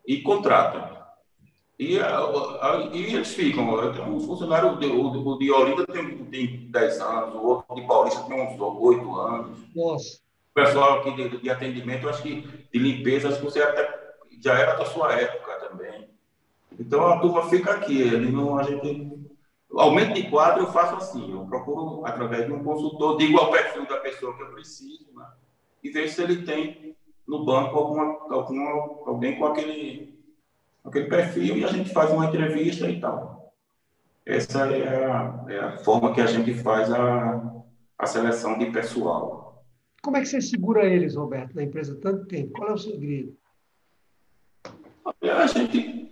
e 0.06 0.22
contrata. 0.22 0.98
E, 1.78 1.96
e 2.92 3.14
eles 3.14 3.34
ficam. 3.34 3.64
Um 4.08 4.20
funcionário, 4.20 4.72
o, 4.72 5.38
de 5.38 5.50
Olinda 5.50 5.86
tem, 5.86 6.24
tem 6.26 6.70
10 6.70 7.00
anos, 7.00 7.34
o 7.34 7.42
outro 7.42 7.74
de 7.74 7.86
Paulista 7.86 8.22
tem 8.24 8.40
uns 8.40 8.60
8 8.60 9.14
anos. 9.16 9.58
Nossa. 9.74 10.20
O 10.50 10.54
pessoal 10.54 11.00
aqui 11.00 11.12
de, 11.12 11.38
de 11.38 11.50
atendimento, 11.50 12.04
eu 12.04 12.10
acho 12.10 12.22
que 12.22 12.42
de 12.42 12.78
limpeza, 12.78 13.28
acho 13.28 13.38
que 13.38 13.44
você 13.44 13.62
até 13.62 13.98
já 14.42 14.58
era 14.58 14.74
da 14.74 14.84
sua 14.84 15.12
época. 15.14 15.49
Então 16.80 17.06
a 17.06 17.20
turma 17.20 17.48
fica 17.50 17.72
aqui. 17.72 18.00
Ele 18.00 18.32
não, 18.32 18.58
a 18.58 18.62
gente, 18.62 19.12
aumento 19.76 20.14
de 20.14 20.30
quadro 20.30 20.62
eu 20.62 20.72
faço 20.72 20.96
assim, 20.96 21.30
eu 21.30 21.44
procuro 21.46 22.06
através 22.06 22.46
de 22.46 22.52
um 22.52 22.64
consultor, 22.64 23.18
digo 23.18 23.38
ao 23.38 23.50
perfil 23.50 23.86
da 23.86 23.98
pessoa 23.98 24.34
que 24.34 24.42
eu 24.42 24.50
preciso, 24.52 25.06
né? 25.14 25.26
e 25.84 25.90
vejo 25.90 26.14
se 26.14 26.22
ele 26.22 26.42
tem 26.42 26.96
no 27.28 27.44
banco 27.44 27.78
alguma, 27.78 28.34
alguma, 28.34 28.70
alguém 29.06 29.38
com 29.38 29.46
aquele 29.46 30.18
aquele 30.82 31.06
perfil 31.06 31.58
e 31.58 31.64
a 31.64 31.68
gente 31.68 31.92
faz 31.92 32.10
uma 32.10 32.26
entrevista 32.26 32.88
e 32.88 32.98
tal. 32.98 33.52
Essa 34.24 34.66
é 34.66 35.06
a, 35.06 35.44
é 35.48 35.58
a 35.58 35.78
forma 35.78 36.14
que 36.14 36.20
a 36.20 36.26
gente 36.26 36.54
faz 36.54 36.90
a, 36.90 37.62
a 37.98 38.06
seleção 38.06 38.58
de 38.58 38.66
pessoal. 38.70 39.64
Como 40.02 40.16
é 40.16 40.20
que 40.20 40.26
você 40.26 40.40
segura 40.40 40.86
eles, 40.86 41.14
Roberto, 41.14 41.54
na 41.54 41.62
empresa 41.62 41.98
tanto 42.00 42.26
tempo? 42.26 42.52
Qual 42.52 42.70
é 42.70 42.72
o 42.72 42.78
segredo? 42.78 43.36
A 45.22 45.46
gente, 45.46 46.09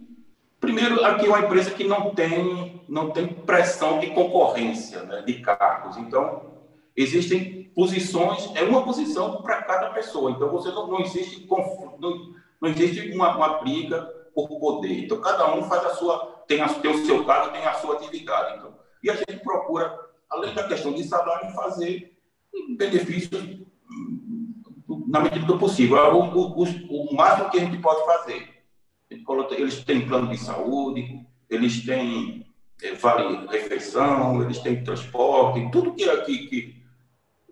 primeiro, 0.61 1.05
aqui 1.05 1.27
é 1.27 1.29
uma 1.29 1.41
empresa 1.41 1.71
que 1.71 1.85
não 1.85 2.15
tem, 2.15 2.83
não 2.89 3.11
tem 3.11 3.27
pressão 3.27 3.99
de 3.99 4.09
concorrência 4.09 5.03
né, 5.03 5.23
de 5.23 5.35
cargos. 5.41 5.97
Então, 5.97 6.53
existem 6.97 7.71
posições, 7.75 8.51
é 8.55 8.63
uma 8.63 8.83
posição 8.83 9.43
para 9.43 9.63
cada 9.63 9.91
pessoa. 9.91 10.31
Então, 10.31 10.51
você 10.51 10.69
não, 10.71 10.87
não 10.87 11.01
existe 11.01 11.47
não, 11.99 12.35
não 12.61 12.69
existe 12.69 13.13
uma, 13.13 13.37
uma 13.37 13.59
briga 13.59 14.03
por 14.35 14.49
poder. 14.49 15.05
Então, 15.05 15.21
cada 15.21 15.55
um 15.55 15.63
faz 15.65 15.85
a 15.85 15.95
sua, 15.95 16.43
tem, 16.47 16.61
a, 16.61 16.69
tem 16.69 16.91
o 16.91 17.07
seu 17.07 17.25
cargo, 17.25 17.53
tem 17.53 17.65
a 17.65 17.75
sua 17.75 17.95
atividade. 17.95 18.59
Então, 18.59 18.75
e 19.03 19.11
a 19.11 19.15
gente 19.15 19.37
procura, 19.43 19.97
além 20.29 20.55
da 20.55 20.67
questão 20.67 20.93
de 20.93 21.05
salário, 21.05 21.53
fazer 21.55 22.17
benefícios 22.77 23.69
na 25.07 25.21
medida 25.21 25.47
do 25.47 25.59
possível. 25.59 25.97
É 25.99 26.13
o, 26.13 26.19
o, 26.19 26.63
o, 26.63 27.13
o 27.13 27.17
máximo 27.17 27.51
que 27.51 27.59
a 27.59 27.61
gente 27.61 27.79
pode 27.79 28.05
fazer. 28.05 28.58
Eles 29.11 29.85
têm 29.85 30.07
plano 30.07 30.29
de 30.29 30.37
saúde, 30.37 31.27
eles 31.49 31.85
têm 31.85 32.47
é, 32.83 32.95
vale 32.95 33.47
refeição, 33.49 34.43
eles 34.43 34.59
têm 34.59 34.85
transporte, 34.85 35.71
tudo 35.71 35.95
que, 35.95 36.07
que, 36.23 36.83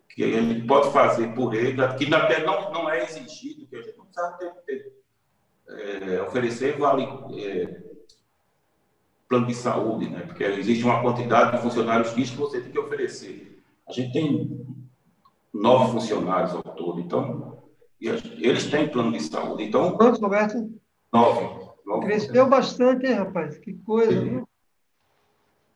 que, 0.08 0.24
a 0.24 0.40
gente 0.40 0.66
pode 0.66 0.92
fazer 0.92 1.34
por 1.34 1.54
eles, 1.54 1.74
que 1.96 2.14
até 2.14 2.44
não, 2.44 2.70
não 2.72 2.88
é 2.88 3.04
exigido, 3.04 3.66
que 3.66 3.76
a 3.76 3.82
gente 3.82 3.96
não 3.96 4.06
precisa 4.06 4.32
ter, 4.38 4.52
ter 4.66 4.96
é, 5.68 6.22
oferecer 6.22 6.78
vale 6.78 7.04
é, 7.40 7.82
plano 9.28 9.46
de 9.46 9.54
saúde, 9.54 10.08
né? 10.08 10.20
Porque 10.20 10.44
existe 10.44 10.84
uma 10.84 11.02
quantidade 11.02 11.56
de 11.56 11.62
funcionários 11.62 12.12
que 12.12 12.24
você 12.36 12.60
tem 12.60 12.70
que 12.70 12.78
oferecer. 12.78 13.60
A 13.88 13.92
gente 13.92 14.12
tem 14.12 14.66
nove 15.52 15.92
funcionários 15.92 16.54
ao 16.54 16.62
todo, 16.62 17.00
então 17.00 17.62
eles 18.00 18.70
têm 18.70 18.88
plano 18.88 19.12
de 19.12 19.20
saúde. 19.20 19.64
Então 19.64 19.96
quantos, 19.96 20.20
Roberto? 20.20 20.70
Nove. 21.16 21.70
nove 21.84 22.06
Cresceu 22.06 22.48
bastante, 22.48 23.06
hein, 23.06 23.14
rapaz? 23.14 23.58
Que 23.58 23.72
coisa, 23.74 24.20
viu? 24.20 24.48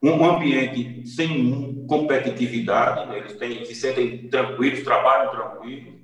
um 0.00 0.24
ambiente 0.24 1.08
sem 1.08 1.84
competitividade, 1.86 3.08
né? 3.08 3.18
eles 3.18 3.36
têm, 3.36 3.64
se 3.64 3.74
sentem 3.74 4.28
tranquilos, 4.28 4.84
trabalham 4.84 5.30
tranquilos, 5.32 5.94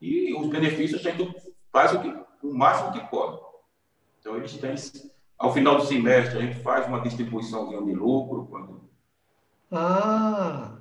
e 0.00 0.32
os 0.32 0.48
benefícios 0.48 1.04
a 1.06 1.10
gente 1.10 1.34
faz 1.70 1.92
o, 1.92 2.00
que, 2.00 2.14
o 2.42 2.54
máximo 2.54 2.92
que 2.92 3.10
pode. 3.10 3.38
Então, 4.20 4.36
eles 4.36 4.54
têm, 4.54 4.74
ao 5.38 5.52
final 5.52 5.76
do 5.76 5.84
semestre, 5.84 6.38
a 6.38 6.40
gente 6.40 6.60
faz 6.60 6.86
uma 6.86 7.00
distribuição 7.00 7.68
de 7.84 7.92
lucro, 7.92 8.46
quando 8.46 8.75
ah. 9.72 10.72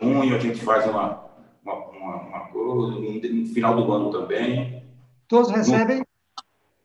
junho 0.00 0.34
a 0.34 0.38
gente 0.38 0.60
faz 0.60 0.88
uma, 0.88 1.24
uma, 1.64 1.74
uma, 1.74 2.16
uma 2.16 2.40
coisa, 2.48 2.98
no 2.98 3.46
final 3.46 3.76
do 3.76 3.92
ano 3.92 4.10
também. 4.10 4.82
Todos 5.28 5.50
recebem? 5.50 5.98
No, 5.98 6.04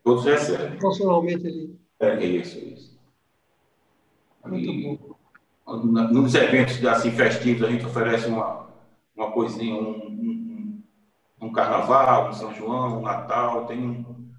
todos 0.04 0.26
recebem. 0.26 0.72
Proporcionalmente 0.72 1.48
ali. 1.48 1.80
É 2.00 2.26
isso, 2.26 2.58
isso. 2.60 3.00
Muito 4.46 4.98
bom. 5.06 5.16
Nos 6.12 6.34
eventos 6.34 6.84
assim, 6.86 7.12
festivos, 7.12 7.64
a 7.64 7.72
gente 7.72 7.86
oferece 7.86 8.28
uma, 8.28 8.68
uma 9.16 9.32
coisinha, 9.32 9.76
um, 9.76 10.08
um, 10.08 10.84
um 11.42 11.52
carnaval, 11.52 12.30
um 12.30 12.34
São 12.34 12.54
João, 12.54 13.00
um 13.00 13.02
Natal, 13.02 13.66
tem 13.66 13.78
um, 13.78 14.30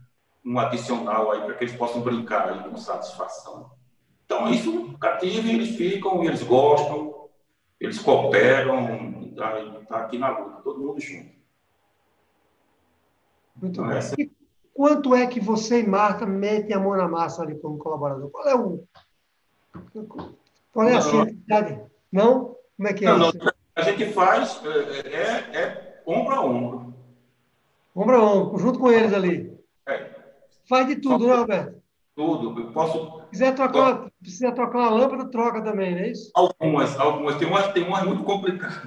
um 0.45 0.59
adicional 0.59 1.31
aí 1.31 1.43
para 1.43 1.55
que 1.55 1.65
eles 1.65 1.77
possam 1.77 2.01
brincar 2.01 2.49
aí 2.49 2.69
com 2.69 2.77
satisfação. 2.77 3.71
Então, 4.31 4.49
isso 4.49 4.97
cativa, 4.99 5.49
eles 5.49 5.71
ficam, 5.75 6.23
eles 6.23 6.45
gostam, 6.45 7.29
eles 7.81 7.99
cooperam, 7.99 9.25
está 9.25 9.51
tá 9.89 9.97
aqui 10.05 10.19
na 10.19 10.39
luta, 10.39 10.63
todo 10.63 10.79
mundo 10.79 11.01
junto. 11.01 11.33
Muito 13.57 13.81
então. 13.81 13.91
Essa... 13.91 14.15
quanto 14.73 15.17
é 15.17 15.27
que 15.27 15.41
você 15.41 15.81
e 15.81 15.87
Marta 15.87 16.25
metem 16.27 16.77
a 16.77 16.79
mão 16.79 16.97
na 16.97 17.09
massa 17.09 17.43
ali 17.43 17.59
como 17.59 17.77
colaborador? 17.77 18.31
Qual 18.31 18.49
é 18.49 18.55
o, 18.55 18.85
qual 20.73 20.89
é 20.89 20.95
a 20.95 20.99
atividade? 21.01 21.81
Não? 22.13 22.57
Como 22.77 22.89
é 22.89 22.93
que 22.93 23.05
é 23.05 23.09
não, 23.09 23.31
isso? 23.31 23.39
Não. 23.39 23.53
A 23.75 23.83
gente 23.83 24.13
faz 24.13 24.63
é, 24.65 25.09
é, 25.09 25.61
é 25.61 26.03
ombro 26.07 26.35
a 26.37 26.41
ombro. 26.41 26.95
Ombro 27.97 28.17
a 28.17 28.33
ombro, 28.33 28.59
junto 28.61 28.79
com 28.79 28.93
eles 28.93 29.13
ali. 29.13 29.59
É. 29.89 30.09
Faz 30.69 30.87
de 30.87 30.97
tudo, 31.01 31.27
né, 31.27 31.35
Roberto? 31.35 31.80
Tudo. 32.21 32.61
Eu 32.61 32.73
posso. 32.73 33.23
Se 33.23 33.31
quiser 33.31 33.55
trocar, 33.55 33.79
uma, 33.79 34.13
precisa 34.21 34.53
trocar 34.53 34.79
uma 34.79 34.91
lâmpada, 34.91 35.31
troca 35.31 35.65
também, 35.65 35.95
não 35.95 36.03
é 36.03 36.09
isso? 36.09 36.31
Algumas, 36.35 37.01
algumas. 37.01 37.37
Tem 37.37 37.49
umas, 37.49 37.73
tem 37.73 37.83
umas 37.83 38.05
muito 38.05 38.25
complicadas. 38.25 38.83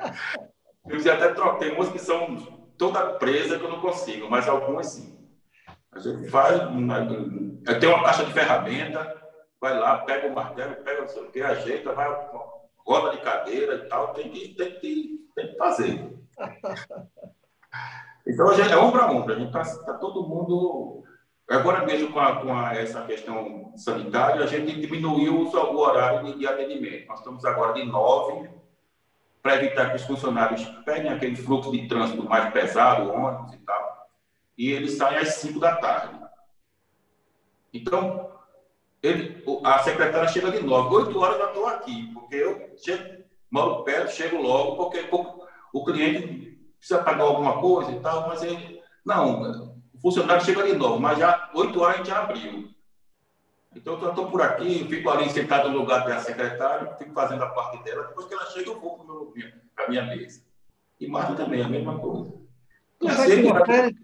Eu 0.88 0.98
já 0.98 1.14
até 1.14 1.28
troquei. 1.28 1.68
Tem 1.68 1.78
umas 1.78 1.90
que 1.90 2.00
são 2.00 2.36
toda 2.76 3.14
presa 3.14 3.56
que 3.58 3.64
eu 3.64 3.70
não 3.70 3.80
consigo, 3.80 4.28
mas 4.30 4.48
algumas 4.48 4.86
sim. 4.86 5.16
A 5.92 5.98
gente 5.98 6.28
faz. 6.28 6.60
Eu 6.60 7.80
tenho 7.80 7.92
uma 7.94 8.04
caixa 8.04 8.24
de 8.24 8.32
ferramenta, 8.32 9.16
vai 9.60 9.78
lá, 9.78 9.98
pega 9.98 10.28
o 10.28 10.34
martelo, 10.34 10.76
pega 10.76 11.00
não 11.00 11.08
sei 11.08 11.22
o 11.22 11.30
que, 11.30 11.42
ajeita, 11.42 11.92
vai, 11.92 12.08
roda 12.86 13.16
de 13.16 13.22
cadeira 13.22 13.74
e 13.76 13.88
tal. 13.88 14.12
Tem 14.12 14.30
que, 14.30 14.54
tem 14.54 14.78
que, 14.78 15.28
tem 15.34 15.48
que 15.48 15.56
fazer. 15.56 16.18
Então, 18.28 18.50
a 18.50 18.54
gente, 18.54 18.72
é 18.72 18.76
ombro 18.76 19.00
a 19.00 19.08
ombro. 19.08 19.32
A 19.32 19.38
gente 19.38 19.56
está 19.56 19.84
tá 19.84 19.94
todo 19.98 20.26
mundo 20.28 21.04
Agora 21.48 21.86
mesmo 21.86 22.12
com, 22.12 22.18
a, 22.18 22.40
com 22.40 22.52
a, 22.52 22.74
essa 22.74 23.02
questão 23.02 23.72
sanitária, 23.76 24.42
a 24.42 24.46
gente 24.46 24.80
diminuiu 24.80 25.42
o, 25.42 25.48
o 25.48 25.78
horário 25.78 26.24
de, 26.24 26.38
de, 26.40 26.46
atendimento. 26.46 27.06
Nós 27.06 27.20
estamos 27.20 27.44
agora 27.44 27.72
de 27.74 27.84
nove 27.84 28.50
para 29.40 29.54
evitar 29.54 29.90
que 29.90 29.96
os 29.96 30.02
funcionários 30.02 30.64
peguem 30.84 31.12
aquele 31.12 31.36
fluxo 31.36 31.70
de 31.70 31.86
trânsito 31.86 32.24
mais 32.24 32.52
pesado, 32.52 33.12
ônibus 33.12 33.54
e 33.54 33.58
tal, 33.58 34.08
e 34.58 34.72
eles 34.72 34.96
saem 34.96 35.18
às 35.18 35.34
cinco 35.34 35.60
da 35.60 35.76
tarde. 35.76 36.18
Então, 37.72 38.28
ele, 39.00 39.44
a 39.62 39.78
secretária 39.78 40.26
chega 40.26 40.50
de 40.50 40.64
nove, 40.64 40.96
oito 40.96 41.16
horas 41.20 41.36
eu 41.36 41.42
já 41.42 41.48
estou 41.48 41.66
aqui, 41.68 42.10
porque 42.12 42.34
eu 42.34 42.74
chego, 42.76 43.22
moro 43.48 43.84
perto, 43.84 44.10
chego 44.10 44.42
logo, 44.42 44.76
porque 44.76 45.08
o 45.72 45.84
cliente 45.84 46.58
precisa 46.76 47.04
pagar 47.04 47.22
alguma 47.22 47.60
coisa 47.60 47.92
e 47.92 48.00
tal, 48.00 48.26
mas 48.26 48.42
ele, 48.42 48.82
não, 49.04 49.75
funcionário 50.06 50.44
chega 50.44 50.60
ali 50.60 50.72
novo, 50.72 51.00
mas 51.00 51.18
já 51.18 51.50
8 51.52 51.80
horas 51.80 51.94
a 51.94 51.98
gente 51.98 52.06
já 52.08 52.22
abriu. 52.22 52.68
Então, 53.74 54.00
eu 54.00 54.08
estou 54.08 54.30
por 54.30 54.40
aqui, 54.40 54.86
fico 54.88 55.10
ali 55.10 55.28
sentado 55.28 55.68
no 55.68 55.78
lugar 55.78 56.06
da 56.06 56.20
secretária, 56.20 56.94
fico 56.94 57.12
fazendo 57.12 57.42
a 57.42 57.48
parte 57.48 57.82
dela. 57.82 58.04
Depois 58.04 58.26
que 58.26 58.34
ela 58.34 58.46
chega, 58.46 58.70
eu 58.70 58.80
vou 58.80 59.34
para 59.74 59.84
a 59.84 59.88
minha 59.88 60.04
mesa. 60.04 60.42
E 61.00 61.08
Marta 61.08 61.34
também, 61.34 61.60
a 61.60 61.68
mesma 61.68 61.98
coisa. 61.98 62.32
Consegue 63.00 63.42
tirar 63.42 63.66
férias? 63.66 63.94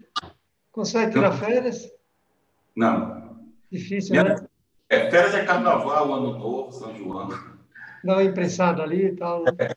Consegue 0.71 1.11
tirar 1.13 1.29
Não. 1.29 1.37
férias? 1.37 1.91
Não. 2.75 3.39
Difícil, 3.71 4.11
minha... 4.11 4.23
né? 4.25 4.47
É, 4.89 5.09
férias 5.09 5.33
é 5.33 5.45
carnaval, 5.45 6.13
ano 6.13 6.37
novo, 6.37 6.71
São 6.71 6.95
João. 6.95 7.29
Dá 8.03 8.13
uma 8.13 8.23
imprensada 8.23 8.83
ali 8.83 9.05
e 9.05 9.15
tal. 9.15 9.43
Né? 9.43 9.51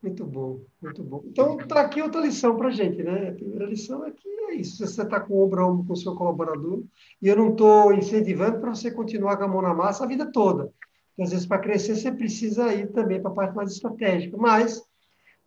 Muito 0.00 0.24
bom, 0.24 0.60
muito 0.80 1.02
bom. 1.02 1.22
Então, 1.26 1.58
está 1.58 1.80
aqui 1.80 2.00
outra 2.00 2.20
lição 2.20 2.56
para 2.56 2.68
a 2.68 2.70
gente, 2.70 3.02
né? 3.02 3.30
A 3.30 3.32
primeira 3.32 3.66
lição 3.66 4.04
é 4.04 4.12
que 4.12 4.28
é 4.28 4.54
isso. 4.54 4.86
Você 4.86 5.02
está 5.02 5.18
com 5.18 5.42
ombro 5.42 5.60
a 5.60 5.66
ombro 5.66 5.86
com 5.86 5.92
o 5.92 5.96
seu 5.96 6.14
colaborador, 6.14 6.84
e 7.20 7.26
eu 7.26 7.36
não 7.36 7.50
estou 7.50 7.92
incentivando 7.92 8.60
para 8.60 8.74
você 8.74 8.92
continuar 8.92 9.36
com 9.36 9.44
a 9.44 9.48
mão 9.48 9.60
na 9.60 9.74
massa 9.74 10.04
a 10.04 10.06
vida 10.06 10.30
toda. 10.30 10.72
Porque, 11.08 11.22
às 11.22 11.30
vezes, 11.30 11.46
para 11.46 11.58
crescer, 11.58 11.96
você 11.96 12.12
precisa 12.12 12.72
ir 12.72 12.92
também 12.92 13.20
para 13.20 13.32
a 13.32 13.34
parte 13.34 13.56
mais 13.56 13.72
estratégica. 13.72 14.36
Mas, 14.36 14.80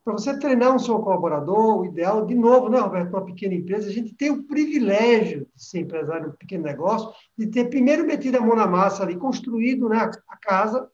para 0.04 0.14
você 0.14 0.38
treinar 0.38 0.76
um 0.76 0.80
seu 0.80 0.99
colaborador, 0.99 1.80
o 1.80 1.86
ideal, 1.86 2.26
de 2.26 2.36
novo, 2.36 2.68
né, 2.68 2.78
Roberto, 2.80 3.10
uma 3.14 3.24
pequena 3.24 3.54
empresa, 3.54 3.88
a 3.88 3.93
gente 3.93 4.14
tem 4.14 4.32
o 4.32 4.43
privilégio 4.43 5.47
de 5.56 5.64
ser 5.64 5.80
empresário 5.80 6.24
de 6.24 6.30
um 6.32 6.38
pequeno 6.38 6.66
negócio, 6.66 7.10
de 7.38 7.47
ter 7.47 7.70
primeiro 7.70 8.06
metido 8.06 8.38
a 8.38 8.41
mão 8.41 8.58
na 8.58 8.68
massa 8.68 9.04
ali, 9.04 9.16
construído 9.16 9.88
né, 9.88 9.97
a 10.28 10.38
casa, 10.38 10.89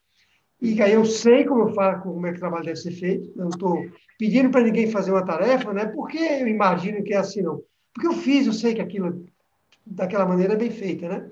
e 0.59 0.81
aí 0.81 0.93
eu 0.93 1.05
sei 1.05 1.45
como 1.45 1.61
eu 1.69 1.73
faço, 1.73 2.01
como 2.01 2.25
é 2.25 2.31
que 2.31 2.37
o 2.37 2.39
trabalho 2.39 2.65
deve 2.65 2.77
ser 2.77 2.91
feito. 2.91 3.31
Não 3.35 3.49
estou 3.49 3.85
pedindo 4.17 4.49
para 4.49 4.63
ninguém 4.63 4.89
fazer 4.89 5.11
uma 5.11 5.25
tarefa, 5.25 5.71
né? 5.71 5.85
Porque 5.85 6.17
eu 6.17 6.47
imagino 6.47 7.03
que 7.03 7.13
é 7.13 7.17
assim, 7.17 7.41
não. 7.41 7.61
Porque 7.93 8.07
eu 8.07 8.13
fiz, 8.13 8.47
eu 8.47 8.53
sei 8.53 8.73
que 8.73 8.81
aquilo 8.81 9.25
daquela 9.85 10.25
maneira 10.25 10.53
é 10.53 10.57
bem 10.57 10.71
feita, 10.71 11.07
né? 11.07 11.29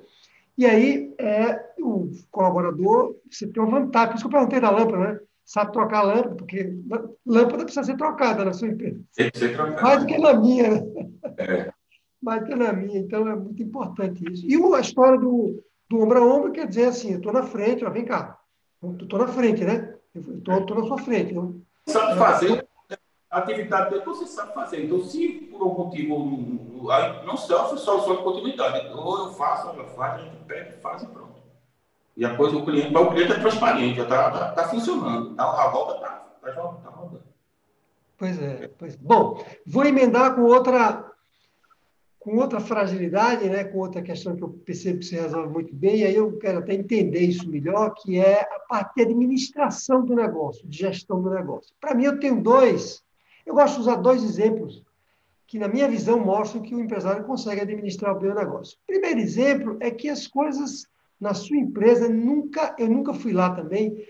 E 0.57 0.65
aí, 0.65 1.13
é, 1.17 1.59
o 1.79 2.11
colaborador, 2.31 3.15
você 3.29 3.47
tem 3.47 3.61
uma 3.61 3.79
vantagem. 3.79 4.09
Por 4.09 4.15
isso 4.15 4.23
que 4.23 4.35
eu 4.35 4.39
perguntei 4.39 4.59
da 4.59 4.69
lâmpada, 4.69 4.97
né? 4.97 5.19
Sabe 5.43 5.73
trocar 5.73 5.99
a 5.99 6.03
lâmpada, 6.03 6.35
porque 6.35 6.73
lâmpada 7.25 7.63
precisa 7.63 7.83
ser 7.83 7.97
trocada 7.97 8.45
na 8.45 8.53
sua 8.53 8.67
empresa. 8.67 9.01
Tem 9.15 9.31
que 9.31 9.39
ser 9.39 9.55
trocada. 9.55 9.81
Mais 9.81 9.99
do 10.01 10.05
que 10.05 10.17
na 10.17 10.33
minha, 10.35 10.69
né? 10.69 10.81
É. 11.37 11.71
Mais 12.21 12.41
do 12.41 12.47
que 12.47 12.55
na 12.55 12.71
minha. 12.71 12.99
Então, 12.99 13.27
é 13.27 13.35
muito 13.35 13.61
importante 13.61 14.23
isso. 14.31 14.45
E 14.47 14.55
a 14.75 14.79
história 14.79 15.19
do, 15.19 15.63
do 15.89 15.99
ombro 15.99 16.19
a 16.19 16.25
ombro 16.25 16.51
quer 16.51 16.67
dizer 16.67 16.85
assim, 16.85 17.11
eu 17.11 17.17
estou 17.17 17.33
na 17.33 17.43
frente, 17.43 17.83
ó, 17.83 17.89
vem 17.89 18.05
cá 18.05 18.39
Estou 18.93 19.19
na 19.19 19.27
frente, 19.27 19.63
né? 19.63 19.95
Estou 20.13 20.75
na 20.75 20.87
sua 20.87 20.97
frente. 20.99 21.33
Eu, 21.35 21.61
sabe 21.85 22.17
fazer 22.17 22.67
atividade 23.37 23.89
dele, 23.89 24.05
você 24.05 24.25
sabe 24.25 24.53
fazer. 24.53 24.85
Então, 24.85 25.03
se 25.03 25.27
por 25.51 25.61
algum 25.61 25.85
motivo 25.85 26.17
não 27.25 27.35
sofre 27.35 27.77
solução 27.79 28.17
de 28.17 28.23
continuidade, 28.23 28.87
ou 28.93 29.27
eu 29.27 29.33
faço, 29.33 29.69
ou 29.69 29.75
eu 29.75 29.87
faço, 29.89 30.21
a 30.21 30.23
gente 30.23 30.37
pega, 30.45 30.77
faz 30.81 31.03
e 31.03 31.07
pronto. 31.07 31.35
E 32.15 32.25
a 32.25 32.35
coisa, 32.35 32.55
o 32.55 32.65
cliente, 32.65 32.95
o 32.95 33.11
cliente 33.11 33.33
é 33.33 33.39
transparente, 33.39 33.97
já 33.97 34.03
está 34.03 34.31
tá, 34.31 34.51
tá 34.51 34.67
funcionando. 34.69 35.35
Tá, 35.35 35.43
a 35.43 35.67
volta 35.67 35.95
está 35.95 36.09
tá, 36.41 36.51
tá 36.51 36.89
rodando. 36.89 37.23
Pois 38.17 38.41
é, 38.41 38.69
pois 38.77 38.93
é. 38.93 38.97
Bom, 39.01 39.43
vou 39.67 39.85
emendar 39.85 40.33
com 40.35 40.43
outra 40.43 41.11
com 42.25 42.37
outra 42.37 42.59
fragilidade, 42.59 43.47
né, 43.47 43.65
com 43.65 43.77
outra 43.77 44.01
questão 44.01 44.35
que 44.35 44.41
eu 44.41 44.49
percebo 44.49 44.97
que 44.97 45.05
você 45.05 45.21
resolve 45.21 45.53
muito 45.53 45.75
bem, 45.75 45.97
e 45.97 46.05
aí 46.05 46.15
eu 46.15 46.35
quero 46.39 46.57
até 46.57 46.73
entender 46.73 47.19
isso 47.19 47.47
melhor, 47.47 47.93
que 47.93 48.17
é 48.17 48.41
a 48.41 48.59
parte 48.67 48.95
de 48.95 49.03
administração 49.03 50.03
do 50.03 50.15
negócio, 50.15 50.67
de 50.67 50.75
gestão 50.75 51.21
do 51.21 51.29
negócio. 51.29 51.71
Para 51.79 51.93
mim, 51.93 52.05
eu 52.05 52.19
tenho 52.19 52.41
dois, 52.41 53.03
eu 53.45 53.53
gosto 53.53 53.75
de 53.75 53.81
usar 53.81 53.97
dois 53.97 54.23
exemplos 54.23 54.83
que, 55.45 55.59
na 55.59 55.67
minha 55.67 55.87
visão, 55.87 56.19
mostram 56.19 56.63
que 56.63 56.73
o 56.73 56.79
empresário 56.79 57.23
consegue 57.25 57.61
administrar 57.61 58.17
bem 58.17 58.31
o 58.31 58.35
negócio. 58.35 58.75
O 58.75 58.87
primeiro 58.87 59.19
exemplo 59.19 59.77
é 59.79 59.91
que 59.91 60.09
as 60.09 60.25
coisas 60.25 60.87
na 61.21 61.35
sua 61.35 61.57
empresa, 61.57 62.09
nunca, 62.09 62.75
eu 62.79 62.89
nunca 62.89 63.13
fui 63.13 63.33
lá 63.33 63.51
também, 63.51 64.03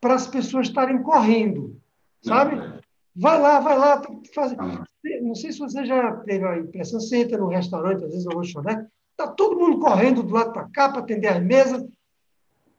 para 0.00 0.14
as 0.14 0.26
pessoas 0.26 0.66
estarem 0.66 1.00
correndo, 1.04 1.80
sabe? 2.20 2.56
É. 2.56 2.80
Vai 3.14 3.40
lá, 3.40 3.60
vai 3.60 3.78
lá, 3.78 4.02
faz, 4.34 4.56
não 5.30 5.34
sei 5.36 5.52
se 5.52 5.60
você 5.60 5.86
já 5.86 6.16
teve 6.16 6.44
a 6.44 6.58
impressão, 6.58 6.98
você 6.98 7.18
entra 7.18 7.38
no 7.38 7.46
restaurante, 7.46 8.04
às 8.04 8.10
vezes 8.10 8.24
no 8.24 8.34
lanchonete, 8.34 8.88
está 9.12 9.28
todo 9.28 9.56
mundo 9.56 9.78
correndo 9.78 10.24
do 10.24 10.34
lado 10.34 10.52
para 10.52 10.68
cá 10.68 10.88
para 10.88 11.02
atender 11.02 11.28
as 11.28 11.40
mesas. 11.40 11.86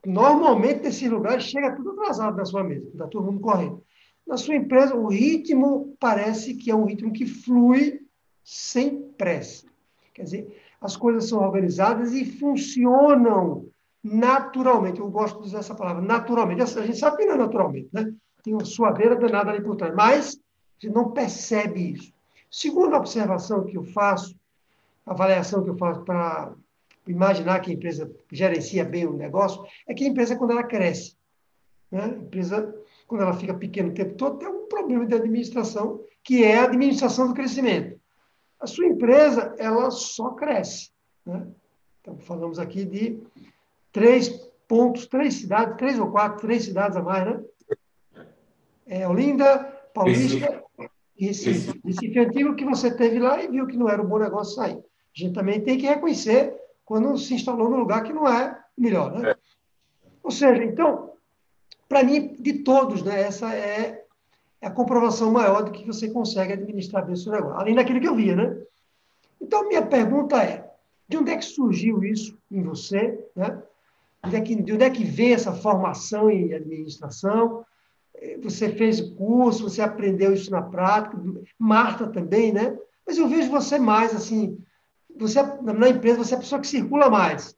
Normalmente, 0.06 0.84
nesses 0.84 1.10
lugares, 1.10 1.46
chega 1.46 1.74
tudo 1.74 1.92
atrasado 1.92 2.36
na 2.36 2.44
sua 2.44 2.62
mesa, 2.62 2.86
está 2.90 3.08
todo 3.08 3.26
mundo 3.26 3.40
correndo. 3.40 3.82
Na 4.28 4.36
sua 4.36 4.56
empresa, 4.56 4.94
o 4.96 5.08
ritmo 5.08 5.96
parece 5.98 6.56
que 6.56 6.70
é 6.70 6.76
um 6.76 6.84
ritmo 6.84 7.14
que 7.14 7.26
flui 7.26 8.02
sem 8.44 9.02
pressa. 9.18 9.66
Quer 10.14 10.24
dizer, 10.24 10.62
as 10.82 10.98
coisas 10.98 11.30
são 11.30 11.40
organizadas 11.40 12.12
e 12.12 12.26
funcionam 12.26 13.66
naturalmente. 14.04 15.00
Eu 15.00 15.10
gosto 15.10 15.40
de 15.40 15.48
usar 15.48 15.60
essa 15.60 15.76
palavra, 15.76 16.02
naturalmente. 16.02 16.62
A 16.62 16.66
gente 16.66 16.98
sabe 16.98 17.18
que 17.18 17.26
não 17.26 17.36
é 17.36 17.38
naturalmente, 17.38 17.88
né? 17.94 18.14
Tem 18.44 18.54
uma 18.54 18.66
suadeira 18.66 19.16
danada 19.16 19.52
ali 19.52 19.64
por 19.64 19.78
trás, 19.78 19.94
mas 19.96 20.42
gente 20.82 20.94
não 20.94 21.12
percebe 21.12 21.92
isso. 21.92 22.12
Segunda 22.52 22.98
observação 22.98 23.64
que 23.64 23.78
eu 23.78 23.84
faço, 23.86 24.38
avaliação 25.06 25.64
que 25.64 25.70
eu 25.70 25.78
faço 25.78 26.02
para 26.02 26.54
imaginar 27.08 27.62
que 27.62 27.72
a 27.72 27.74
empresa 27.74 28.14
gerencia 28.30 28.84
bem 28.84 29.08
o 29.08 29.14
negócio, 29.14 29.66
é 29.88 29.94
que 29.94 30.04
a 30.04 30.08
empresa, 30.08 30.36
quando 30.36 30.52
ela 30.52 30.64
cresce, 30.64 31.16
né? 31.90 32.04
a 32.04 32.08
empresa, 32.08 32.76
quando 33.08 33.22
ela 33.22 33.34
fica 33.34 33.54
pequena 33.54 33.88
o 33.88 33.94
tempo 33.94 34.16
todo, 34.16 34.38
tem 34.38 34.50
um 34.50 34.68
problema 34.68 35.06
de 35.06 35.16
administração, 35.16 36.04
que 36.22 36.44
é 36.44 36.60
a 36.60 36.66
administração 36.66 37.30
do 37.30 37.34
crescimento. 37.34 37.98
A 38.60 38.68
sua 38.68 38.86
empresa, 38.86 39.56
ela 39.58 39.90
só 39.90 40.32
cresce. 40.32 40.92
Né? 41.26 41.48
Então, 42.02 42.20
falamos 42.20 42.60
aqui 42.60 42.84
de 42.84 43.24
três 43.94 44.28
pontos, 44.68 45.08
três 45.08 45.36
cidades, 45.36 45.78
três 45.78 45.98
ou 45.98 46.12
quatro, 46.12 46.42
três 46.42 46.66
cidades 46.66 46.98
a 46.98 47.02
mais, 47.02 47.26
né? 47.26 47.44
É, 48.86 49.08
Olinda, 49.08 49.58
Paulista 49.94 50.62
Recife. 51.26 51.80
Recife 51.86 52.20
Antigo 52.20 52.56
que 52.56 52.66
você 52.66 52.90
teve 52.90 53.20
lá 53.20 53.42
e 53.42 53.48
viu 53.48 53.68
que 53.68 53.78
não 53.78 53.88
era 53.88 54.02
um 54.02 54.08
bom 54.08 54.18
negócio 54.18 54.56
sair. 54.56 54.78
A 54.78 55.20
gente 55.20 55.34
também 55.34 55.62
tem 55.62 55.78
que 55.78 55.86
reconhecer 55.86 56.56
quando 56.84 57.18
se 57.18 57.34
instalou 57.36 57.70
no 57.70 57.78
lugar 57.78 58.04
que 58.04 58.12
não 58.12 58.28
é 58.28 58.60
melhor, 58.78 59.12
né? 59.12 59.32
É. 59.32 59.38
Ou 60.24 60.32
seja, 60.32 60.64
então, 60.64 61.14
para 61.88 62.04
mim, 62.04 62.36
de 62.40 62.60
todos, 62.64 63.04
né, 63.04 63.22
essa 63.22 63.54
é, 63.54 64.04
é 64.60 64.68
a 64.68 64.72
comprovação 64.72 65.32
maior 65.32 65.64
de 65.64 65.72
que 65.72 65.86
você 65.86 66.10
consegue 66.10 66.54
administrar 66.54 67.06
bem 67.06 67.14
o 67.14 67.18
seu 67.18 67.32
negócio, 67.32 67.60
além 67.60 67.76
daquilo 67.76 68.00
que 68.00 68.08
eu 68.08 68.16
via, 68.16 68.36
né? 68.36 68.58
Então, 69.40 69.68
minha 69.68 69.86
pergunta 69.86 70.42
é, 70.42 70.70
de 71.08 71.18
onde 71.18 71.32
é 71.32 71.38
que 71.38 71.46
surgiu 71.46 72.04
isso 72.04 72.38
em 72.52 72.64
você, 72.64 73.24
né? 73.36 73.62
De 74.24 74.30
onde 74.30 74.36
é 74.36 74.42
que, 74.42 74.56
de 74.56 74.74
onde 74.74 74.84
é 74.84 74.90
que 74.90 75.04
veio 75.04 75.36
essa 75.36 75.54
formação 75.54 76.30
em 76.32 76.54
administração? 76.54 77.66
Você 78.42 78.70
fez 78.70 79.00
o 79.00 79.16
curso, 79.16 79.64
você 79.64 79.82
aprendeu 79.82 80.34
isso 80.34 80.52
na 80.52 80.62
prática, 80.62 81.18
Marta 81.58 82.08
também, 82.08 82.52
né? 82.52 82.78
Mas 83.06 83.18
eu 83.18 83.28
vejo 83.28 83.50
você 83.50 83.80
mais 83.80 84.16
assim, 84.16 84.58
você 85.18 85.42
na 85.62 85.90
empresa 85.90 86.24
você 86.24 86.36
é 86.36 86.38
a 86.38 86.40
pessoa 86.40 86.62
que 86.62 86.68
circula 86.68 87.10
mais, 87.10 87.56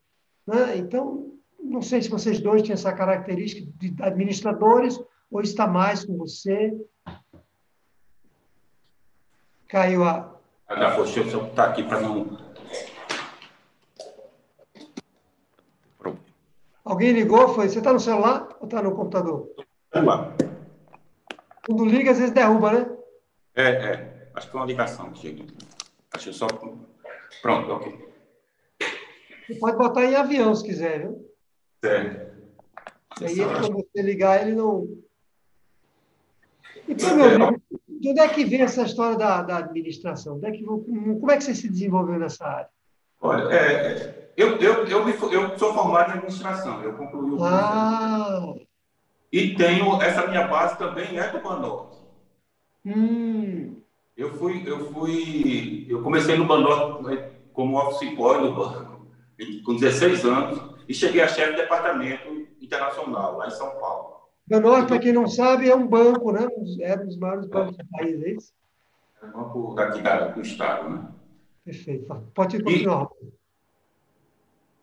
né? 0.47 0.78
Então, 0.78 1.34
não 1.59 1.82
sei 1.82 2.01
se 2.01 2.09
vocês 2.09 2.39
dois 2.39 2.61
têm 2.61 2.74
essa 2.74 2.93
característica 2.93 3.70
de 3.78 3.93
administradores 4.01 4.99
ou 5.30 5.41
está 5.41 5.68
mais 5.68 6.05
com 6.05 6.18
você. 6.18 6.74
Caiu 9.68 10.03
a 10.03 10.34
deixa 10.70 11.20
eu 11.20 11.30
só 11.30 11.45
estar 11.45 11.70
aqui 11.70 11.84
para 11.84 11.99
não. 11.99 12.38
Alguém 16.84 17.14
ligou? 17.14 17.49
Foi? 17.49 17.70
Você 17.70 17.78
está 17.80 17.93
no 17.93 17.99
celular 17.99 18.49
ou 18.59 18.66
está 18.66 18.82
no 18.82 18.95
computador? 18.95 19.49
Celular. 19.91 20.36
Quando 21.66 21.86
liga, 21.86 22.11
às 22.11 22.20
vezes 22.20 22.34
derruba, 22.34 22.74
né? 22.74 22.97
É, 23.55 23.64
é. 23.64 24.30
Acho 24.34 24.49
que 24.49 24.57
é 24.57 24.59
uma 24.59 24.66
ligação 24.66 25.11
que 25.11 25.20
chega. 25.20 25.45
Acho 26.14 26.30
que 26.30 26.36
só. 26.36 26.47
Pronto, 27.41 27.72
ok. 27.72 28.14
Você 29.47 29.55
pode 29.55 29.78
botar 29.78 30.05
em 30.05 30.16
avião 30.16 30.53
se 30.55 30.64
quiser, 30.64 31.01
viu? 31.01 31.30
Certo. 31.84 32.34
Aí, 33.22 33.36
quando 33.36 33.74
você 33.74 34.01
ligar, 34.01 34.41
ele 34.41 34.55
não. 34.55 34.88
Então, 36.88 37.16
meu 37.16 37.26
amigo, 37.26 37.61
de 37.88 38.09
onde 38.09 38.20
é 38.20 38.28
que 38.28 38.43
vem 38.43 38.61
essa 38.61 38.84
história 38.84 39.18
da, 39.18 39.41
da 39.41 39.57
administração? 39.57 40.39
é 40.43 40.51
que, 40.51 40.64
como 40.64 41.32
é 41.32 41.38
que 41.38 41.43
você 41.43 41.55
se 41.55 41.70
desenvolveu 41.70 42.20
nessa 42.20 42.45
área? 42.45 42.70
Olha, 43.22 43.53
é, 43.53 44.32
eu, 44.36 44.57
eu, 44.57 44.86
eu, 44.86 45.09
eu, 45.32 45.57
sou 45.57 45.74
formado 45.74 46.09
em 46.09 46.14
administração, 46.16 46.84
eu 46.84 46.93
concluí 46.97 47.32
o 47.32 47.38
curso. 47.38 47.45
Ah. 47.45 48.53
E 49.34 49.56
tenho, 49.56 50.00
essa 50.00 50.28
minha 50.28 50.48
base 50.48 50.78
também 50.78 51.18
é 51.18 51.28
do 51.30 51.42
Banorte. 51.42 51.98
Hum. 52.86 53.82
Eu 54.16 54.32
fui, 54.36 54.62
eu 54.64 54.94
fui, 54.94 55.88
eu 55.90 56.04
comecei 56.04 56.38
no 56.38 56.46
Banorte 56.46 57.02
né, 57.02 57.32
como 57.52 57.80
office 57.80 58.16
boy 58.16 58.42
no 58.42 58.54
banco, 58.54 59.08
com 59.66 59.76
16 59.76 60.24
anos, 60.26 60.62
e 60.88 60.94
cheguei 60.94 61.20
a 61.20 61.28
chefe 61.28 61.54
de 61.54 61.62
departamento 61.64 62.30
internacional, 62.62 63.38
lá 63.38 63.48
em 63.48 63.52
São 63.52 63.72
Paulo. 63.80 64.18
Banorte, 64.46 64.90
para 64.90 65.00
quem 65.00 65.12
não 65.12 65.28
sabe, 65.28 65.68
é 65.68 65.76
um 65.76 65.88
banco, 65.88 66.32
né? 66.32 66.48
É 66.82 66.96
um 66.96 67.08
dos 67.08 67.18
maiores 67.18 67.48
bancos 67.48 67.76
do 67.76 67.86
país, 67.88 68.22
é 68.22 68.30
isso? 68.34 68.54
É 69.20 69.26
um 69.26 69.32
banco 69.32 69.74
daqui 69.74 70.02
do 70.36 70.42
estado, 70.42 70.90
né? 70.92 71.08
Perfeito. 71.66 72.24
Pode 72.36 72.62
continuar. 72.62 73.08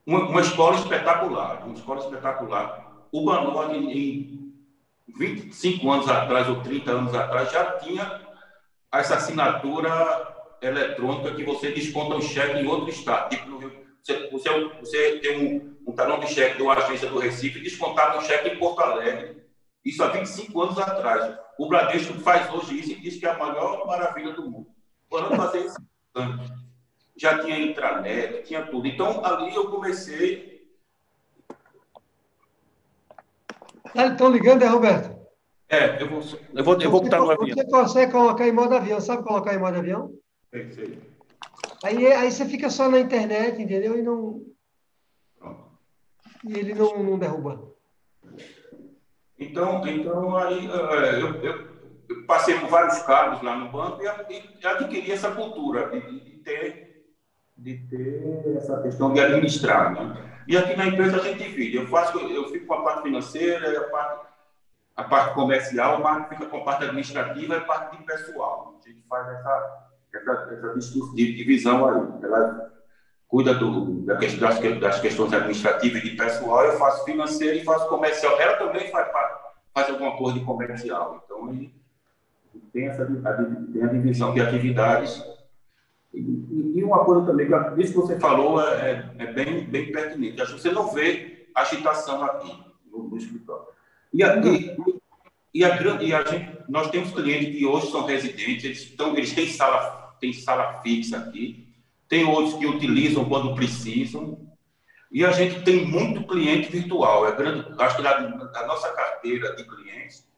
Uma, 0.04 0.28
uma, 0.28 0.40
escola 0.40 0.74
espetacular, 0.74 1.64
uma 1.64 1.74
escola 1.74 2.00
espetacular. 2.00 2.89
O 3.12 3.24
Banorte, 3.24 3.76
em 3.76 4.52
25 5.16 5.90
anos 5.90 6.08
atrás 6.08 6.48
ou 6.48 6.60
30 6.60 6.90
anos 6.90 7.14
atrás, 7.14 7.50
já 7.50 7.78
tinha 7.78 8.20
essa 8.92 9.16
assinatura 9.16 9.90
eletrônica 10.62 11.34
que 11.34 11.44
você 11.44 11.72
desconta 11.72 12.16
um 12.16 12.22
cheque 12.22 12.60
em 12.60 12.66
outro 12.66 12.90
estado. 12.90 13.30
Tipo, 13.30 13.58
você, 14.02 14.28
você, 14.30 14.68
você 14.80 15.18
tem 15.18 15.44
um, 15.44 15.76
um 15.90 15.92
talão 15.92 16.20
de 16.20 16.28
cheque 16.28 16.56
de 16.56 16.62
uma 16.62 16.74
agência 16.74 17.08
do 17.08 17.18
Recife 17.18 17.60
descontava 17.60 18.18
um 18.18 18.22
cheque 18.22 18.48
em 18.48 18.58
Porto 18.58 18.80
Alegre 18.80 19.40
isso 19.84 20.02
há 20.02 20.08
25 20.08 20.62
anos 20.62 20.78
atrás. 20.78 21.38
O 21.58 21.68
Bradesco 21.68 22.14
faz 22.20 22.52
hoje 22.52 22.78
isso 22.78 22.92
e 22.92 23.00
diz 23.00 23.18
que 23.18 23.26
é 23.26 23.30
a 23.30 23.38
maior 23.38 23.86
maravilha 23.86 24.32
do 24.32 24.48
mundo. 24.48 24.68
Quando 25.08 25.34
fazer 25.36 25.66
isso, 25.66 25.76
já 27.16 27.38
tinha 27.42 27.58
intranet, 27.58 28.42
tinha 28.44 28.62
tudo. 28.66 28.86
Então, 28.86 29.24
ali 29.24 29.54
eu 29.54 29.70
comecei. 29.70 30.49
Estão 33.94 34.26
ah, 34.28 34.30
ligando, 34.30 34.62
é, 34.62 34.66
Roberto? 34.66 35.20
É, 35.68 36.02
eu 36.02 36.08
vou, 36.08 36.20
eu 36.54 36.64
vou, 36.64 36.80
eu 36.80 36.90
vou 36.90 37.02
botar 37.02 37.18
no 37.18 37.30
avião. 37.30 37.56
Você 37.56 37.64
consegue 37.64 38.12
colocar 38.12 38.46
em 38.46 38.52
modo 38.52 38.74
avião, 38.74 39.00
sabe 39.00 39.22
colocar 39.22 39.54
em 39.54 39.58
modo 39.58 39.78
avião? 39.78 40.12
Perfeito. 40.50 41.00
Aí, 41.82 42.06
aí 42.12 42.30
você 42.30 42.44
fica 42.44 42.68
só 42.68 42.88
na 42.88 42.98
internet, 42.98 43.60
entendeu? 43.60 43.96
E 43.96 44.02
não. 44.02 44.42
Pronto. 45.38 45.64
E 46.44 46.58
ele 46.58 46.74
não, 46.74 47.02
não 47.02 47.18
derruba. 47.18 47.70
Então, 49.38 49.86
então 49.86 50.36
aí, 50.36 50.68
é, 50.68 51.22
eu, 51.22 51.34
eu, 51.36 51.68
eu, 52.08 52.26
passei 52.26 52.58
por 52.58 52.68
vários 52.68 52.98
cargos 53.02 53.42
lá 53.42 53.56
no 53.56 53.70
banco 53.70 54.02
e, 54.02 54.60
e 54.60 54.66
adquiri 54.66 55.12
essa 55.12 55.30
cultura 55.30 55.88
de, 55.88 56.20
de, 56.20 56.30
ter, 56.38 57.06
de 57.56 57.78
ter 57.88 58.56
essa 58.56 58.82
questão 58.82 59.12
de 59.12 59.20
administrar. 59.20 59.94
Né? 59.94 60.29
E 60.50 60.56
aqui 60.56 60.74
na 60.74 60.88
empresa 60.88 61.18
a 61.18 61.20
gente 61.20 61.44
divide. 61.44 61.76
Eu, 61.76 61.86
faço, 61.86 62.18
eu 62.18 62.48
fico 62.48 62.66
com 62.66 62.74
a 62.74 62.82
parte 62.82 63.02
financeira, 63.02 63.82
a 63.82 63.84
parte, 63.84 64.26
a 64.96 65.04
parte 65.04 65.34
comercial, 65.34 66.00
o 66.00 66.02
Marco 66.02 66.28
fica 66.28 66.46
com 66.46 66.56
a 66.56 66.64
parte 66.64 66.82
administrativa 66.86 67.54
e 67.54 67.56
a 67.56 67.60
parte 67.60 67.96
de 67.96 68.02
pessoal. 68.02 68.74
A 68.84 68.88
gente 68.88 69.00
faz 69.08 69.28
essa, 69.28 69.88
essa, 70.12 70.32
essa 70.76 71.14
divisão 71.14 71.88
aí. 71.88 72.24
Ela 72.24 72.68
cuida 73.28 73.54
do, 73.54 74.02
das, 74.02 74.34
das, 74.80 75.00
questões 75.00 75.32
administrativas 75.32 76.02
e 76.02 76.10
de 76.10 76.16
pessoal, 76.16 76.64
eu 76.64 76.76
faço 76.78 77.04
financeiro 77.04 77.56
e 77.56 77.64
faço 77.64 77.88
comercial. 77.88 78.36
Ela 78.40 78.56
também 78.56 78.90
faz, 78.90 79.08
faz 79.72 79.88
alguma 79.88 80.16
coisa 80.16 80.36
de 80.36 80.44
comercial. 80.44 81.22
Então, 81.24 81.70
tem, 82.72 82.88
essa, 82.88 83.06
tem 83.06 83.84
a 83.84 83.86
divisão 83.86 84.34
de 84.34 84.40
atividades. 84.40 85.22
E, 86.12 86.72
e, 86.76 86.84
uma 86.84 87.04
coisa 87.04 87.26
também, 87.26 87.46
que 87.46 87.82
isso 87.82 87.92
que 87.92 87.98
você 87.98 88.18
falou 88.18 88.60
é, 88.60 89.12
é, 89.18 89.22
é 89.22 89.32
bem, 89.32 89.64
bem 89.64 89.92
pertinente. 89.92 90.40
Acho 90.42 90.54
que 90.54 90.60
você 90.60 90.72
não 90.72 90.92
vê 90.92 91.48
agitação 91.54 92.22
aqui 92.24 92.52
no, 92.90 93.04
no 93.04 93.16
escritório. 93.16 93.66
E 94.12 94.22
a, 94.24 94.36
e, 94.38 94.76
e, 95.54 95.64
a, 95.64 96.02
e 96.02 96.12
a 96.12 96.24
gente, 96.24 96.58
nós 96.68 96.90
temos 96.90 97.12
clientes 97.12 97.56
que 97.56 97.64
hoje 97.64 97.90
são 97.90 98.04
residentes, 98.04 98.64
eles, 98.64 98.80
estão, 98.80 99.16
eles 99.16 99.32
têm, 99.32 99.48
sala, 99.48 100.16
têm 100.20 100.32
sala 100.32 100.80
fixa 100.82 101.18
aqui, 101.18 101.68
tem 102.08 102.24
outros 102.24 102.54
que 102.54 102.66
utilizam 102.66 103.24
quando 103.24 103.54
precisam, 103.54 104.36
e 105.12 105.24
a 105.24 105.30
gente 105.30 105.62
tem 105.62 105.86
muito 105.86 106.26
cliente 106.26 106.70
virtual. 106.70 107.26
É 107.26 107.32
grande, 107.32 107.66
acho 107.78 107.96
que 107.96 108.02
da, 108.02 108.66
nossa 108.66 108.92
carteira 108.92 109.54
de 109.54 109.64
clientes, 109.64 110.28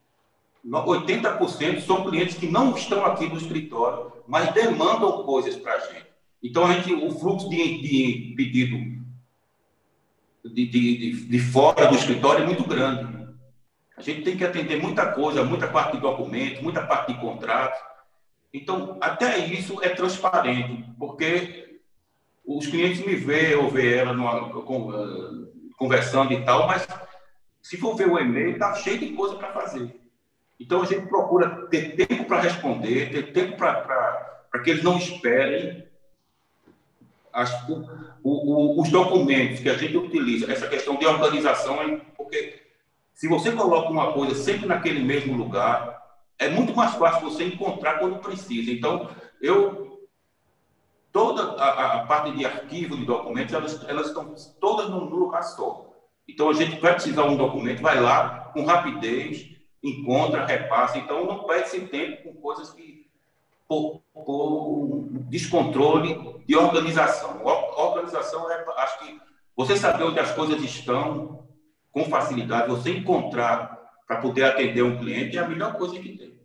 80% 0.64 1.81
são 1.81 2.05
clientes 2.05 2.37
que 2.37 2.47
não 2.47 2.75
estão 2.75 3.05
aqui 3.05 3.27
no 3.27 3.37
escritório, 3.37 4.12
mas 4.27 4.53
demandam 4.53 5.25
coisas 5.25 5.57
para 5.57 5.75
a 5.75 5.79
gente. 5.79 6.07
Então, 6.43 6.66
a 6.66 6.73
gente, 6.73 6.93
o 6.93 7.11
fluxo 7.11 7.49
de, 7.49 7.81
de 7.83 8.35
pedido 8.37 9.03
de, 10.45 10.66
de, 10.66 11.27
de, 11.27 11.39
fora 11.39 11.87
do 11.87 11.95
escritório 11.95 12.43
é 12.43 12.47
muito 12.47 12.64
grande. 12.64 13.23
A 13.97 14.01
gente 14.01 14.23
tem 14.23 14.37
que 14.37 14.45
atender 14.45 14.81
muita 14.81 15.12
coisa, 15.12 15.45
muita 15.45 15.68
parte 15.68 15.93
de 15.93 16.03
documento, 16.03 16.62
muita 16.62 16.85
parte 16.85 17.12
de 17.12 17.20
contrato. 17.20 17.81
Então, 18.53 18.99
até 19.01 19.39
isso 19.39 19.83
é 19.83 19.91
transparente, 19.91 20.85
porque 20.99 21.81
os 22.45 22.66
clientes 22.66 23.05
me 23.07 23.14
veem 23.14 23.55
ou 23.55 23.70
vê 23.70 23.97
ela 23.99 24.12
numa, 24.12 24.39
eh, 24.39 25.73
conversando 25.77 26.33
e 26.33 26.45
tal, 26.45 26.66
mas 26.66 26.87
se 27.62 27.77
for 27.77 27.95
ver 27.95 28.09
o 28.09 28.18
e-mail, 28.18 28.53
está 28.53 28.75
cheio 28.75 28.99
de 28.99 29.11
coisa 29.11 29.37
para 29.37 29.53
fazer. 29.53 30.01
Então, 30.59 30.82
a 30.82 30.86
gente 30.86 31.07
procura 31.07 31.66
ter 31.66 31.96
tempo 31.96 32.24
para 32.24 32.40
responder, 32.40 33.11
ter 33.11 33.32
tempo 33.32 33.57
para 33.57 34.59
que 34.62 34.70
eles 34.70 34.82
não 34.82 34.96
esperem 34.96 35.84
as, 37.32 37.68
o, 37.68 37.82
o, 38.22 38.80
os 38.80 38.90
documentos 38.90 39.61
que 39.61 39.68
a 39.68 39.76
gente 39.76 39.96
utiliza, 39.96 40.53
essa 40.53 40.68
questão 40.68 40.96
de 40.96 41.07
organização, 41.07 42.00
porque 42.16 42.61
se 43.14 43.26
você 43.26 43.53
coloca 43.53 43.88
uma 43.88 44.12
coisa 44.12 44.34
sempre 44.34 44.66
naquele 44.66 45.03
mesmo 45.03 45.36
lugar, 45.36 46.00
é 46.38 46.48
muito 46.48 46.74
mais 46.74 46.94
fácil 46.94 47.30
você 47.30 47.44
encontrar 47.44 47.98
quando 47.98 48.18
precisa. 48.18 48.70
Então, 48.70 49.09
eu 49.40 50.09
toda 51.12 51.61
a, 51.62 52.00
a 52.00 52.07
parte 52.07 52.32
de 52.32 52.44
arquivo 52.44 52.96
de 52.96 53.05
documentos, 53.05 53.55
elas, 53.55 53.84
elas 53.88 54.09
estão 54.09 54.34
todas 54.61 54.88
num 54.88 55.05
lugar 55.05 55.42
só. 55.42 55.92
Então, 56.26 56.48
a 56.48 56.55
gente 56.55 56.80
vai 56.80 56.94
precisar 56.94 57.24
um 57.24 57.36
documento, 57.36 57.82
vai 57.82 58.00
lá 58.00 58.50
com 58.53 58.64
rapidez, 58.64 59.50
encontra, 59.83 60.47
repassa. 60.47 60.99
Então, 60.99 61.26
não 61.26 61.45
perde 61.45 61.64
esse 61.64 61.80
tempo 61.80 62.22
com 62.22 62.41
coisas 62.41 62.70
que, 62.70 63.07
por, 63.66 64.01
por 64.12 65.09
descontrole 65.28 66.43
de 66.47 66.57
organização. 66.57 67.45
organização 67.45 68.51
é, 68.51 68.64
acho 68.76 68.99
que 69.01 69.20
você 69.57 69.76
saber 69.76 70.05
onde 70.05 70.20
as 70.20 70.33
coisas 70.33 70.62
estão 70.62 71.47
com 71.91 72.05
facilidade, 72.05 72.70
você 72.70 72.91
encontrar 72.91 73.78
para 74.07 74.16
poder 74.16 74.45
atender 74.45 74.83
um 74.83 74.99
cliente 74.99 75.37
é 75.37 75.41
a 75.41 75.49
melhor 75.49 75.74
coisa 75.74 75.99
que 75.99 76.16
tem. 76.16 76.41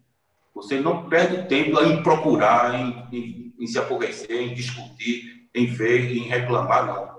Você 0.53 0.79
não 0.79 1.07
perde 1.07 1.47
tempo 1.47 1.79
em 1.81 2.01
procurar, 2.01 2.73
em, 2.73 3.07
em, 3.11 3.55
em 3.59 3.67
se 3.67 3.77
aborrecer, 3.77 4.41
em 4.41 4.53
discutir, 4.53 5.47
em 5.53 5.67
ver, 5.67 6.11
em 6.15 6.23
reclamar, 6.23 6.85
não. 6.85 7.17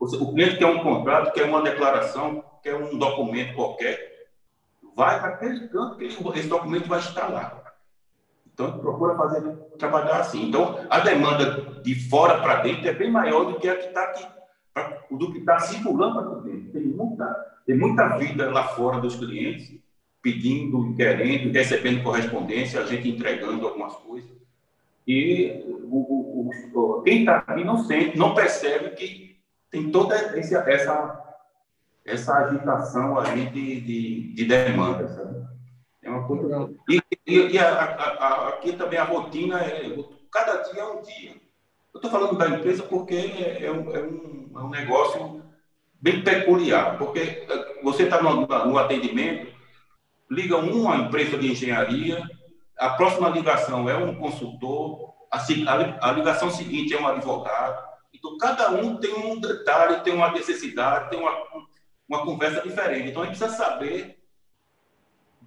O 0.00 0.32
cliente 0.34 0.58
quer 0.58 0.66
um 0.66 0.82
contrato, 0.82 1.32
quer 1.32 1.44
uma 1.44 1.62
declaração, 1.62 2.44
quer 2.62 2.74
um 2.74 2.98
documento 2.98 3.54
qualquer, 3.54 4.11
vai 4.96 5.20
para 5.20 5.28
aquele 5.30 5.68
canto 5.68 5.96
que 5.96 6.04
esse 6.04 6.48
documento 6.48 6.88
vai 6.88 6.98
estar 6.98 7.28
lá. 7.28 7.62
Então, 8.52 8.78
procura 8.78 9.16
fazer, 9.16 9.40
trabalhar 9.78 10.20
assim. 10.20 10.48
Então, 10.48 10.78
a 10.90 11.00
demanda 11.00 11.80
de 11.82 12.08
fora 12.08 12.40
para 12.40 12.62
dentro 12.62 12.86
é 12.86 12.92
bem 12.92 13.10
maior 13.10 13.44
do 13.44 13.58
que 13.58 13.68
a 13.68 13.76
que 13.76 13.86
está 13.86 14.02
aqui, 14.04 14.26
do 15.10 15.32
que 15.32 15.38
está 15.38 15.58
circulando 15.58 16.22
para 16.22 16.40
dentro. 16.40 16.70
Tem 16.72 16.82
muita, 16.82 17.24
tem 17.66 17.78
muita 17.78 18.18
vida 18.18 18.50
lá 18.50 18.64
fora 18.68 19.00
dos 19.00 19.16
clientes 19.16 19.80
pedindo, 20.20 20.94
querendo, 20.94 21.52
recebendo 21.52 22.02
correspondência, 22.02 22.80
a 22.80 22.86
gente 22.86 23.08
entregando 23.08 23.66
algumas 23.66 23.94
coisas. 23.94 24.30
E 25.06 25.64
o, 25.66 25.96
o, 25.96 26.50
o 26.74 27.02
quem 27.02 27.20
está 27.20 27.38
aqui 27.38 27.64
não 27.64 27.78
sente, 27.84 28.16
não 28.16 28.34
percebe 28.34 28.90
que 28.90 29.36
tem 29.68 29.90
toda 29.90 30.14
esse, 30.38 30.54
essa, 30.54 31.31
essa 32.04 32.34
agitação 32.36 33.18
ali 33.18 33.46
de, 33.50 33.80
de, 33.80 34.34
de 34.34 34.44
demanda. 34.44 35.08
Sabe? 35.08 35.46
É 36.02 36.10
uma 36.10 36.26
coisa. 36.26 36.70
E, 36.88 37.00
e, 37.26 37.52
e 37.52 37.58
a, 37.58 37.72
a, 37.72 38.26
a, 38.26 38.48
aqui 38.48 38.72
também 38.72 38.98
a 38.98 39.04
rotina 39.04 39.60
é. 39.60 39.96
cada 40.30 40.62
dia 40.62 40.82
é 40.82 40.84
um 40.84 41.02
dia. 41.02 41.30
Eu 41.94 41.98
estou 41.98 42.10
falando 42.10 42.36
da 42.36 42.48
empresa 42.48 42.82
porque 42.82 43.14
é, 43.14 43.66
é, 43.66 43.70
um, 43.70 43.94
é, 43.94 44.02
um, 44.02 44.50
é 44.56 44.58
um 44.60 44.70
negócio 44.70 45.42
bem 46.00 46.22
peculiar, 46.22 46.98
porque 46.98 47.20
eh, 47.20 47.80
você 47.82 48.04
está 48.04 48.20
no, 48.20 48.46
no 48.46 48.78
atendimento, 48.78 49.52
liga 50.28 50.56
uma 50.56 50.96
empresa 50.96 51.38
de 51.38 51.52
engenharia, 51.52 52.20
a 52.76 52.90
próxima 52.90 53.28
ligação 53.28 53.88
é 53.88 53.96
um 53.96 54.16
consultor, 54.16 55.12
a, 55.30 55.36
a, 55.38 56.08
a 56.08 56.12
ligação 56.12 56.50
seguinte 56.50 56.92
é 56.92 57.00
um 57.00 57.06
advogado. 57.06 57.92
Então, 58.12 58.36
cada 58.38 58.70
um 58.70 58.96
tem 58.96 59.14
um 59.14 59.38
detalhe, 59.38 60.00
tem 60.00 60.12
uma 60.12 60.32
necessidade, 60.32 61.10
tem 61.10 61.20
uma, 61.20 61.30
uma 62.08 62.24
conversa 62.24 62.60
diferente. 62.60 63.10
Então, 63.10 63.22
a 63.22 63.26
gente 63.26 63.38
precisa 63.38 63.56
saber 63.56 64.22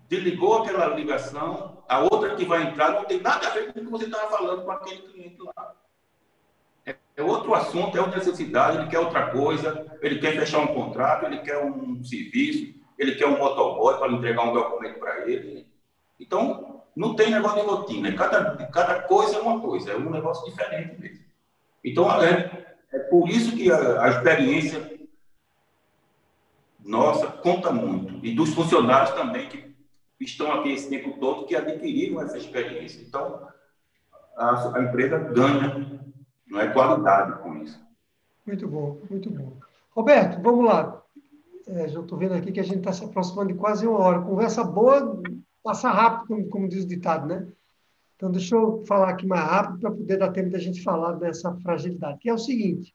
desligou 0.08 0.62
aquela 0.62 0.88
ligação, 0.88 1.84
a 1.88 2.00
outra 2.00 2.36
que 2.36 2.46
vai 2.46 2.64
entrar 2.64 2.92
não 2.92 3.06
tem 3.06 3.22
nada 3.22 3.48
a 3.48 3.52
ver 3.52 3.74
com 3.74 3.80
o 3.80 3.84
que 3.84 3.92
você 3.92 4.06
estava 4.06 4.30
falando 4.30 4.64
com 4.64 4.72
aquele 4.72 5.02
cliente 5.02 5.38
lá. 5.42 5.74
É, 6.86 6.96
é 7.16 7.24
outro 7.24 7.54
assunto, 7.54 7.98
é 7.98 8.02
outra 8.02 8.18
necessidade, 8.18 8.78
ele 8.78 8.88
quer 8.88 9.00
outra 9.00 9.32
coisa, 9.32 9.86
ele 10.02 10.20
quer 10.20 10.38
fechar 10.38 10.60
um 10.60 10.68
contrato, 10.68 11.26
ele 11.26 11.40
quer 11.40 11.58
um 11.64 12.04
serviço, 12.04 12.76
ele 12.98 13.16
quer 13.16 13.26
um 13.26 13.38
motoboy 13.38 13.98
para 13.98 14.12
entregar 14.12 14.44
um 14.44 14.54
documento 14.54 15.00
para 15.00 15.28
ele. 15.28 15.68
Então, 16.20 16.84
não 16.96 17.16
tem 17.16 17.32
negócio 17.32 17.62
de 17.62 17.68
rotina, 17.68 18.14
cada, 18.14 18.68
cada 18.68 19.02
coisa 19.02 19.38
é 19.38 19.42
uma 19.42 19.60
coisa, 19.60 19.92
é 19.92 19.98
um 19.98 20.12
negócio 20.12 20.46
diferente 20.46 21.02
mesmo. 21.02 21.26
Então, 21.84 22.24
é, 22.24 22.76
é 22.94 23.00
por 23.00 23.28
isso 23.28 23.56
que 23.56 23.72
a, 23.72 24.04
a 24.04 24.10
experiência 24.10 24.95
nossa 26.86 27.28
conta 27.28 27.72
muito, 27.72 28.24
e 28.24 28.34
dos 28.36 28.54
funcionários 28.54 29.10
também, 29.16 29.50
que 29.50 29.76
estão 30.20 30.52
aqui 30.54 30.72
esse 30.72 30.88
tempo 30.88 31.20
todo 31.20 31.48
que 31.48 31.56
adquiriram 31.56 32.22
essa 32.22 32.38
experiência. 32.38 33.02
Então, 33.02 33.48
a, 34.38 34.78
a 34.78 34.84
empresa 34.84 35.18
ganha, 35.18 36.00
não 36.48 36.62
é 36.62 36.68
qualidade 36.68 37.42
com 37.42 37.58
isso. 37.58 37.84
Muito 38.46 38.68
bom, 38.68 39.02
muito 39.10 39.30
bom. 39.32 39.58
Roberto, 39.96 40.42
vamos 40.42 40.66
lá. 40.66 41.02
É, 41.68 41.88
já 41.88 42.00
estou 42.00 42.18
vendo 42.18 42.36
aqui 42.36 42.52
que 42.52 42.60
a 42.60 42.64
gente 42.64 42.78
está 42.78 42.94
se 42.94 43.04
aproximando 43.04 43.52
de 43.52 43.60
quase 43.60 43.88
uma 43.88 44.00
hora. 44.00 44.22
Conversa 44.22 44.64
boa, 44.64 45.20
passa 45.64 45.90
rápido, 45.90 46.28
como, 46.28 46.50
como 46.50 46.70
diz 46.70 46.84
o 46.84 46.88
ditado, 46.88 47.26
né? 47.26 47.48
Então, 48.16 48.32
deixa 48.32 48.56
eu 48.56 48.84
falar 48.86 49.10
aqui 49.10 49.26
mais 49.26 49.44
rápido 49.44 49.80
para 49.80 49.92
poder 49.92 50.18
dar 50.18 50.32
tempo 50.32 50.52
da 50.52 50.60
gente 50.60 50.84
falar 50.84 51.14
dessa 51.14 51.52
fragilidade, 51.56 52.20
que 52.20 52.30
é 52.30 52.34
o 52.34 52.38
seguinte, 52.38 52.94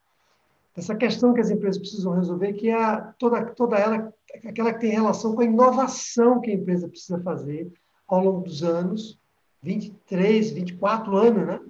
essa 0.77 0.95
questão 0.95 1.35
que 1.35 1.41
as 1.41 1.51
empresas 1.51 1.79
precisam 1.79 2.15
resolver, 2.15 2.53
que 2.53 2.71
é 2.71 3.05
toda, 3.19 3.45
toda 3.47 3.77
ela 3.77 4.13
aquela 4.47 4.73
que 4.73 4.81
tem 4.81 4.91
relação 4.91 5.35
com 5.35 5.41
a 5.41 5.45
inovação 5.45 6.41
que 6.41 6.51
a 6.51 6.55
empresa 6.55 6.89
precisa 6.89 7.21
fazer 7.23 7.71
ao 8.07 8.25
longo 8.25 8.43
dos 8.43 8.63
anos, 8.63 9.19
23, 9.63 10.51
24 10.51 11.17
anos, 11.17 11.47
né? 11.47 11.61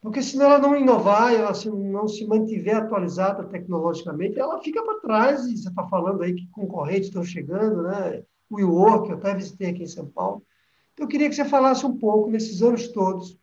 Porque 0.00 0.22
se 0.22 0.40
ela 0.40 0.58
não 0.58 0.76
inovar, 0.76 1.34
ela 1.34 1.52
se, 1.52 1.68
não 1.68 2.06
se 2.06 2.24
mantiver 2.24 2.76
atualizada 2.76 3.44
tecnologicamente, 3.44 4.38
ela 4.38 4.62
fica 4.62 4.82
para 4.82 5.00
trás. 5.00 5.44
E 5.46 5.56
você 5.56 5.68
está 5.68 5.86
falando 5.88 6.22
aí 6.22 6.34
que 6.34 6.46
concorrentes 6.48 7.08
estão 7.08 7.24
chegando, 7.24 7.82
né? 7.82 8.22
O 8.48 8.56
WeWork, 8.56 9.10
eu 9.10 9.16
até 9.16 9.34
visitei 9.34 9.70
aqui 9.70 9.82
em 9.82 9.88
São 9.88 10.06
Paulo. 10.06 10.42
Então, 10.94 11.04
eu 11.04 11.08
queria 11.08 11.28
que 11.28 11.34
você 11.34 11.44
falasse 11.44 11.84
um 11.84 11.96
pouco, 11.96 12.30
nesses 12.30 12.62
anos 12.62 12.88
todos, 12.88 13.38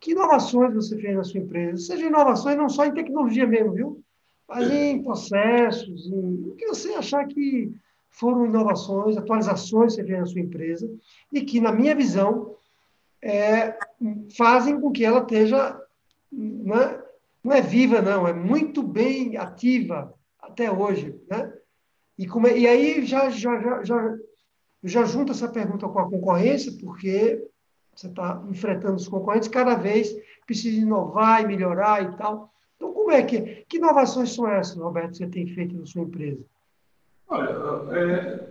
que 0.00 0.12
inovações 0.12 0.74
você 0.74 0.96
fez 0.98 1.14
na 1.14 1.22
sua 1.22 1.40
empresa? 1.40 1.82
Seja 1.82 2.06
inovações 2.06 2.56
não 2.56 2.68
só 2.68 2.86
em 2.86 2.94
tecnologia 2.94 3.46
mesmo, 3.46 3.72
viu? 3.72 4.04
Mas 4.50 4.68
em 4.68 5.00
processos, 5.00 6.08
em 6.08 6.48
o 6.48 6.56
que 6.56 6.66
você 6.66 6.92
achar 6.94 7.24
que 7.28 7.72
foram 8.10 8.46
inovações, 8.46 9.16
atualizações 9.16 9.94
que 9.94 10.02
você 10.02 10.06
fez 10.08 10.18
na 10.18 10.26
sua 10.26 10.40
empresa 10.40 10.90
e 11.32 11.42
que, 11.42 11.60
na 11.60 11.70
minha 11.70 11.94
visão, 11.94 12.56
é, 13.22 13.78
fazem 14.36 14.80
com 14.80 14.90
que 14.90 15.04
ela 15.04 15.20
esteja, 15.20 15.80
não 16.32 16.76
é, 16.76 17.04
não 17.44 17.52
é 17.52 17.60
viva, 17.60 18.02
não, 18.02 18.26
é 18.26 18.32
muito 18.32 18.82
bem 18.82 19.36
ativa 19.36 20.12
até 20.40 20.68
hoje. 20.68 21.14
Né? 21.30 21.52
E, 22.18 22.26
como 22.26 22.48
é, 22.48 22.58
e 22.58 22.66
aí 22.66 23.06
já, 23.06 23.30
já, 23.30 23.56
já, 23.60 23.84
já, 23.84 24.16
já 24.82 25.04
junto 25.04 25.30
essa 25.30 25.48
pergunta 25.48 25.88
com 25.88 25.98
a 26.00 26.10
concorrência, 26.10 26.72
porque 26.80 27.40
você 27.94 28.08
está 28.08 28.42
enfrentando 28.50 28.96
os 28.96 29.06
concorrentes, 29.06 29.48
cada 29.48 29.76
vez 29.76 30.12
precisa 30.44 30.80
inovar 30.80 31.40
e 31.40 31.46
melhorar 31.46 32.02
e 32.02 32.16
tal. 32.16 32.52
Então, 32.80 32.94
como 32.94 33.10
é 33.10 33.22
que. 33.22 33.66
Que 33.68 33.76
inovações 33.76 34.34
são 34.34 34.48
essas, 34.48 34.74
Roberto, 34.74 35.10
que 35.10 35.16
você 35.18 35.26
tem 35.26 35.46
feito 35.46 35.76
na 35.76 35.84
sua 35.84 36.00
empresa? 36.00 36.40
Olha, 37.28 37.50
é, 37.92 38.48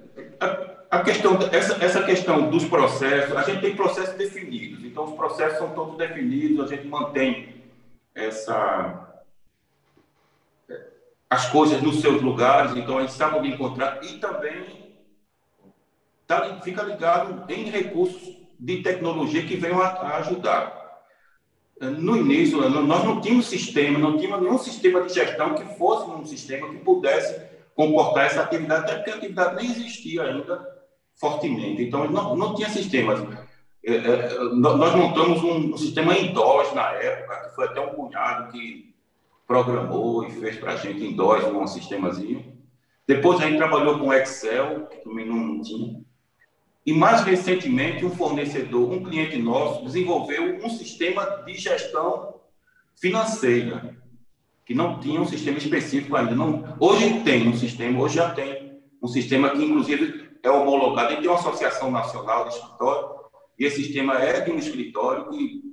a, 0.92 1.04
questão, 1.04 1.40
essa, 1.52 1.84
essa 1.84 2.04
questão 2.04 2.50
dos 2.52 2.64
processos, 2.66 3.36
a 3.36 3.42
gente 3.42 3.62
tem 3.62 3.76
processos 3.76 4.16
definidos, 4.16 4.86
então 4.86 5.06
os 5.06 5.16
processos 5.16 5.58
são 5.58 5.72
todos 5.72 5.98
definidos, 5.98 6.72
a 6.72 6.76
gente 6.76 6.88
mantém 6.88 7.56
essa, 8.14 9.24
as 11.30 11.50
coisas 11.50 11.82
nos 11.82 12.00
seus 12.00 12.22
lugares, 12.22 12.78
então 12.78 13.00
a 13.00 13.02
gente 13.02 13.14
sabe 13.14 13.40
onde 13.40 13.50
encontrar 13.50 14.00
e 14.04 14.20
também 14.20 14.96
tá, 16.26 16.62
fica 16.62 16.84
ligado 16.84 17.52
em 17.52 17.64
recursos 17.64 18.38
de 18.58 18.82
tecnologia 18.84 19.46
que 19.46 19.58
venham 19.58 19.82
a, 19.82 19.88
a 19.88 20.18
ajudar. 20.18 20.79
No 21.80 22.18
início, 22.18 22.58
nós 22.70 23.04
não 23.06 23.22
tínhamos 23.22 23.48
sistema, 23.48 23.98
não 23.98 24.18
tínhamos 24.18 24.42
nenhum 24.42 24.58
sistema 24.58 25.02
de 25.04 25.14
gestão 25.14 25.56
que 25.56 25.64
fosse 25.78 26.10
um 26.10 26.26
sistema 26.26 26.68
que 26.70 26.78
pudesse 26.80 27.42
comportar 27.74 28.26
essa 28.26 28.42
atividade, 28.42 28.84
até 28.84 28.96
porque 28.96 29.12
a 29.12 29.16
atividade 29.16 29.56
nem 29.56 29.72
existia 29.72 30.24
ainda 30.24 30.68
fortemente. 31.16 31.82
Então, 31.82 32.10
não, 32.10 32.36
não 32.36 32.54
tinha 32.54 32.70
sistemas. 32.70 33.22
É, 33.86 33.96
é, 33.96 34.40
nós 34.56 34.94
montamos 34.94 35.42
um, 35.42 35.74
um 35.74 35.78
sistema 35.78 36.14
em 36.18 36.34
DOS 36.34 36.74
na 36.74 36.92
época, 36.92 37.48
que 37.48 37.56
foi 37.56 37.66
até 37.66 37.80
um 37.80 37.90
cunhado 37.90 38.52
que 38.52 38.94
programou 39.48 40.26
e 40.26 40.32
fez 40.32 40.58
para 40.58 40.74
a 40.74 40.76
gente 40.76 41.04
em 41.04 41.16
DOS 41.16 41.46
um 41.46 41.66
sistemazinho. 41.66 42.54
Depois 43.08 43.40
a 43.40 43.46
gente 43.46 43.58
trabalhou 43.58 43.98
com 43.98 44.14
Excel, 44.14 44.86
que 44.88 44.98
também 44.98 45.26
não 45.26 45.62
tinha. 45.62 46.02
E 46.86 46.94
mais 46.94 47.22
recentemente, 47.22 48.06
um 48.06 48.16
fornecedor, 48.16 48.92
um 48.92 49.04
cliente 49.04 49.38
nosso, 49.38 49.84
desenvolveu 49.84 50.64
um 50.64 50.70
sistema 50.70 51.26
de 51.46 51.54
gestão 51.54 52.36
financeira 53.00 53.98
que 54.66 54.74
não 54.74 55.00
tinha 55.00 55.20
um 55.20 55.26
sistema 55.26 55.58
específico 55.58 56.16
ainda. 56.16 56.36
Não, 56.36 56.76
hoje 56.80 57.22
tem 57.22 57.48
um 57.48 57.56
sistema, 57.56 58.00
hoje 58.00 58.16
já 58.16 58.32
tem 58.32 58.80
um 59.02 59.08
sistema 59.08 59.50
que, 59.50 59.64
inclusive, 59.64 60.30
é 60.44 60.50
homologado. 60.50 61.14
E 61.14 61.18
tem 61.18 61.28
uma 61.28 61.40
associação 61.40 61.92
nacional 61.92 62.48
de 62.48 62.56
escritório, 62.56 63.10
e 63.58 63.66
esse 63.66 63.84
sistema 63.84 64.16
é 64.16 64.42
de 64.42 64.52
um 64.52 64.58
escritório 64.58 65.30
que 65.30 65.70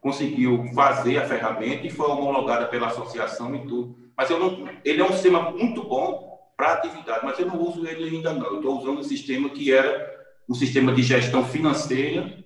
conseguiu 0.00 0.64
fazer 0.74 1.18
a 1.18 1.26
ferramenta 1.26 1.86
e 1.86 1.90
foi 1.90 2.06
homologada 2.06 2.66
pela 2.66 2.88
associação 2.88 3.54
e 3.54 3.66
tudo. 3.66 3.96
Mas 4.16 4.28
eu 4.28 4.38
não, 4.38 4.68
ele 4.84 5.00
é 5.00 5.04
um 5.04 5.12
sistema 5.12 5.50
muito 5.50 5.82
bom 5.84 6.31
para 6.62 6.74
atividade, 6.74 7.24
mas 7.24 7.36
eu 7.40 7.46
não 7.46 7.60
uso 7.60 7.84
ele 7.84 8.16
ainda 8.16 8.32
não. 8.32 8.46
Eu 8.46 8.56
estou 8.56 8.78
usando 8.78 9.00
um 9.00 9.02
sistema 9.02 9.48
que 9.50 9.72
era 9.72 10.24
um 10.48 10.54
sistema 10.54 10.92
de 10.92 11.02
gestão 11.02 11.44
financeira, 11.44 12.38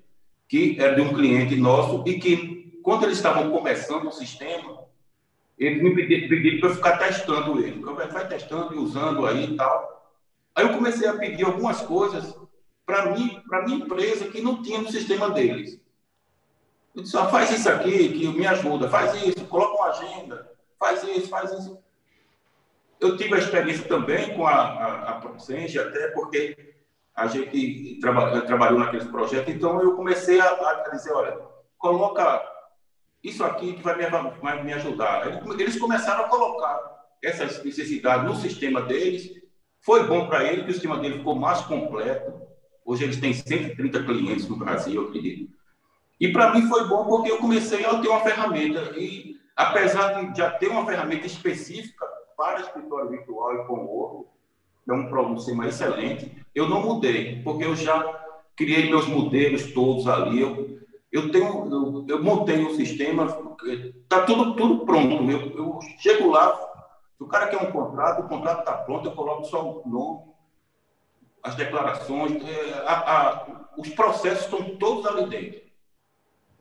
que 0.48 0.74
era 0.80 0.94
de 0.94 1.02
um 1.02 1.12
cliente 1.12 1.54
nosso 1.54 2.02
e 2.06 2.18
que, 2.18 2.80
quando 2.82 3.04
eles 3.04 3.18
estavam 3.18 3.50
começando 3.50 4.06
o 4.06 4.12
sistema, 4.12 4.84
eles 5.58 5.82
me 5.82 5.94
pediram 5.94 6.60
para 6.60 6.68
eu 6.70 6.74
ficar 6.76 6.96
testando 6.96 7.60
ele. 7.60 7.82
Eu 7.82 7.94
vai 7.94 8.26
testando 8.26 8.74
e 8.74 8.78
usando 8.78 9.26
aí 9.26 9.52
e 9.52 9.54
tal. 9.54 10.10
Aí 10.54 10.64
eu 10.64 10.72
comecei 10.72 11.06
a 11.06 11.18
pedir 11.18 11.44
algumas 11.44 11.82
coisas 11.82 12.34
para 12.86 13.14
mim, 13.14 13.42
para 13.46 13.66
minha 13.66 13.84
empresa 13.84 14.28
que 14.28 14.40
não 14.40 14.62
tinha 14.62 14.80
no 14.80 14.90
sistema 14.90 15.28
deles. 15.28 15.78
Eu 16.94 17.02
disse, 17.02 17.18
ah, 17.18 17.26
faz 17.26 17.50
isso 17.50 17.68
aqui 17.68 18.08
que 18.14 18.28
me 18.28 18.46
ajuda, 18.46 18.88
faz 18.88 19.14
isso, 19.22 19.44
coloca 19.44 19.74
uma 19.74 19.90
agenda, 19.90 20.50
faz 20.78 21.02
isso, 21.02 21.28
faz 21.28 21.52
isso. 21.52 21.85
Eu 23.00 23.16
tive 23.16 23.34
a 23.34 23.38
experiência 23.38 23.86
também 23.86 24.34
com 24.34 24.46
a, 24.46 24.54
a, 24.54 25.10
a 25.10 25.18
até 25.18 26.08
porque 26.08 26.74
a 27.14 27.26
gente 27.26 27.98
traba, 28.00 28.40
trabalhou 28.42 28.78
naqueles 28.78 29.06
projetos, 29.06 29.52
então 29.52 29.80
eu 29.82 29.94
comecei 29.94 30.40
a, 30.40 30.48
a 30.48 30.88
dizer, 30.90 31.12
olha, 31.12 31.38
coloca 31.78 32.42
isso 33.22 33.44
aqui 33.44 33.72
que 33.74 33.82
vai 33.82 33.96
me, 33.96 34.04
vai 34.40 34.62
me 34.62 34.72
ajudar. 34.74 35.42
Eles 35.58 35.78
começaram 35.78 36.24
a 36.24 36.28
colocar 36.28 36.78
essas 37.22 37.62
necessidades 37.64 38.24
no 38.24 38.36
sistema 38.36 38.82
deles. 38.82 39.30
Foi 39.80 40.06
bom 40.06 40.26
para 40.28 40.44
eles, 40.44 40.64
que 40.64 40.70
o 40.70 40.74
sistema 40.74 40.98
dele 40.98 41.18
ficou 41.18 41.34
mais 41.34 41.60
completo. 41.62 42.32
Hoje 42.84 43.04
eles 43.04 43.20
têm 43.20 43.32
130 43.32 44.04
clientes 44.04 44.48
no 44.48 44.56
Brasil, 44.56 45.02
eu 45.02 45.08
acredito. 45.08 45.52
E 46.20 46.28
para 46.32 46.54
mim 46.54 46.68
foi 46.68 46.86
bom 46.86 47.04
porque 47.04 47.30
eu 47.30 47.38
comecei 47.38 47.84
a 47.84 47.98
ter 47.98 48.08
uma 48.08 48.20
ferramenta. 48.20 48.92
E 48.96 49.36
apesar 49.56 50.12
de 50.12 50.38
já 50.38 50.50
ter 50.50 50.68
uma 50.68 50.86
ferramenta 50.86 51.26
específica 51.26 52.06
para 52.36 52.60
escritório 52.60 53.10
virtual 53.10 53.54
e 53.54 53.66
com 53.66 53.74
o 53.74 54.26
que 54.84 54.92
é 54.92 54.94
um 54.94 55.36
sistema 55.36 55.66
excelente, 55.66 56.46
eu 56.54 56.68
não 56.68 56.80
mudei, 56.80 57.42
porque 57.42 57.64
eu 57.64 57.74
já 57.74 58.04
criei 58.54 58.88
meus 58.88 59.06
modelos 59.08 59.72
todos 59.72 60.06
ali. 60.06 60.40
Eu, 60.40 60.78
eu 61.10 61.30
tenho, 61.32 61.44
eu, 61.44 62.06
eu 62.08 62.22
montei 62.22 62.64
um 62.64 62.74
sistema, 62.74 63.26
está 64.02 64.22
tudo, 64.22 64.54
tudo 64.54 64.86
pronto. 64.86 65.28
Eu, 65.28 65.56
eu 65.56 65.78
chego 65.98 66.30
lá, 66.30 66.54
se 67.16 67.22
o 67.22 67.26
cara 67.26 67.48
quer 67.48 67.56
um 67.56 67.72
contrato, 67.72 68.22
o 68.22 68.28
contrato 68.28 68.60
está 68.60 68.72
pronto, 68.72 69.08
eu 69.08 69.12
coloco 69.12 69.44
só 69.44 69.62
o 69.64 69.88
nome, 69.88 70.20
as 71.42 71.54
declarações, 71.56 72.32
é, 72.44 72.84
a, 72.86 72.94
a, 72.94 73.46
os 73.76 73.88
processos 73.90 74.44
estão 74.44 74.76
todos 74.76 75.06
ali 75.06 75.26
dentro. 75.26 75.60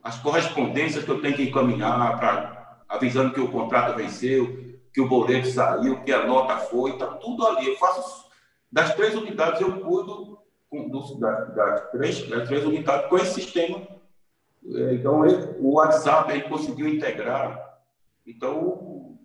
as 0.04 0.18
correspondências 0.20 1.04
que 1.04 1.10
eu 1.12 1.22
tenho 1.22 1.36
que 1.36 1.44
encaminhar 1.44 2.20
para 2.20 2.84
avisando 2.88 3.34
que 3.34 3.42
o 3.42 3.52
contrato 3.52 3.96
venceu, 3.96 4.75
que 4.96 5.02
o 5.02 5.10
boleto 5.10 5.50
saiu, 5.50 6.02
que 6.04 6.14
a 6.14 6.26
nota 6.26 6.56
foi, 6.56 6.92
está 6.92 7.06
tudo 7.08 7.46
ali. 7.46 7.68
Eu 7.68 7.76
faço 7.76 8.30
das 8.72 8.96
três 8.96 9.14
unidades, 9.14 9.60
eu 9.60 9.82
cuido 9.82 10.40
do, 10.72 11.20
das, 11.20 11.54
das, 11.54 11.92
três, 11.92 12.30
das 12.30 12.48
três 12.48 12.64
unidades 12.64 13.10
com 13.10 13.18
esse 13.18 13.34
sistema. 13.34 13.86
É, 14.74 14.94
então, 14.94 15.26
ele, 15.26 15.54
o 15.60 15.74
WhatsApp 15.74 16.32
ele 16.32 16.44
conseguiu 16.44 16.88
integrar. 16.88 17.78
Então, 18.26 19.18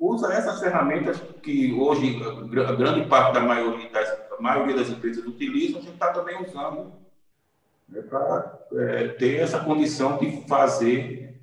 usa 0.00 0.32
essas 0.32 0.58
ferramentas 0.58 1.20
que 1.42 1.70
hoje 1.74 2.18
a 2.66 2.72
grande 2.72 3.06
parte 3.08 3.34
da 3.34 3.40
maioria 3.40 3.90
das, 3.90 4.08
a 4.38 4.40
maioria 4.40 4.74
das 4.74 4.88
empresas 4.88 5.22
utilizam, 5.26 5.80
a 5.80 5.82
gente 5.82 5.92
está 5.92 6.14
também 6.14 6.42
usando 6.42 6.94
né, 7.86 8.00
para 8.00 8.58
é, 8.72 9.08
ter 9.08 9.36
essa 9.36 9.60
condição 9.60 10.16
de 10.16 10.46
fazer 10.48 11.38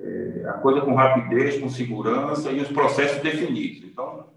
é, 0.00 0.31
a 0.46 0.54
coisa 0.54 0.80
com 0.80 0.94
rapidez, 0.94 1.60
com 1.60 1.68
segurança 1.68 2.50
e 2.50 2.60
os 2.60 2.68
processos 2.68 3.22
definidos. 3.22 3.84
Então, 3.84 4.28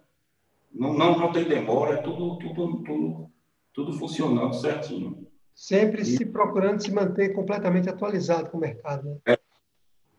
não, 0.73 0.93
não, 0.93 1.17
não 1.17 1.31
tem 1.31 1.45
demora, 1.45 1.95
é 1.95 1.97
tudo, 1.97 2.37
tudo, 2.37 2.83
tudo, 2.83 3.29
tudo 3.73 3.93
funcionando 3.93 4.53
certinho. 4.53 5.25
Sempre 5.53 6.01
e... 6.01 6.05
se 6.05 6.25
procurando 6.25 6.81
se 6.81 6.91
manter 6.91 7.33
completamente 7.33 7.89
atualizado 7.89 8.49
com 8.49 8.57
o 8.57 8.61
mercado. 8.61 9.05
Né? 9.07 9.17
É, 9.25 9.39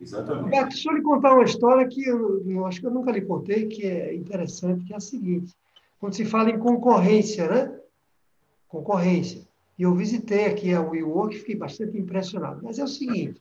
exatamente. 0.00 0.50
deixa 0.50 0.90
eu 0.90 0.96
lhe 0.96 1.02
contar 1.02 1.34
uma 1.34 1.44
história 1.44 1.86
que 1.86 2.06
eu, 2.06 2.42
eu 2.48 2.64
acho 2.64 2.80
que 2.80 2.86
eu 2.86 2.90
nunca 2.90 3.12
lhe 3.12 3.20
contei, 3.20 3.66
que 3.66 3.86
é 3.86 4.14
interessante, 4.14 4.84
que 4.84 4.94
é 4.94 4.96
a 4.96 5.00
seguinte. 5.00 5.54
Quando 6.00 6.14
se 6.14 6.24
fala 6.24 6.50
em 6.50 6.58
concorrência, 6.58 7.48
né? 7.48 7.78
Concorrência. 8.66 9.46
E 9.78 9.82
eu 9.82 9.94
visitei 9.94 10.46
aqui 10.46 10.72
a 10.72 10.80
WeWork, 10.80 11.36
fiquei 11.36 11.54
bastante 11.54 11.98
impressionado. 11.98 12.60
Mas 12.62 12.78
é 12.78 12.84
o 12.84 12.88
seguinte, 12.88 13.40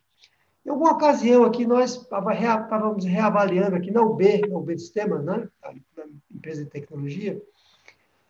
em 0.66 0.70
alguma 0.70 0.94
ocasião 0.94 1.44
aqui, 1.44 1.66
nós 1.66 1.96
estávamos 1.96 3.06
reavaliando 3.06 3.76
aqui 3.76 3.92
na 3.92 4.02
UB, 4.02 4.48
na 4.48 4.58
UB 4.58 4.80
Sistemas, 4.80 5.24
né? 5.24 5.48
na 5.62 6.06
empresa 6.34 6.64
de 6.64 6.70
tecnologia, 6.70 7.40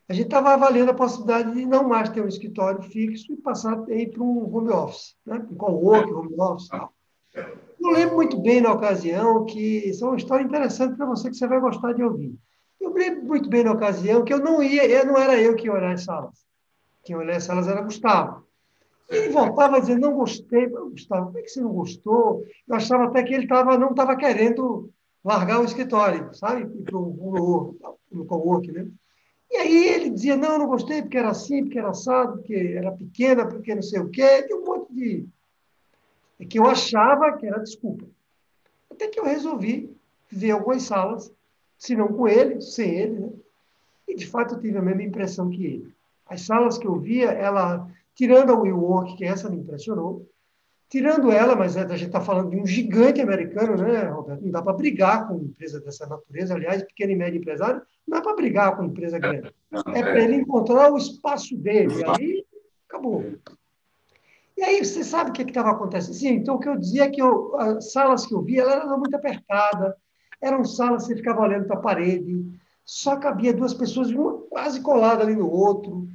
a 0.07 0.13
gente 0.13 0.25
estava 0.25 0.53
avaliando 0.53 0.91
a 0.91 0.95
possibilidade 0.95 1.53
de 1.53 1.65
não 1.65 1.87
mais 1.87 2.09
ter 2.09 2.21
um 2.21 2.27
escritório 2.27 2.83
fixo 2.83 3.31
e 3.33 3.37
passar 3.37 3.77
para 3.77 4.23
um 4.23 4.55
home 4.55 4.69
office, 4.69 5.15
né? 5.25 5.43
um 5.49 5.55
co-work, 5.55 6.11
home 6.11 6.35
office 6.37 6.67
tal. 6.67 6.93
Eu 7.33 7.91
lembro 7.91 8.15
muito 8.15 8.37
bem 8.39 8.61
na 8.61 8.73
ocasião 8.73 9.45
que 9.45 9.59
isso 9.59 10.05
é 10.05 10.07
uma 10.07 10.17
história 10.17 10.43
interessante 10.43 10.95
para 10.95 11.05
você 11.05 11.29
que 11.29 11.35
você 11.35 11.47
vai 11.47 11.59
gostar 11.59 11.93
de 11.93 12.03
ouvir. 12.03 12.35
Eu 12.79 12.93
lembro 12.93 13.25
muito 13.25 13.49
bem 13.49 13.63
na 13.63 13.71
ocasião 13.71 14.23
que 14.23 14.33
eu 14.33 14.39
não 14.39 14.61
ia, 14.61 14.85
eu 14.85 15.05
não 15.05 15.17
era 15.17 15.39
eu 15.39 15.55
que 15.55 15.65
ia 15.65 15.73
olhar 15.73 15.93
as 15.93 16.03
salas. 16.03 16.45
Quem 17.03 17.15
olhar 17.15 17.37
as 17.37 17.43
salas 17.43 17.67
era 17.67 17.81
Gustavo. 17.81 18.44
Ele 19.09 19.29
voltava 19.29 19.79
dizendo, 19.79 20.01
não 20.01 20.13
gostei. 20.13 20.67
Gustavo, 20.67 21.27
como 21.27 21.37
é 21.37 21.41
que 21.41 21.49
você 21.49 21.61
não 21.61 21.71
gostou? 21.71 22.43
Eu 22.67 22.75
achava 22.75 23.05
até 23.05 23.23
que 23.23 23.33
ele 23.33 23.47
tava, 23.47 23.77
não 23.77 23.91
estava 23.91 24.15
querendo 24.15 24.89
largar 25.23 25.61
o 25.61 25.65
escritório, 25.65 26.33
sabe? 26.33 26.61
Ir 26.61 26.83
para 26.83 26.97
o 26.97 28.25
co-work, 28.27 28.71
né? 28.71 28.87
E 29.51 29.57
aí 29.57 29.87
ele 29.87 30.09
dizia, 30.09 30.35
não, 30.35 30.57
não 30.57 30.67
gostei 30.67 31.01
porque 31.01 31.17
era 31.17 31.29
assim, 31.29 31.63
porque 31.63 31.77
era 31.77 31.89
assado, 31.89 32.37
porque 32.37 32.73
era 32.75 32.91
pequena, 32.91 33.47
porque 33.47 33.75
não 33.75 33.81
sei 33.81 33.99
o 33.99 34.09
quê. 34.09 34.43
Tem 34.43 34.57
um 34.57 34.65
monte 34.65 34.93
de... 34.93 35.25
É 36.39 36.45
que 36.45 36.59
eu 36.59 36.65
achava 36.65 37.31
que 37.33 37.45
era 37.45 37.59
desculpa. 37.59 38.05
Até 38.91 39.07
que 39.07 39.19
eu 39.19 39.25
resolvi 39.25 39.95
ver 40.29 40.51
algumas 40.51 40.83
salas, 40.83 41.31
se 41.77 41.95
não 41.95 42.07
com 42.07 42.27
ele, 42.27 42.61
sem 42.61 42.89
ele, 42.95 43.19
né? 43.19 43.29
E, 44.07 44.15
de 44.15 44.27
fato, 44.27 44.55
eu 44.55 44.59
tive 44.59 44.77
a 44.77 44.81
mesma 44.81 45.03
impressão 45.03 45.49
que 45.49 45.65
ele. 45.65 45.95
As 46.27 46.41
salas 46.41 46.77
que 46.77 46.87
eu 46.87 46.99
via, 46.99 47.31
ela 47.31 47.89
tirando 48.15 48.51
a 48.51 48.59
WeWork, 48.59 49.17
que 49.17 49.25
essa 49.25 49.49
me 49.49 49.57
impressionou, 49.57 50.27
tirando 50.89 51.31
ela, 51.31 51.55
mas 51.55 51.75
a 51.75 51.85
gente 51.97 52.07
está 52.07 52.21
falando 52.21 52.51
de 52.51 52.57
um 52.57 52.65
gigante 52.65 53.19
americano, 53.19 53.75
né, 53.75 54.03
Roberto? 54.03 54.43
Não 54.43 54.51
dá 54.51 54.61
para 54.61 54.73
brigar 54.73 55.27
com 55.27 55.35
uma 55.35 55.43
empresa 55.43 55.81
dessa 55.81 56.07
natureza. 56.07 56.53
Aliás, 56.53 56.83
pequeno 56.83 57.11
e 57.11 57.15
médio 57.15 57.39
empresário, 57.39 57.81
não 58.07 58.17
é 58.17 58.21
para 58.21 58.35
brigar 58.35 58.75
com 58.75 58.85
empresa 58.85 59.19
grande. 59.19 59.53
É 59.93 60.01
para 60.01 60.23
ele 60.23 60.35
encontrar 60.35 60.91
o 60.91 60.97
espaço 60.97 61.57
dele. 61.57 61.95
Aí, 62.17 62.45
acabou. 62.87 63.25
E 64.57 64.63
aí, 64.63 64.85
você 64.85 65.03
sabe 65.03 65.31
o 65.31 65.33
que 65.33 65.41
estava 65.41 65.71
acontecendo? 65.71 66.13
Sim, 66.13 66.29
então, 66.29 66.55
o 66.55 66.59
que 66.59 66.69
eu 66.69 66.77
dizia 66.77 67.03
é 67.03 67.09
que 67.09 67.21
eu, 67.21 67.53
as 67.57 67.91
salas 67.91 68.25
que 68.25 68.33
eu 68.33 68.41
via, 68.41 68.61
eram 68.61 68.97
muito 68.97 69.15
apertadas, 69.15 69.93
eram 70.41 70.63
salas 70.63 71.03
que 71.03 71.09
você 71.09 71.15
ficava 71.17 71.41
olhando 71.41 71.65
para 71.65 71.75
a 71.75 71.81
parede, 71.81 72.45
só 72.85 73.17
cabia 73.17 73.53
duas 73.53 73.73
pessoas, 73.73 74.11
uma 74.11 74.37
quase 74.43 74.79
colada 74.79 75.23
ali 75.23 75.35
no 75.35 75.49
outro, 75.49 76.07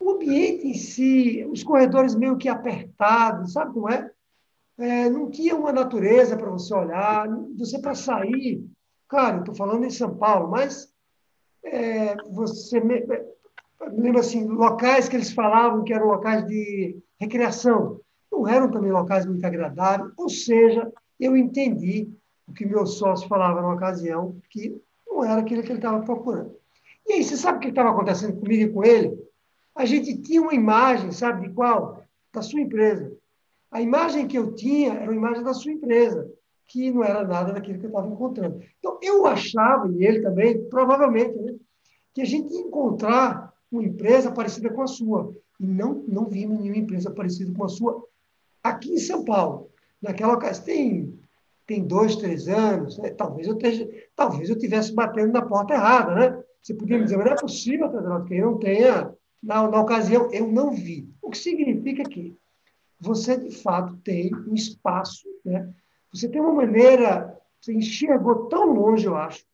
o 0.00 0.12
ambiente 0.12 0.66
em 0.66 0.74
si, 0.74 1.46
os 1.52 1.62
corredores 1.62 2.14
meio 2.14 2.38
que 2.38 2.48
apertados, 2.48 3.52
sabe 3.52 3.74
como 3.74 3.90
é? 3.90 4.10
é 4.78 5.10
não 5.10 5.30
tinha 5.30 5.54
uma 5.54 5.72
natureza 5.72 6.36
para 6.36 6.50
você 6.50 6.72
olhar, 6.74 7.28
você 7.56 7.78
para 7.78 7.94
sair, 7.94 8.64
claro, 9.06 9.40
estou 9.40 9.54
falando 9.54 9.84
em 9.84 9.90
São 9.90 10.16
Paulo, 10.16 10.50
mas 10.50 10.90
é, 11.62 12.16
você 12.30 12.80
me, 12.80 13.00
me 13.00 14.02
lembra 14.02 14.20
assim, 14.20 14.46
locais 14.46 15.06
que 15.06 15.16
eles 15.16 15.32
falavam 15.32 15.84
que 15.84 15.92
eram 15.92 16.06
locais 16.06 16.46
de 16.46 16.96
recreação, 17.18 18.00
não 18.32 18.48
eram 18.48 18.70
também 18.70 18.90
locais 18.90 19.26
muito 19.26 19.44
agradáveis, 19.44 20.12
ou 20.16 20.30
seja, 20.30 20.90
eu 21.18 21.36
entendi 21.36 22.08
o 22.48 22.54
que 22.54 22.64
meu 22.64 22.86
sócio 22.86 23.28
falava 23.28 23.60
na 23.60 23.74
ocasião, 23.74 24.40
que 24.48 24.80
não 25.06 25.22
era 25.22 25.42
aquilo 25.42 25.62
que 25.62 25.68
ele 25.68 25.78
estava 25.78 26.00
procurando. 26.00 26.56
E 27.06 27.14
aí, 27.14 27.24
você 27.24 27.36
sabe 27.36 27.58
o 27.58 27.60
que 27.60 27.68
estava 27.68 27.90
acontecendo 27.90 28.38
comigo 28.38 28.62
e 28.62 28.72
com 28.72 28.84
ele? 28.84 29.19
A 29.80 29.86
gente 29.86 30.14
tinha 30.18 30.42
uma 30.42 30.52
imagem, 30.52 31.10
sabe 31.10 31.48
de 31.48 31.54
qual? 31.54 32.04
Da 32.30 32.42
sua 32.42 32.60
empresa. 32.60 33.16
A 33.70 33.80
imagem 33.80 34.28
que 34.28 34.36
eu 34.36 34.54
tinha 34.54 34.92
era 34.92 35.10
uma 35.10 35.14
imagem 35.14 35.42
da 35.42 35.54
sua 35.54 35.72
empresa, 35.72 36.30
que 36.68 36.90
não 36.90 37.02
era 37.02 37.26
nada 37.26 37.54
daquilo 37.54 37.78
que 37.78 37.86
eu 37.86 37.88
estava 37.88 38.06
encontrando. 38.06 38.60
Então, 38.78 38.98
eu 39.00 39.26
achava, 39.26 39.88
e 39.88 40.04
ele 40.04 40.20
também, 40.20 40.62
provavelmente, 40.68 41.34
né, 41.38 41.54
que 42.12 42.20
a 42.20 42.26
gente 42.26 42.52
ia 42.52 42.60
encontrar 42.60 43.54
uma 43.72 43.82
empresa 43.82 44.30
parecida 44.30 44.68
com 44.68 44.82
a 44.82 44.86
sua. 44.86 45.34
E 45.58 45.66
não, 45.66 46.04
não 46.06 46.26
vimos 46.26 46.60
nenhuma 46.60 46.78
empresa 46.78 47.10
parecida 47.10 47.50
com 47.56 47.64
a 47.64 47.68
sua 47.68 48.04
aqui 48.62 48.92
em 48.92 48.98
São 48.98 49.24
Paulo. 49.24 49.70
Naquela 50.02 50.34
ocasião, 50.34 50.64
tem, 50.66 51.18
tem 51.66 51.86
dois, 51.86 52.16
três 52.16 52.48
anos, 52.48 52.98
né? 52.98 53.10
talvez, 53.10 53.46
eu 53.46 53.54
esteja, 53.54 53.88
talvez 54.14 54.50
eu 54.50 54.56
estivesse 54.56 54.92
batendo 54.92 55.32
na 55.32 55.40
porta 55.40 55.72
errada. 55.72 56.14
Né? 56.14 56.42
Você 56.60 56.74
podia 56.74 56.98
me 56.98 57.04
dizer, 57.04 57.16
mas 57.16 57.26
não 57.26 57.32
é 57.32 57.40
possível, 57.40 57.88
que 58.26 58.34
eu 58.34 58.50
não 58.50 58.58
tenha 58.58 59.14
na, 59.42 59.68
na 59.68 59.80
ocasião, 59.80 60.30
eu 60.32 60.46
não 60.46 60.72
vi. 60.72 61.08
O 61.22 61.30
que 61.30 61.38
significa 61.38 62.02
que 62.04 62.36
você, 63.00 63.36
de 63.36 63.50
fato, 63.62 63.96
tem 63.98 64.30
um 64.46 64.54
espaço, 64.54 65.26
né? 65.44 65.72
você 66.12 66.28
tem 66.28 66.40
uma 66.40 66.52
maneira, 66.52 67.38
você 67.60 67.72
enxergou 67.72 68.46
tão 68.48 68.72
longe, 68.72 69.06
eu 69.06 69.16
acho, 69.16 69.44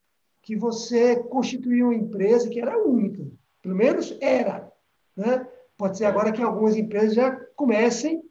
que 0.43 0.57
você 0.57 1.17
constituiu 1.17 1.87
uma 1.87 1.95
empresa 1.95 2.49
que 2.49 2.61
era 2.61 2.79
única. 2.79 3.25
Pelo 3.63 3.77
menos 3.77 4.17
era. 4.21 4.71
Né? 5.17 5.47
Pode 5.77 5.99
ser 5.99 6.07
agora 6.07 6.33
que 6.33 6.43
algumas 6.43 6.77
empresas 6.77 7.15
já 7.15 7.33
comecem 7.55 8.23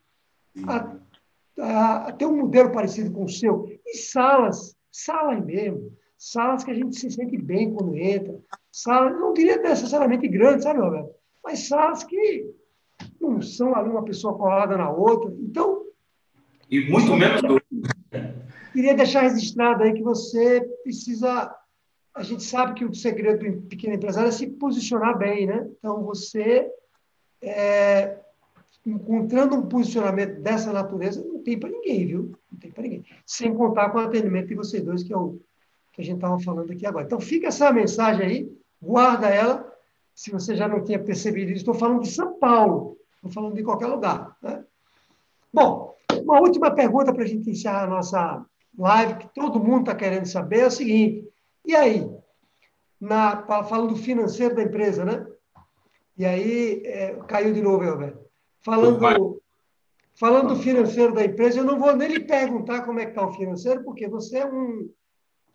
a, 0.67 0.95
a, 1.59 2.07
a, 2.07 2.11
ter 2.11 2.25
um 2.25 2.37
modelo 2.37 2.71
parecido 2.71 3.11
com 3.11 3.25
o 3.25 3.29
seu. 3.29 3.69
E 3.85 3.97
salas, 3.97 4.75
salas 4.91 5.43
mesmo, 5.45 5.91
salas 6.17 6.63
que 6.63 6.71
a 6.71 6.73
gente 6.73 6.97
se 6.97 7.09
sente 7.11 7.37
bem 7.37 7.73
quando 7.73 7.95
entra, 7.95 8.39
salas, 8.71 9.13
não 9.13 9.33
diria 9.33 9.57
necessariamente 9.57 10.27
grandes, 10.27 10.63
sabe, 10.63 10.79
Roberto? 10.79 11.13
Mas 11.45 11.67
salas 11.67 12.03
que 12.03 12.51
não 13.21 13.39
são 13.39 13.75
ali 13.75 13.89
uma 13.89 14.03
pessoa 14.03 14.35
colada 14.35 14.75
na 14.75 14.89
outra. 14.89 15.31
Então. 15.39 15.85
E 16.69 16.89
muito 16.89 17.13
menos. 17.15 17.41
Queria 18.73 18.95
deixar 18.95 19.21
registrado 19.21 19.83
aí 19.83 19.93
que 19.93 20.01
você 20.01 20.61
precisa. 20.83 21.55
A 22.13 22.23
gente 22.23 22.43
sabe 22.43 22.73
que 22.73 22.83
o 22.83 22.93
segredo 22.93 23.45
do 23.45 23.61
pequeno 23.63 23.93
empresário 23.93 24.29
é 24.29 24.31
se 24.31 24.47
posicionar 24.47 25.17
bem, 25.17 25.45
né? 25.45 25.69
Então, 25.77 26.03
você, 26.03 26.67
é, 27.41 28.17
encontrando 28.85 29.55
um 29.55 29.67
posicionamento 29.67 30.41
dessa 30.41 30.73
natureza, 30.73 31.23
não 31.23 31.43
tem 31.43 31.59
para 31.59 31.69
ninguém, 31.69 32.07
viu? 32.07 32.31
Não 32.51 32.57
tem 32.57 32.71
para 32.71 32.83
ninguém. 32.83 33.05
Sem 33.25 33.53
contar 33.53 33.89
com 33.89 33.99
o 33.99 34.01
atendimento 34.01 34.47
de 34.47 34.55
vocês 34.55 34.83
dois, 34.83 35.03
que 35.03 35.13
é 35.13 35.17
o 35.17 35.39
que 35.91 36.01
a 36.01 36.03
gente 36.03 36.15
estava 36.15 36.39
falando 36.39 36.71
aqui 36.71 36.85
agora. 36.85 37.05
Então, 37.05 37.19
fica 37.19 37.47
essa 37.47 37.71
mensagem 37.71 38.25
aí, 38.25 38.57
guarda 38.81 39.27
ela 39.27 39.74
se 40.15 40.31
você 40.31 40.55
já 40.55 40.67
não 40.67 40.81
tinha 40.81 40.97
percebido 40.97 41.51
isso, 41.51 41.59
estou 41.59 41.73
falando 41.73 42.01
de 42.01 42.09
São 42.09 42.39
Paulo, 42.39 42.97
estou 43.15 43.29
falando 43.29 43.55
de 43.55 43.63
qualquer 43.63 43.87
lugar. 43.87 44.35
Né? 44.41 44.63
Bom, 45.53 45.93
uma 46.23 46.39
última 46.39 46.71
pergunta 46.71 47.13
para 47.13 47.23
a 47.23 47.27
gente 47.27 47.49
encerrar 47.49 47.83
a 47.83 47.87
nossa 47.87 48.45
live, 48.77 49.17
que 49.17 49.33
todo 49.33 49.59
mundo 49.59 49.81
está 49.81 49.95
querendo 49.95 50.25
saber, 50.25 50.59
é 50.61 50.67
o 50.67 50.71
seguinte: 50.71 51.29
e 51.65 51.75
aí? 51.75 52.09
Na, 52.99 53.43
falando 53.63 53.89
do 53.89 53.97
financeiro 53.97 54.55
da 54.55 54.63
empresa, 54.63 55.03
né? 55.03 55.27
E 56.17 56.25
aí, 56.25 56.81
é, 56.85 57.15
caiu 57.27 57.53
de 57.53 57.61
novo, 57.61 57.83
Alberto. 57.83 58.25
Falando, 58.61 59.41
falando 60.15 60.55
do 60.55 60.61
financeiro 60.61 61.13
da 61.13 61.25
empresa, 61.25 61.59
eu 61.59 61.65
não 61.65 61.77
vou 61.77 61.93
nem 61.93 62.07
lhe 62.07 62.19
perguntar 62.21 62.83
como 62.83 62.99
é 62.99 63.03
que 63.05 63.11
está 63.11 63.27
o 63.27 63.33
financeiro, 63.33 63.83
porque 63.83 64.07
você 64.07 64.37
é 64.37 64.45
um, 64.45 64.89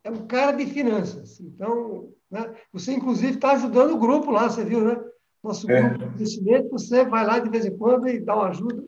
é 0.04 0.10
um 0.10 0.26
cara 0.26 0.52
de 0.52 0.66
finanças. 0.66 1.40
Então, 1.40 2.10
né? 2.30 2.54
Você, 2.72 2.92
inclusive, 2.92 3.34
está 3.34 3.52
ajudando 3.52 3.92
o 3.92 3.98
grupo 3.98 4.30
lá, 4.30 4.48
você 4.48 4.64
viu, 4.64 4.82
né? 4.82 5.00
Nosso 5.42 5.70
é. 5.70 5.80
grupo 5.80 5.98
de 5.98 6.04
investimento, 6.04 6.70
você 6.70 7.04
vai 7.04 7.26
lá 7.26 7.38
de 7.38 7.48
vez 7.48 7.64
em 7.64 7.76
quando 7.76 8.08
e 8.08 8.20
dá 8.20 8.36
uma 8.36 8.48
ajuda. 8.48 8.84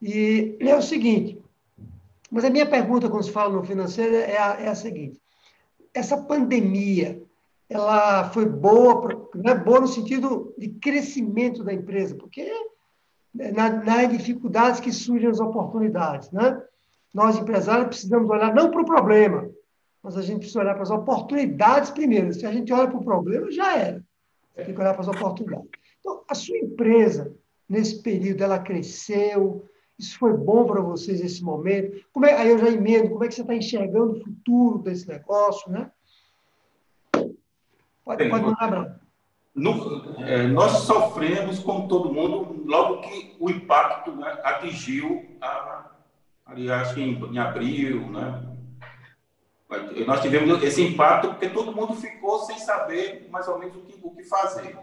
E 0.00 0.56
é 0.60 0.76
o 0.76 0.82
seguinte: 0.82 1.42
Mas 2.30 2.44
a 2.44 2.50
minha 2.50 2.66
pergunta, 2.66 3.08
quando 3.08 3.24
se 3.24 3.32
fala 3.32 3.54
no 3.54 3.64
financeiro, 3.64 4.14
é 4.14 4.38
a, 4.38 4.60
é 4.60 4.68
a 4.68 4.74
seguinte: 4.74 5.20
essa 5.92 6.16
pandemia, 6.16 7.20
ela 7.68 8.30
foi 8.30 8.46
boa, 8.46 9.28
né? 9.34 9.54
boa 9.54 9.80
no 9.80 9.88
sentido 9.88 10.54
de 10.58 10.68
crescimento 10.68 11.64
da 11.64 11.72
empresa, 11.72 12.14
porque 12.14 12.46
na, 13.32 13.70
nas 13.70 14.10
dificuldades 14.10 14.80
que 14.80 14.92
surgem 14.92 15.30
as 15.30 15.40
oportunidades, 15.40 16.30
né? 16.30 16.62
Nós, 17.12 17.38
empresários, 17.38 17.86
precisamos 17.86 18.28
olhar 18.28 18.52
não 18.52 18.70
para 18.70 18.82
o 18.82 18.86
problema, 18.86 19.48
mas 20.04 20.18
a 20.18 20.22
gente 20.22 20.40
precisa 20.40 20.60
olhar 20.60 20.74
para 20.74 20.82
as 20.82 20.90
oportunidades 20.90 21.90
primeiro. 21.90 22.30
Se 22.34 22.44
a 22.44 22.52
gente 22.52 22.70
olha 22.70 22.86
para 22.86 22.98
o 22.98 23.04
problema, 23.04 23.50
já 23.50 23.74
era. 23.74 24.04
Tem 24.54 24.74
que 24.74 24.78
olhar 24.78 24.92
para 24.92 25.00
as 25.00 25.08
oportunidades. 25.08 25.66
Então, 25.98 26.22
a 26.28 26.34
sua 26.34 26.58
empresa, 26.58 27.34
nesse 27.66 28.02
período, 28.02 28.44
ela 28.44 28.58
cresceu, 28.58 29.64
isso 29.98 30.18
foi 30.18 30.34
bom 30.34 30.66
para 30.66 30.82
vocês 30.82 31.22
nesse 31.22 31.42
momento? 31.42 32.04
Como 32.12 32.26
é, 32.26 32.34
aí 32.34 32.50
eu 32.50 32.58
já 32.58 32.68
emendo, 32.68 33.08
como 33.08 33.24
é 33.24 33.28
que 33.28 33.34
você 33.34 33.40
está 33.40 33.54
enxergando 33.54 34.12
o 34.12 34.20
futuro 34.22 34.78
desse 34.78 35.08
negócio, 35.08 35.72
né? 35.72 35.90
Pode, 38.04 38.28
pode 38.28 38.44
mandar, 38.44 39.00
no, 39.54 40.20
é, 40.22 40.46
nós 40.48 40.72
sofremos, 40.82 41.60
como 41.60 41.88
todo 41.88 42.12
mundo, 42.12 42.62
logo 42.66 43.00
que 43.00 43.34
o 43.40 43.48
impacto 43.48 44.12
né, 44.14 44.38
atingiu, 44.44 45.24
a, 45.40 45.92
ali, 46.44 46.70
acho 46.70 46.94
que 46.94 47.00
em, 47.00 47.32
em 47.32 47.38
abril, 47.38 48.06
né? 48.10 48.53
Nós 50.06 50.20
tivemos 50.20 50.62
esse 50.62 50.82
impacto 50.82 51.28
porque 51.28 51.48
todo 51.48 51.74
mundo 51.74 51.94
ficou 51.94 52.40
sem 52.40 52.58
saber 52.58 53.28
mais 53.30 53.46
ou 53.48 53.58
menos 53.58 53.76
o 53.76 53.80
que, 53.82 53.98
o 54.02 54.10
que 54.14 54.24
fazer. 54.24 54.76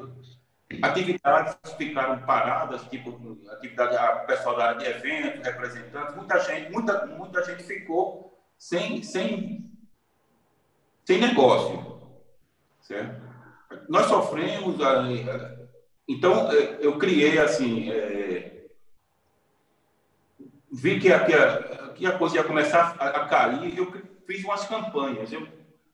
Atividades 0.81 1.57
ficaram 1.77 2.19
paradas, 2.25 2.83
tipo 2.83 3.37
atividade 3.51 3.95
a 3.97 4.15
pessoal 4.19 4.55
da 4.55 4.69
área 4.69 4.79
de 4.79 4.85
eventos, 4.85 5.45
representantes, 5.45 6.15
muita 6.15 6.39
gente, 6.39 6.71
muita, 6.71 7.05
muita 7.07 7.43
gente 7.43 7.63
ficou 7.63 8.39
sem, 8.57 9.03
sem, 9.03 9.69
sem 11.03 11.19
negócio, 11.19 11.99
certo? 12.81 13.21
Nós 13.89 14.05
sofremos, 14.05 14.75
então 16.07 16.51
eu 16.51 16.97
criei 16.97 17.39
assim, 17.39 17.91
é, 17.91 18.67
vi 20.71 20.99
que 20.99 21.11
a, 21.11 21.25
que, 21.25 21.33
a, 21.33 21.89
que 21.93 22.05
a 22.05 22.17
coisa 22.17 22.37
ia 22.37 22.43
começar 22.43 22.95
a, 22.97 23.09
a 23.09 23.27
cair, 23.27 23.77
eu 23.77 23.91
fiz 24.31 24.43
umas 24.45 24.65
campanhas. 24.65 25.31
Eu 25.31 25.47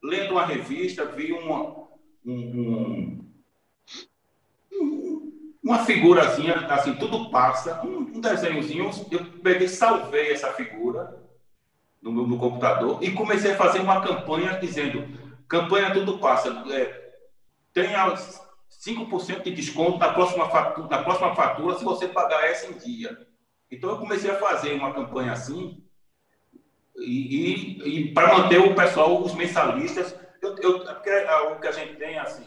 lendo 0.04 0.34
uma 0.34 0.46
revista 0.46 1.06
vi 1.06 1.34
uma, 1.34 1.88
um, 2.26 3.26
uma 5.64 5.86
figurazinha, 5.86 6.56
assim, 6.68 6.94
tudo 6.96 7.32
passa, 7.32 7.82
um, 7.84 8.18
um 8.18 8.22
desenhozinho, 8.22 8.92
eu 9.12 9.26
peguei, 9.42 9.68
salvei 9.68 10.32
essa 10.32 10.54
figura 10.54 11.26
no 12.02 12.12
meu 12.12 12.38
computador 12.38 13.04
e 13.04 13.12
comecei 13.12 13.54
a 13.54 13.58
fazer 13.58 13.80
uma 13.80 14.02
campanha 14.02 14.60
dizendo, 14.60 15.08
campanha 15.48 15.92
tudo 15.92 16.20
passa, 16.20 16.50
é, 16.72 17.16
tenha 17.74 18.14
5% 18.14 19.44
de 19.44 19.52
desconto 19.52 19.98
na 19.98 20.14
próxima, 20.14 20.48
fatura, 20.50 20.88
na 20.88 21.04
próxima 21.04 21.36
fatura 21.36 21.78
se 21.78 21.84
você 21.84 22.08
pagar 22.08 22.46
essa 22.46 22.68
em 22.68 22.78
dia. 22.78 23.28
Então 23.70 23.90
eu 23.90 23.98
comecei 23.98 24.30
a 24.30 24.40
fazer 24.40 24.74
uma 24.74 24.94
campanha 24.94 25.34
assim, 25.34 25.84
e, 26.98 27.78
e, 27.84 28.00
e 28.00 28.14
para 28.14 28.38
manter 28.38 28.60
o 28.60 28.76
pessoal, 28.76 29.22
os 29.22 29.34
mensalistas, 29.34 30.16
eu, 30.42 30.56
eu, 30.58 30.80
porque 30.80 31.10
o 31.10 31.60
que 31.60 31.68
a 31.68 31.72
gente 31.72 31.96
tem, 31.96 32.18
assim, 32.18 32.46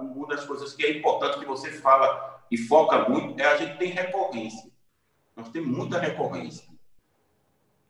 uma 0.00 0.26
das 0.28 0.44
coisas 0.44 0.72
que 0.74 0.84
é 0.84 0.98
importante 0.98 1.38
que 1.38 1.46
você 1.46 1.70
fala 1.72 2.40
e 2.50 2.56
foca 2.56 3.08
muito, 3.08 3.40
é 3.40 3.46
a 3.46 3.56
gente 3.56 3.78
tem 3.78 3.90
recorrência. 3.90 4.70
Nós 5.36 5.48
temos 5.50 5.68
muita 5.68 5.98
recorrência. 5.98 6.66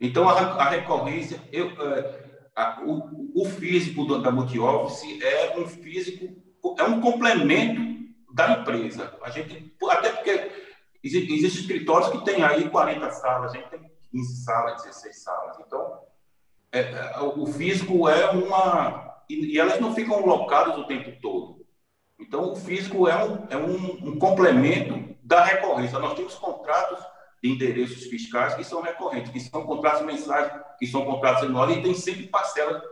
Então, 0.00 0.28
a, 0.28 0.34
a 0.34 0.68
recorrência, 0.70 1.40
eu, 1.52 1.70
é, 1.82 2.24
a, 2.54 2.82
o, 2.84 3.30
o, 3.34 3.44
físico 3.46 4.04
do, 4.04 4.22
da 4.22 4.30
multi-office 4.30 5.20
é 5.22 5.58
um 5.58 5.66
físico, 5.66 6.36
é 6.78 6.84
um 6.84 7.00
complemento 7.00 7.80
da 8.32 8.52
empresa. 8.52 9.16
A 9.22 9.30
gente, 9.30 9.74
até 9.90 10.10
porque 10.10 10.50
existem 11.02 11.60
escritórios 11.60 12.10
que 12.10 12.24
têm 12.24 12.44
aí 12.44 12.68
40 12.68 13.10
salas, 13.10 13.52
a 13.52 13.56
gente 13.56 13.70
tem 13.70 13.87
15 14.10 14.44
salas, 14.44 14.82
16 14.82 15.22
salas. 15.22 15.58
Então, 15.60 16.00
é, 16.72 16.80
é, 16.80 17.20
o 17.20 17.46
físico 17.46 18.08
é 18.08 18.30
uma. 18.30 19.22
E, 19.28 19.58
elas 19.58 19.80
não 19.80 19.94
ficam 19.94 20.24
locadas 20.24 20.76
o 20.76 20.86
tempo 20.86 21.12
todo. 21.20 21.66
Então, 22.18 22.52
o 22.52 22.56
físico 22.56 23.08
é 23.08 23.24
um, 23.24 23.46
é 23.48 23.56
um, 23.56 24.08
um 24.08 24.18
complemento 24.18 25.16
da 25.22 25.44
recorrência. 25.44 25.98
Nós 25.98 26.14
temos 26.14 26.34
contratos 26.34 26.98
de 27.42 27.50
endereços 27.50 28.04
fiscais 28.04 28.54
que 28.54 28.64
são 28.64 28.82
recorrentes, 28.82 29.30
que 29.30 29.40
são 29.40 29.64
contratos 29.64 30.02
mensais, 30.02 30.50
que 30.78 30.86
são 30.86 31.04
contratos 31.04 31.44
anuais 31.44 31.76
e 31.76 31.82
tem 31.82 31.94
sempre 31.94 32.26
parcela. 32.26 32.82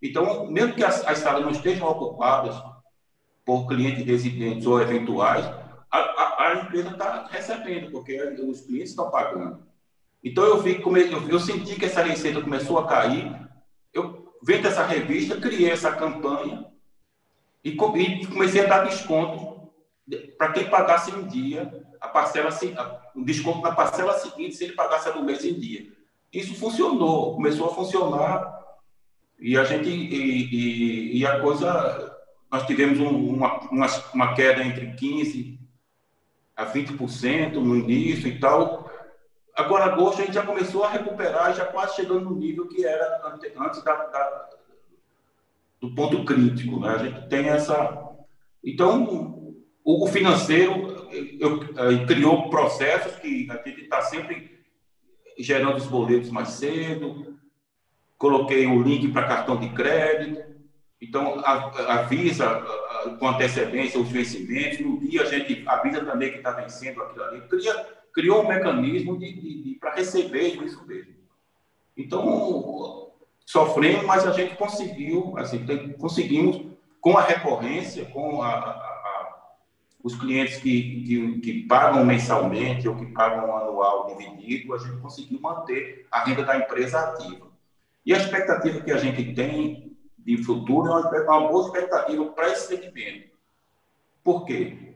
Então, 0.00 0.46
mesmo 0.46 0.74
que 0.74 0.84
as, 0.84 1.04
as 1.06 1.18
salas 1.18 1.42
não 1.42 1.50
estejam 1.50 1.88
ocupadas 1.88 2.54
por 3.44 3.66
clientes 3.66 4.04
residentes 4.04 4.66
ou 4.66 4.80
eventuais, 4.80 5.44
a, 5.90 5.98
a, 5.98 6.48
a 6.48 6.54
empresa 6.56 6.90
está 6.90 7.26
recebendo, 7.26 7.90
porque 7.90 8.20
os 8.22 8.60
clientes 8.62 8.90
estão 8.90 9.10
pagando. 9.10 9.66
Então, 10.26 10.42
eu, 10.42 10.60
vi, 10.60 10.82
eu, 10.82 11.28
eu 11.28 11.38
senti 11.38 11.76
que 11.76 11.84
essa 11.84 12.02
receita 12.02 12.40
começou 12.40 12.80
a 12.80 12.86
cair. 12.88 13.32
Eu, 13.94 14.34
vendo 14.42 14.66
essa 14.66 14.84
revista, 14.84 15.40
criei 15.40 15.70
essa 15.70 15.92
campanha 15.92 16.66
e, 17.64 17.70
e 17.70 18.26
comecei 18.26 18.64
a 18.64 18.66
dar 18.66 18.84
desconto 18.84 19.70
para 20.36 20.52
quem 20.52 20.68
pagasse 20.68 21.12
em 21.12 21.28
dia, 21.28 21.80
a 22.00 22.08
parcela, 22.08 22.50
um 23.14 23.22
desconto 23.22 23.60
na 23.60 23.70
parcela 23.70 24.18
seguinte, 24.18 24.56
se 24.56 24.64
ele 24.64 24.72
pagasse 24.72 25.08
no 25.10 25.22
mês 25.22 25.44
em 25.44 25.54
dia. 25.54 25.92
Isso 26.32 26.56
funcionou, 26.56 27.36
começou 27.36 27.70
a 27.70 27.74
funcionar 27.74 28.52
e 29.38 29.56
a 29.56 29.62
gente 29.62 29.88
e, 29.88 30.54
e, 30.54 31.18
e 31.18 31.26
a 31.26 31.40
coisa 31.40 32.16
nós 32.50 32.66
tivemos 32.66 32.98
uma, 32.98 33.60
uma, 33.70 33.86
uma, 34.12 34.34
queda 34.34 34.64
entre 34.64 34.92
15 34.92 35.60
a 36.56 36.66
20% 36.66 37.52
no 37.52 37.76
início 37.76 38.26
e 38.26 38.40
tal. 38.40 38.85
Agora, 39.56 39.86
agosto, 39.86 40.20
a 40.20 40.24
gente 40.26 40.34
já 40.34 40.44
começou 40.44 40.84
a 40.84 40.90
recuperar, 40.90 41.54
já 41.54 41.64
quase 41.64 41.96
chegando 41.96 42.26
no 42.26 42.36
nível 42.36 42.68
que 42.68 42.84
era 42.84 43.22
antes 43.56 43.82
da, 43.82 43.94
da, 43.94 44.50
do 45.80 45.94
ponto 45.94 46.24
crítico. 46.26 46.78
Né? 46.78 46.90
A 46.90 46.98
gente 46.98 47.28
tem 47.28 47.48
essa. 47.48 48.06
Então, 48.62 49.54
o, 49.82 50.06
financeiro 50.08 51.08
eu, 51.40 51.62
eu, 51.74 52.06
criou 52.06 52.50
processos 52.50 53.16
que 53.16 53.48
a 53.50 53.56
gente 53.66 53.82
está 53.82 54.02
sempre 54.02 54.62
gerando 55.38 55.76
os 55.76 55.86
boletos 55.86 56.30
mais 56.30 56.48
cedo, 56.48 57.38
coloquei 58.18 58.66
o 58.66 58.82
link 58.82 59.10
para 59.12 59.28
cartão 59.28 59.56
de 59.58 59.68
crédito, 59.70 60.42
então 61.00 61.40
avisa 61.44 62.62
com 63.18 63.28
antecedência 63.28 64.00
os 64.00 64.08
vencimentos, 64.08 64.80
no 64.80 64.98
dia 64.98 65.22
a 65.22 65.26
gente 65.26 65.62
avisa 65.66 66.04
também 66.04 66.32
que 66.32 66.38
está 66.38 66.50
vencendo 66.50 67.02
aquilo 67.02 67.24
ali, 67.24 67.40
Cria, 67.42 67.86
criou 68.16 68.42
um 68.42 68.48
mecanismo 68.48 69.18
de, 69.18 69.30
de, 69.30 69.62
de 69.62 69.74
para 69.74 69.94
receber 69.94 70.56
isso 70.64 70.82
mesmo. 70.86 71.14
Então, 71.94 73.12
sofremos, 73.44 74.06
mas 74.06 74.26
a 74.26 74.32
gente 74.32 74.56
conseguiu, 74.56 75.36
assim, 75.36 75.66
conseguimos 75.98 76.64
com 76.98 77.18
a 77.18 77.22
recorrência, 77.22 78.06
com 78.06 78.40
a, 78.40 78.48
a, 78.48 78.70
a, 78.70 79.48
os 80.02 80.18
clientes 80.18 80.56
que, 80.56 81.02
que, 81.04 81.40
que, 81.40 81.62
pagam 81.64 82.06
mensalmente 82.06 82.88
ou 82.88 82.96
que 82.96 83.04
pagam 83.04 83.54
anual 83.54 84.06
dividido, 84.06 84.72
a 84.72 84.78
gente 84.78 84.96
conseguiu 84.96 85.38
manter 85.38 86.06
a 86.10 86.24
renda 86.24 86.42
da 86.42 86.56
empresa 86.56 86.98
ativa. 86.98 87.46
E 88.04 88.14
a 88.14 88.16
expectativa 88.16 88.80
que 88.80 88.92
a 88.92 88.96
gente 88.96 89.34
tem 89.34 89.94
de 90.18 90.42
futuro 90.42 90.88
é 90.88 91.20
uma, 91.20 91.36
uma 91.38 91.48
boa 91.48 91.66
expectativa 91.66 92.24
para 92.26 92.48
esse 92.48 92.68
segmento. 92.68 93.28
Por 94.24 94.46
quê? 94.46 94.95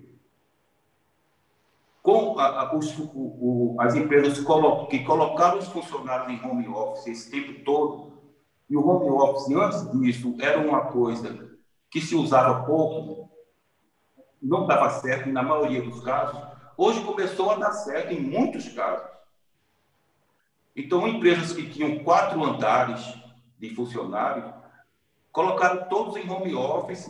Com 2.11 2.41
a, 2.41 2.77
os, 2.77 2.99
o, 2.99 3.05
o, 3.15 3.77
as 3.79 3.95
empresas 3.95 4.45
que 4.89 4.99
colocaram 5.05 5.59
os 5.59 5.69
funcionários 5.69 6.29
em 6.29 6.45
home 6.45 6.67
office 6.67 7.07
esse 7.07 7.31
tempo 7.31 7.65
todo, 7.65 8.19
e 8.69 8.77
o 8.77 8.85
home 8.85 9.09
office, 9.11 9.55
antes 9.55 9.89
disso, 9.93 10.37
era 10.41 10.59
uma 10.59 10.87
coisa 10.87 11.57
que 11.89 12.01
se 12.01 12.17
usava 12.17 12.65
pouco, 12.65 13.31
não 14.43 14.67
dava 14.67 14.91
certo 14.91 15.29
na 15.29 15.41
maioria 15.41 15.83
dos 15.83 16.01
casos. 16.01 16.37
Hoje 16.77 17.01
começou 17.05 17.53
a 17.53 17.55
dar 17.55 17.71
certo 17.71 18.13
em 18.13 18.21
muitos 18.21 18.69
casos. 18.71 19.09
Então, 20.75 21.07
empresas 21.07 21.53
que 21.53 21.71
tinham 21.71 22.03
quatro 22.03 22.43
andares 22.43 23.07
de 23.57 23.73
funcionários 23.73 24.53
colocaram 25.31 25.89
todos 25.89 26.17
em 26.17 26.29
home 26.29 26.57
office 26.57 27.09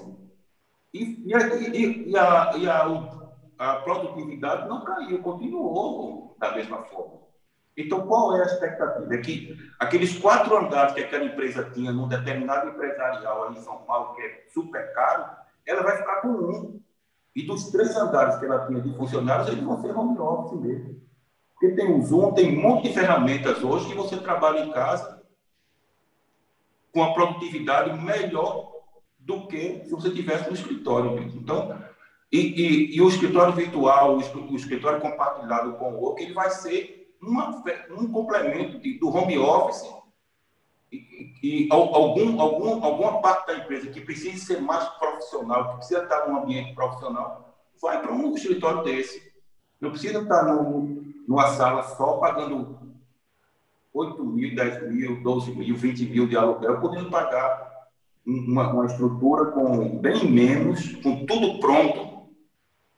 e, 0.93 1.25
e, 1.25 1.33
e, 1.33 2.11
e 2.11 2.17
a, 2.19 2.51
a, 2.51 3.20
a 3.61 3.75
produtividade 3.77 4.67
não 4.67 4.83
caiu, 4.83 5.21
continuou 5.21 6.35
da 6.39 6.55
mesma 6.55 6.79
forma. 6.85 7.21
Então, 7.77 8.07
qual 8.07 8.35
é 8.35 8.41
a 8.41 8.47
expectativa? 8.47 9.15
É 9.15 9.19
que 9.19 9.55
aqueles 9.79 10.19
quatro 10.19 10.57
andares 10.57 10.95
que 10.95 11.01
aquela 11.01 11.25
empresa 11.25 11.71
tinha 11.71 11.93
num 11.93 12.09
determinado 12.09 12.71
empresarial 12.71 13.45
ali 13.45 13.59
em 13.59 13.63
São 13.63 13.77
Paulo, 13.83 14.15
que 14.15 14.23
é 14.23 14.47
super 14.49 14.95
caro, 14.95 15.27
ela 15.67 15.83
vai 15.83 15.99
ficar 15.99 16.23
com 16.23 16.29
um. 16.29 16.81
E 17.37 17.47
dos 17.47 17.71
três 17.71 17.95
andares 17.97 18.39
que 18.39 18.47
ela 18.47 18.67
tinha 18.67 18.81
de 18.81 18.97
funcionários, 18.97 19.49
eles 19.49 19.63
vão 19.63 19.81
ser 19.83 19.95
home 19.95 20.19
office 20.19 20.59
mesmo. 20.59 21.03
Porque 21.53 21.75
tem 21.75 21.95
o 21.95 22.03
Zoom, 22.03 22.33
tem 22.33 22.57
um 22.57 22.63
monte 22.63 22.89
de 22.89 22.95
ferramentas 22.95 23.63
hoje 23.63 23.91
que 23.91 23.95
você 23.95 24.17
trabalha 24.17 24.61
em 24.61 24.73
casa 24.73 25.23
com 26.95 27.05
a 27.05 27.13
produtividade 27.13 27.93
melhor 28.03 28.73
do 29.19 29.47
que 29.47 29.85
se 29.85 29.91
você 29.91 30.11
tivesse 30.11 30.49
no 30.49 30.55
escritório 30.55 31.13
mesmo. 31.13 31.43
Então, 31.43 31.90
e, 32.33 32.39
e, 32.39 32.97
e 32.97 33.03
o 33.03 33.09
escritório 33.09 33.53
virtual, 33.53 34.17
o, 34.17 34.57
escritório 34.57 35.01
compartilhado 35.01 35.73
com 35.75 35.93
o 35.93 36.01
work, 36.01 36.23
ele 36.23 36.33
vai 36.33 36.49
ser 36.51 37.13
uma, 37.21 37.63
um 37.91 38.11
complemento 38.11 38.79
de, 38.79 38.99
do 38.99 39.09
home 39.09 39.37
office 39.37 39.85
e, 40.93 41.35
e, 41.43 41.69
algum, 41.71 42.41
algum, 42.41 42.85
alguma 42.85 43.21
parte 43.21 43.49
da 43.49 43.59
empresa 43.59 43.91
que 43.91 44.01
precisa 44.01 44.45
ser 44.45 44.61
mais 44.61 44.89
profissional, 44.91 45.71
que 45.71 45.77
precisa 45.79 46.05
estar 46.05 46.29
num 46.29 46.43
ambiente 46.43 46.73
profissional, 46.75 47.53
vai 47.81 48.01
para 48.01 48.13
um 48.13 48.33
escritório 48.35 48.85
desse. 48.85 49.31
Não 49.81 49.91
precisa 49.91 50.21
estar 50.21 50.45
no, 50.45 51.03
numa 51.27 51.49
sala 51.49 51.83
só 51.83 52.19
pagando 52.19 52.79
8 53.93 54.25
mil, 54.25 54.55
10 54.55 54.93
mil, 54.93 55.23
12 55.23 55.53
mil, 55.53 55.77
20 55.77 56.07
mil 56.07 56.29
de 56.29 56.37
aluguel, 56.37 56.81
podendo 56.81 57.11
pagar 57.11 57.89
uma, 58.25 58.73
uma 58.73 58.87
estrutura 58.87 59.47
com 59.47 59.99
bem 59.99 60.31
menos, 60.31 60.95
com 60.97 61.27
tudo 61.27 61.59
pronto, 61.59 62.20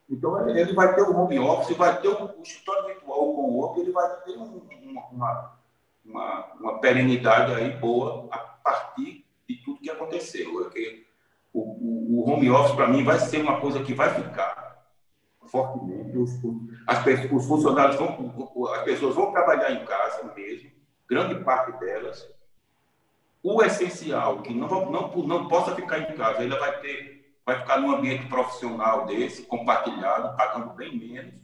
então, 0.09 0.49
ele 0.49 0.73
vai 0.75 0.95
ter 0.95 1.03
o 1.03 1.17
home 1.17 1.39
office, 1.39 1.77
vai 1.77 2.01
ter 2.01 2.09
o, 2.09 2.25
o 2.25 2.43
escritório 2.43 2.87
virtual 2.87 3.35
com 3.35 3.43
o 3.43 3.57
work, 3.57 3.81
ele 3.81 3.93
vai 3.93 4.09
ter 4.23 4.37
um, 4.37 4.63
uma, 5.11 5.59
uma, 6.05 6.53
uma, 6.61 6.79
perenidade 6.81 7.55
aí 7.55 7.71
boa 7.79 8.29
a 8.31 8.39
partir 8.39 9.25
de 9.49 9.57
tudo 9.65 9.81
que 9.81 9.91
aconteceu. 9.91 10.71
É 10.75 10.99
o, 11.53 11.61
o, 11.61 12.21
o 12.21 12.31
home 12.31 12.51
office, 12.51 12.75
para 12.75 12.89
mim, 12.89 13.05
vai 13.05 13.19
ser 13.19 13.41
uma 13.41 13.61
coisa 13.61 13.83
que 13.83 13.95
vai 13.95 14.13
ficar 14.15 14.87
fortemente. 15.47 16.17
Os, 16.17 16.31
as, 16.87 17.33
os 17.33 17.47
funcionários 17.47 17.97
vão, 17.97 18.69
as 18.75 18.83
pessoas 18.83 19.15
vão 19.15 19.33
trabalhar 19.33 19.71
em 19.71 19.85
casa 19.85 20.33
mesmo, 20.35 20.71
grande 21.09 21.43
parte 21.45 21.79
delas. 21.79 22.29
O 23.43 23.63
essencial, 23.63 24.41
que 24.43 24.55
não, 24.55 24.91
não, 24.91 25.09
não 25.17 25.49
possa 25.49 25.75
ficar 25.75 25.99
em 25.99 26.17
casa, 26.17 26.43
ele 26.43 26.57
vai 26.57 26.81
ter 26.81 27.22
vai 27.45 27.59
ficar 27.61 27.81
num 27.81 27.95
ambiente 27.95 28.27
profissional 28.27 29.07
desse, 29.07 29.43
compartilhado, 29.43 30.37
pagando 30.37 30.73
bem 30.75 30.97
menos, 30.97 31.35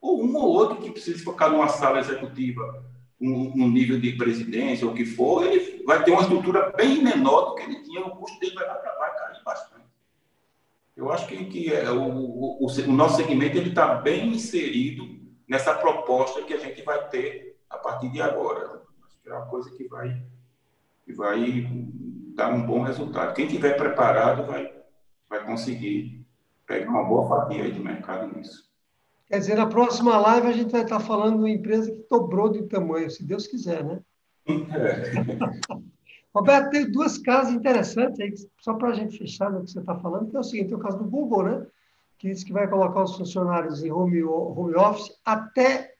ou 0.00 0.24
um 0.24 0.36
ou 0.36 0.44
outro 0.44 0.76
que 0.76 0.90
precisa 0.90 1.18
ficar 1.18 1.50
numa 1.50 1.68
sala 1.68 1.98
executiva, 1.98 2.84
um, 3.20 3.64
um 3.64 3.68
nível 3.68 4.00
de 4.00 4.12
presidência, 4.12 4.86
ou 4.86 4.92
o 4.92 4.96
que 4.96 5.04
for, 5.04 5.44
ele 5.44 5.82
vai 5.84 6.02
ter 6.04 6.12
uma 6.12 6.22
estrutura 6.22 6.72
bem 6.76 7.02
menor 7.02 7.50
do 7.50 7.54
que 7.56 7.62
ele 7.62 7.82
tinha, 7.82 8.00
o 8.00 8.16
custo 8.16 8.38
dele 8.38 8.54
vai, 8.54 8.66
vai 8.66 9.16
cair 9.16 9.42
bastante. 9.44 9.84
Eu 10.96 11.12
acho 11.12 11.26
que, 11.26 11.44
que 11.44 11.72
é, 11.72 11.90
o, 11.90 12.02
o, 12.02 12.66
o, 12.66 12.92
nosso 12.92 13.16
segmento 13.16 13.58
está 13.58 13.94
bem 13.94 14.28
inserido 14.28 15.18
nessa 15.46 15.74
proposta 15.74 16.42
que 16.42 16.54
a 16.54 16.58
gente 16.58 16.82
vai 16.82 17.08
ter 17.08 17.56
a 17.70 17.76
partir 17.78 18.08
de 18.08 18.20
agora. 18.20 18.82
Acho 19.06 19.20
que 19.22 19.28
é 19.28 19.32
uma 19.32 19.46
coisa 19.46 19.70
que 19.70 19.86
vai, 19.86 20.20
que 21.04 21.12
vai 21.12 21.68
dar 22.34 22.52
um 22.52 22.66
bom 22.66 22.82
resultado. 22.82 23.34
Quem 23.34 23.46
estiver 23.46 23.76
preparado 23.76 24.44
vai, 24.46 24.72
vai 25.28 25.44
conseguir 25.44 26.24
pegar 26.66 26.90
uma 26.90 27.04
boa 27.04 27.28
fatia 27.28 27.70
de 27.70 27.80
mercado 27.80 28.36
nisso. 28.36 28.68
Quer 29.26 29.38
dizer, 29.38 29.56
na 29.56 29.66
próxima 29.66 30.18
live 30.18 30.46
a 30.46 30.52
gente 30.52 30.72
vai 30.72 30.82
estar 30.82 31.00
falando 31.00 31.34
de 31.34 31.38
uma 31.40 31.50
empresa 31.50 31.90
que 31.90 32.06
dobrou 32.08 32.48
de 32.48 32.62
tamanho, 32.62 33.10
se 33.10 33.22
Deus 33.22 33.46
quiser, 33.46 33.84
né? 33.84 34.00
É. 34.46 35.78
Roberto, 36.34 36.70
tem 36.70 36.90
duas 36.90 37.18
casas 37.18 37.52
interessantes 37.52 38.20
aí, 38.20 38.32
só 38.60 38.74
para 38.74 38.90
a 38.90 38.94
gente 38.94 39.18
fechar 39.18 39.50
no 39.50 39.64
que 39.64 39.70
você 39.70 39.80
está 39.80 39.96
falando, 39.96 40.30
que 40.30 40.36
é 40.36 40.40
o 40.40 40.44
seguinte, 40.44 40.68
tem 40.68 40.76
o 40.76 40.80
caso 40.80 40.98
do 40.98 41.04
Google, 41.04 41.42
né? 41.44 41.66
Que 42.18 42.28
diz 42.28 42.44
que 42.44 42.52
vai 42.52 42.68
colocar 42.68 43.02
os 43.02 43.16
funcionários 43.16 43.82
em 43.82 43.90
home, 43.90 44.22
home 44.22 44.74
office 44.76 45.18
até 45.24 45.94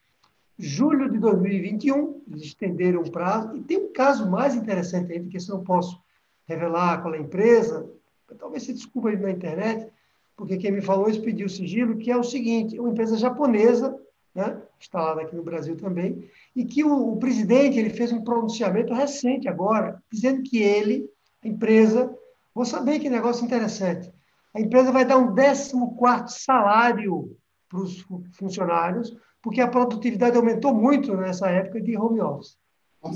julho 0.58 1.10
de 1.10 1.18
2021, 1.18 2.22
eles 2.28 2.42
estenderam 2.42 3.00
o 3.00 3.10
prazo, 3.10 3.56
e 3.56 3.62
tem 3.62 3.78
um 3.78 3.92
caso 3.92 4.28
mais 4.28 4.54
interessante 4.54 5.12
ainda, 5.12 5.28
que 5.28 5.36
esse 5.36 5.48
não 5.48 5.62
posso 5.62 6.00
revelar 6.46 7.00
qual 7.00 7.14
é 7.14 7.18
a 7.18 7.20
empresa, 7.20 7.88
talvez 8.36 8.64
se 8.64 8.72
desculpa 8.72 9.10
na 9.12 9.30
internet, 9.30 9.90
porque 10.36 10.56
quem 10.56 10.70
me 10.70 10.80
falou 10.80 11.08
isso 11.08 11.22
pediu 11.22 11.48
sigilo, 11.48 11.96
que 11.96 12.10
é 12.10 12.16
o 12.16 12.22
seguinte, 12.22 12.78
uma 12.78 12.90
empresa 12.90 13.16
japonesa, 13.16 13.98
né, 14.34 14.60
instalada 14.80 15.22
aqui 15.22 15.34
no 15.34 15.42
Brasil 15.42 15.76
também, 15.76 16.28
e 16.54 16.64
que 16.64 16.84
o, 16.84 17.12
o, 17.12 17.16
presidente 17.16 17.78
ele 17.78 17.90
fez 17.90 18.12
um 18.12 18.22
pronunciamento 18.22 18.94
recente 18.94 19.48
agora, 19.48 20.00
dizendo 20.12 20.42
que 20.42 20.58
ele, 20.58 21.10
a 21.42 21.48
empresa, 21.48 22.14
vou 22.54 22.64
saber 22.64 23.00
que 23.00 23.10
negócio 23.10 23.44
interessante, 23.44 24.12
a 24.54 24.60
empresa 24.60 24.92
vai 24.92 25.04
dar 25.04 25.18
um 25.18 25.34
14º 25.34 26.28
salário 26.28 27.36
para 27.68 27.80
os 27.80 28.06
funcionários, 28.32 29.16
porque 29.42 29.60
a 29.60 29.68
produtividade 29.68 30.36
aumentou 30.36 30.74
muito 30.74 31.16
nessa 31.16 31.48
época 31.48 31.80
de 31.80 31.96
home 31.96 32.20
office. 32.20 32.56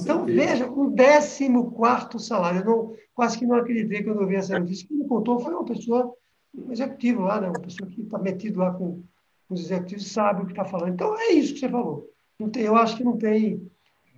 Então, 0.00 0.24
veja, 0.24 0.68
um 0.68 0.94
14 0.94 2.26
salário. 2.26 2.60
Eu 2.60 2.64
não, 2.64 2.94
quase 3.14 3.38
que 3.38 3.46
não 3.46 3.56
acreditei 3.56 4.02
quando 4.02 4.22
eu 4.22 4.26
vi 4.26 4.36
essa 4.36 4.58
notícia. 4.58 4.86
Quem 4.86 4.98
me 4.98 5.06
contou 5.06 5.40
foi 5.40 5.52
uma 5.52 5.64
pessoa, 5.64 6.12
um 6.54 6.72
executivo 6.72 7.22
lá, 7.22 7.40
né? 7.40 7.48
uma 7.48 7.60
pessoa 7.60 7.88
que 7.88 8.00
está 8.00 8.18
metido 8.18 8.58
lá 8.58 8.72
com, 8.72 9.02
com 9.48 9.54
os 9.54 9.60
executivos, 9.60 10.10
sabe 10.10 10.42
o 10.42 10.46
que 10.46 10.52
está 10.52 10.64
falando. 10.64 10.94
Então, 10.94 11.16
é 11.18 11.32
isso 11.32 11.54
que 11.54 11.60
você 11.60 11.68
falou. 11.68 12.08
Não 12.38 12.50
tem, 12.50 12.62
eu 12.62 12.76
acho 12.76 12.96
que 12.96 13.04
não 13.04 13.16
tem 13.16 13.70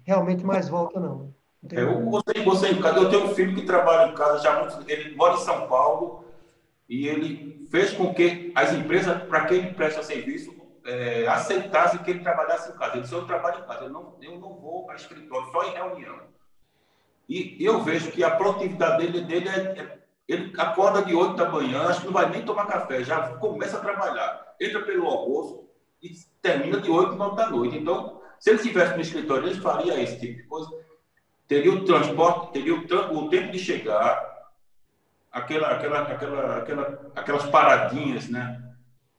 realmente 0.05 0.45
mais 0.45 0.69
volta, 0.69 1.01
não. 1.01 1.35
não 1.63 1.79
eu 1.79 2.01
gostei 2.03 2.43
você 2.45 2.69
em 2.69 2.81
casa. 2.81 2.99
Eu 2.99 3.11
tenho 3.11 3.25
um 3.25 3.35
filho 3.35 3.55
que 3.55 3.63
trabalha 3.63 4.11
em 4.11 4.15
casa 4.15 4.43
já 4.43 4.61
muito. 4.61 4.91
Ele 4.91 5.15
mora 5.17 5.35
em 5.35 5.39
São 5.39 5.67
Paulo 5.67 6.25
e 6.89 7.07
ele 7.09 7.67
fez 7.71 7.93
com 7.93 8.13
que 8.15 8.53
as 8.55 8.73
empresas, 8.73 9.23
para 9.25 9.47
quem 9.47 9.73
presta 9.73 10.03
serviço, 10.03 10.54
é, 10.85 11.27
aceitasse 11.27 11.99
que 11.99 12.11
ele 12.11 12.21
trabalhasse 12.21 12.71
em 12.71 12.77
casa. 12.77 12.93
Ele 12.93 13.03
disse, 13.03 13.15
eu 13.15 13.27
trabalho 13.27 13.61
em 13.61 13.67
casa, 13.67 13.85
eu 13.85 13.91
não, 13.91 14.17
eu 14.21 14.39
não 14.39 14.55
vou 14.55 14.85
para 14.87 14.97
escritório, 14.97 15.51
só 15.51 15.65
em 15.65 15.73
reunião. 15.73 16.21
E 17.29 17.57
eu 17.65 17.83
vejo 17.83 18.11
que 18.11 18.23
a 18.23 18.31
produtividade 18.31 18.99
dele, 18.99 19.23
dele 19.23 19.49
é, 19.49 19.81
é, 19.81 19.99
ele 20.29 20.53
acorda 20.59 21.03
de 21.03 21.15
8 21.15 21.35
da 21.37 21.49
manhã, 21.49 21.87
acho 21.87 22.01
que 22.01 22.07
não 22.07 22.13
vai 22.13 22.29
nem 22.29 22.45
tomar 22.45 22.67
café, 22.67 23.03
já 23.03 23.37
começa 23.37 23.79
a 23.79 23.81
trabalhar. 23.81 24.55
Entra 24.61 24.83
pelo 24.83 25.07
almoço 25.07 25.67
e 26.03 26.11
termina 26.43 26.81
de 26.81 26.91
8, 26.91 27.15
9 27.15 27.37
da 27.37 27.49
noite. 27.49 27.79
Então, 27.79 28.21
se 28.39 28.51
ele 28.51 28.59
estivesse 28.59 28.95
no 28.95 29.01
escritório, 29.01 29.49
ele 29.49 29.61
faria 29.61 30.01
esse 30.03 30.21
tipo 30.21 30.37
de 30.37 30.43
coisa. 30.45 30.71
Teria 31.49 31.73
o 31.73 31.85
transporte, 31.85 32.53
teria 32.53 32.75
o, 32.75 33.19
o 33.19 33.29
tempo 33.31 33.53
de 33.53 33.59
chegar, 33.59 34.35
aquela, 35.33 35.69
aquela, 35.69 36.03
aquela, 36.03 36.57
aquela, 36.59 37.13
aquelas 37.15 37.47
paradinhas, 37.47 38.29
né? 38.29 38.64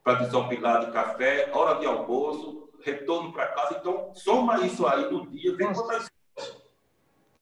Para 0.05 0.23
desopilar 0.23 0.85
de 0.85 0.91
café, 0.91 1.49
hora 1.51 1.79
de 1.79 1.85
almoço, 1.87 2.69
retorno 2.83 3.33
para 3.33 3.47
casa. 3.47 3.79
Então, 3.81 4.11
soma 4.13 4.63
isso 4.63 4.85
aí 4.85 5.11
no 5.11 5.25
dia, 5.25 5.55
vê 5.57 5.65
quantas 5.65 6.07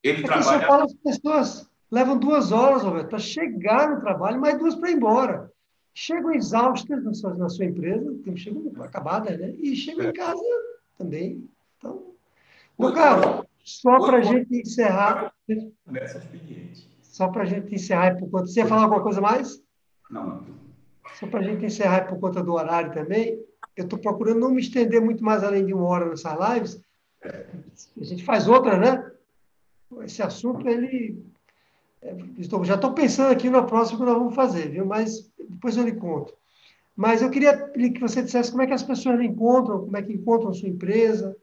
ele 0.02 0.20
Aqui 0.20 0.24
trabalha. 0.24 0.60
São 0.60 0.68
Paulo, 0.68 0.84
as 0.86 0.94
pessoas 0.94 1.70
levam 1.92 2.18
duas 2.18 2.54
horas, 2.54 2.84
Roberto, 2.84 3.10
para 3.10 3.20
chegar 3.20 3.90
no 3.90 4.00
trabalho, 4.00 4.40
mais 4.40 4.58
duas 4.58 4.76
para 4.76 4.90
ir 4.90 4.96
embora. 4.96 5.52
Chegam 5.94 6.32
exaustas 6.32 7.04
na 7.04 7.14
sua, 7.14 7.34
na 7.34 7.50
sua 7.50 7.66
empresa, 7.66 8.16
chegam 8.38 8.72
acabadas, 8.82 9.38
né? 9.38 9.54
E 9.60 9.76
chegam 9.76 10.06
é. 10.06 10.10
em 10.10 10.14
casa 10.14 10.42
também. 10.98 11.50
Então, 11.78 12.14
meu 12.80 12.94
caro, 12.94 13.46
só 13.64 14.06
para 14.06 14.18
a 14.18 14.22
gente 14.22 14.56
encerrar. 14.56 15.34
Só 17.02 17.28
para 17.28 17.44
a 17.44 17.46
gente 17.46 17.76
encerrar, 17.76 18.18
por 18.18 18.30
conta. 18.30 18.48
Você 18.48 18.62
ia 18.62 18.66
falar 18.66 18.84
alguma 18.84 19.04
coisa 19.04 19.20
mais? 19.20 19.62
Não. 20.10 20.63
Só 21.20 21.28
para 21.28 21.40
a 21.40 21.44
gente 21.44 21.66
encerrar 21.66 22.08
por 22.08 22.20
conta 22.20 22.44
do 22.44 22.54
horário 22.54 22.94
também, 22.94 23.40
eu 23.76 23.84
estou 23.84 24.00
procurando 24.00 24.40
não 24.40 24.52
me 24.52 24.62
estender 24.62 25.02
muito 25.02 25.24
mais 25.24 25.44
além 25.44 25.66
de 25.66 25.74
uma 25.74 25.86
hora 25.86 26.06
nessas 26.06 26.38
lives. 26.40 26.82
A 27.24 28.04
gente 28.04 28.24
faz 28.24 28.48
outra, 28.48 28.78
né? 28.78 29.12
Esse 30.04 30.22
assunto, 30.22 30.68
ele. 30.68 31.24
É, 32.02 32.16
estou, 32.38 32.64
já 32.66 32.76
estou 32.76 32.94
pensando 32.94 33.32
aqui 33.32 33.50
na 33.50 33.64
próxima 33.64 34.00
que 34.00 34.06
nós 34.06 34.18
vamos 34.18 34.36
fazer, 34.36 34.70
viu? 34.70 34.86
Mas 34.86 35.32
depois 35.38 35.78
eu 35.78 35.84
lhe 35.84 35.94
conto. 35.94 36.34
Mas 36.96 37.22
eu 37.22 37.30
queria 37.30 37.70
que 37.70 38.00
você 38.00 38.22
dissesse 38.22 38.52
como 38.52 38.64
é 38.64 38.68
que 38.68 38.74
as 38.74 38.84
pessoas 38.84 39.18
lhe 39.18 39.26
encontram, 39.26 39.80
como 39.80 39.98
é 39.98 40.02
que 40.02 40.14
encontram 40.14 40.52
a 40.52 40.54
sua 40.54 40.70
empresa. 40.70 41.36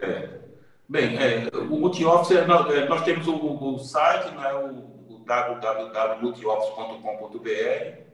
É. 0.00 0.42
Bem, 0.88 1.16
é, 1.16 1.48
o 1.56 1.78
Multioffice, 1.78 2.36
é, 2.36 2.44
nós, 2.44 2.68
é, 2.74 2.88
nós, 2.88 3.04
temos 3.04 3.28
o, 3.28 3.34
o 3.34 3.78
site, 3.78 4.34
né, 4.34 4.52
o, 4.52 5.14
o 5.14 5.18
www.multioffice.com.br, 5.24 8.11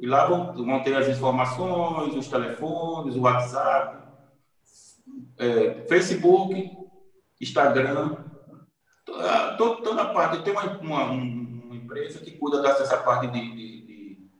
e 0.00 0.06
lá 0.06 0.24
vão, 0.26 0.54
vão 0.54 0.82
ter 0.82 0.96
as 0.96 1.08
informações, 1.08 2.14
os 2.14 2.26
telefones, 2.26 3.14
o 3.14 3.20
WhatsApp, 3.20 4.02
é, 5.36 5.84
Facebook, 5.86 6.74
Instagram, 7.38 8.16
toda, 9.58 9.82
toda 9.82 10.02
a 10.02 10.14
parte. 10.14 10.42
Tem 10.42 10.54
uma, 10.54 10.78
uma, 10.78 11.04
uma, 11.10 11.76
empresa 11.76 12.20
que 12.20 12.30
cuida 12.32 12.62
dessa 12.62 12.96
parte 12.96 13.26
de, 13.26 13.40
de, 13.50 13.86
de, 13.86 14.30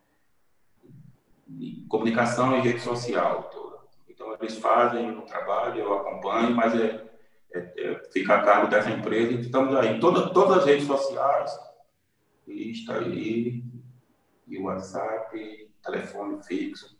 de 1.46 1.86
comunicação 1.88 2.56
e 2.56 2.60
rede 2.62 2.80
social. 2.80 3.50
Toda. 3.52 3.80
Então, 4.08 4.34
eles 4.40 4.56
fazem 4.56 5.10
o 5.10 5.22
trabalho, 5.22 5.78
eu 5.78 5.92
acompanho, 5.92 6.56
mas 6.56 6.74
é, 6.74 7.04
é, 7.52 7.58
é, 7.58 8.10
fica 8.10 8.36
a 8.36 8.42
cargo 8.42 8.68
dessa 8.68 8.90
empresa. 8.90 9.34
Estamos 9.34 9.76
aí, 9.76 10.00
toda, 10.00 10.30
todas 10.30 10.58
as 10.58 10.64
redes 10.64 10.86
sociais, 10.86 11.50
Insta 12.48 12.94
aí, 12.94 13.62
e 14.50 14.58
WhatsApp, 14.58 15.70
telefone 15.82 16.42
fixo. 16.42 16.98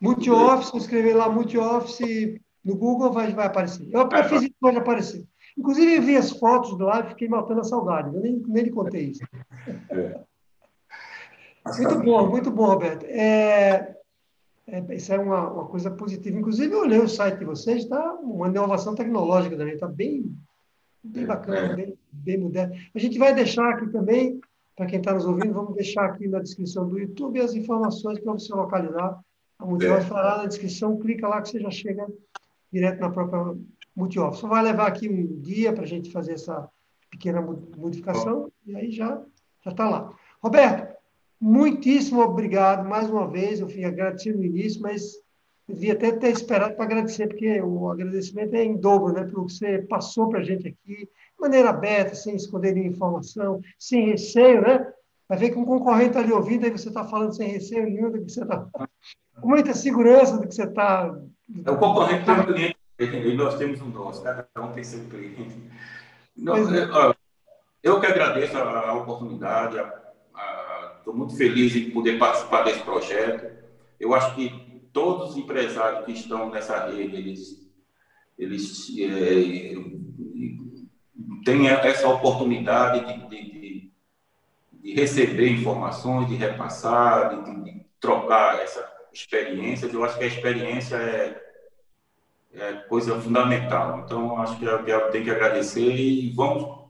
Multi-office, 0.00 0.74
escrever 0.74 1.14
lá 1.14 1.28
multi-office 1.28 2.38
no 2.64 2.76
Google 2.76 3.12
vai, 3.12 3.32
vai 3.32 3.46
aparecer. 3.46 3.88
Eu, 3.90 4.08
eu 4.10 4.24
fiz 4.24 4.42
isso, 4.42 4.54
pode 4.60 4.76
aparecer. 4.76 5.26
Inclusive, 5.56 5.96
eu 5.96 6.02
vi 6.02 6.16
as 6.16 6.32
fotos 6.32 6.76
do 6.76 6.84
live 6.84 7.08
e 7.08 7.10
fiquei 7.10 7.28
matando 7.28 7.60
a 7.60 7.64
saudade. 7.64 8.14
Eu 8.14 8.20
nem, 8.20 8.42
nem 8.46 8.64
lhe 8.64 8.70
contei 8.70 9.10
isso. 9.10 9.24
É. 9.90 10.20
Muito 11.78 11.98
bom, 12.00 12.28
muito 12.28 12.50
bom, 12.50 12.66
Roberto. 12.66 13.04
É, 13.06 13.96
é, 14.66 14.94
isso 14.94 15.12
é 15.12 15.18
uma, 15.18 15.50
uma, 15.50 15.66
coisa 15.66 15.90
positiva. 15.90 16.38
Inclusive, 16.38 16.72
eu 16.72 16.80
olhei 16.80 16.98
o 16.98 17.08
site 17.08 17.38
de 17.38 17.44
vocês, 17.44 17.84
está 17.84 18.14
uma 18.14 18.48
inovação 18.48 18.94
tecnológica 18.94 19.56
também, 19.56 19.74
está 19.74 19.88
bem, 19.88 20.36
bem 21.02 21.22
é, 21.22 21.26
bacana, 21.26 21.72
é. 21.72 21.76
bem, 21.76 21.98
bem 22.12 22.38
moderno. 22.38 22.74
A 22.94 22.98
gente 22.98 23.18
vai 23.18 23.34
deixar 23.34 23.70
aqui 23.70 23.88
também, 23.88 24.40
para 24.76 24.86
quem 24.86 24.98
está 24.98 25.14
nos 25.14 25.24
ouvindo, 25.24 25.54
vamos 25.54 25.74
deixar 25.74 26.04
aqui 26.04 26.28
na 26.28 26.38
descrição 26.38 26.88
do 26.88 26.98
YouTube 26.98 27.40
as 27.40 27.54
informações 27.54 28.20
para 28.20 28.32
você 28.32 28.54
localizar. 28.54 29.18
A 29.58 29.64
Multioff 29.64 30.04
é. 30.04 30.08
fará 30.08 30.36
na 30.38 30.46
descrição, 30.46 30.98
clica 30.98 31.26
lá 31.26 31.40
que 31.40 31.48
você 31.48 31.58
já 31.58 31.70
chega 31.70 32.06
direto 32.70 33.00
na 33.00 33.10
própria 33.10 33.56
Multioff. 33.96 34.38
Só 34.38 34.46
vai 34.46 34.62
levar 34.62 34.86
aqui 34.86 35.08
um 35.08 35.40
dia 35.40 35.72
para 35.72 35.84
a 35.84 35.86
gente 35.86 36.12
fazer 36.12 36.34
essa 36.34 36.68
pequena 37.10 37.40
modificação 37.40 38.52
e 38.66 38.76
aí 38.76 38.90
já 38.90 39.20
está 39.66 39.88
lá. 39.88 40.14
Roberto, 40.42 40.96
Muitíssimo 41.40 42.22
obrigado 42.22 42.88
mais 42.88 43.10
uma 43.10 43.28
vez. 43.28 43.60
Eu 43.60 43.68
fui 43.68 43.84
agradecer 43.84 44.34
no 44.34 44.42
início, 44.42 44.80
mas 44.80 45.16
eu 45.68 45.74
devia 45.74 45.94
até 45.94 46.12
ter 46.12 46.30
esperado 46.30 46.74
para 46.74 46.84
agradecer, 46.84 47.26
porque 47.26 47.60
o 47.60 47.90
agradecimento 47.90 48.54
é 48.54 48.64
em 48.64 48.76
dobro, 48.76 49.12
né? 49.12 49.24
Pelo 49.24 49.46
que 49.46 49.52
você 49.52 49.78
passou 49.82 50.28
para 50.28 50.40
a 50.40 50.44
gente 50.44 50.68
aqui, 50.68 50.96
de 51.04 51.10
maneira 51.40 51.70
aberta, 51.70 52.14
sem 52.14 52.36
esconder 52.36 52.72
nenhuma 52.72 52.92
informação, 52.92 53.60
sem 53.78 54.06
receio, 54.06 54.60
né? 54.62 54.86
Vai 55.28 55.38
ver 55.38 55.50
que 55.50 55.58
um 55.58 55.64
concorrente 55.64 56.10
está 56.10 56.20
ali 56.20 56.32
ouvindo, 56.32 56.64
aí 56.64 56.70
você 56.70 56.88
está 56.88 57.04
falando 57.04 57.34
sem 57.34 57.48
receio 57.48 57.84
nenhum 57.84 58.10
do 58.10 58.24
que 58.24 58.30
você 58.30 58.42
está. 58.42 58.66
Com 59.40 59.48
muita 59.48 59.74
segurança 59.74 60.38
do 60.38 60.46
que 60.46 60.54
você 60.54 60.64
está. 60.64 61.12
É, 61.64 61.70
o 61.70 61.78
concorrente 61.78 62.24
tem 62.24 62.34
um 62.34 62.44
cliente, 62.44 62.76
e 62.98 63.36
nós 63.36 63.56
temos 63.56 63.80
um 63.80 63.88
nosso, 63.88 64.22
cada 64.22 64.46
um 64.58 64.72
tem 64.72 64.84
seu 64.84 65.04
cliente. 65.06 65.70
Nós, 66.36 66.72
é. 66.72 66.86
Eu 67.82 68.00
que 68.00 68.06
agradeço 68.06 68.56
a, 68.56 68.88
a 68.88 68.94
oportunidade, 68.94 69.78
Estou 71.06 71.16
muito 71.16 71.36
feliz 71.36 71.76
em 71.76 71.90
poder 71.92 72.18
participar 72.18 72.64
desse 72.64 72.80
projeto. 72.80 73.48
Eu 74.00 74.12
acho 74.12 74.34
que 74.34 74.75
todos 74.96 75.32
os 75.32 75.36
empresários 75.36 76.06
que 76.06 76.12
estão 76.12 76.48
nessa 76.48 76.86
rede, 76.86 77.14
eles, 77.14 77.70
eles 78.38 78.88
é, 78.98 79.74
têm 81.44 81.68
essa 81.68 82.08
oportunidade 82.08 83.04
de, 83.04 83.28
de, 83.28 83.92
de, 84.72 84.94
receber 84.94 85.50
informações, 85.50 86.30
de 86.30 86.36
repassar, 86.36 87.44
de, 87.44 87.64
de 87.64 87.86
trocar 88.00 88.58
essa 88.62 88.90
experiência. 89.12 89.84
Eu 89.84 90.02
acho 90.02 90.16
que 90.16 90.24
a 90.24 90.28
experiência 90.28 90.96
é, 90.96 91.42
é 92.54 92.72
coisa 92.88 93.20
fundamental. 93.20 94.00
Então, 94.02 94.40
acho 94.40 94.58
que 94.58 94.64
eu, 94.64 94.78
eu 94.86 95.10
tenho 95.10 95.24
que 95.24 95.30
agradecer 95.30 95.94
e 95.94 96.30
vamos 96.30 96.86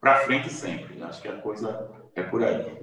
para 0.00 0.20
frente 0.20 0.52
sempre. 0.52 1.02
Acho 1.02 1.20
que 1.20 1.26
a 1.26 1.38
coisa 1.38 1.90
é 2.14 2.22
por 2.22 2.44
aí. 2.44 2.81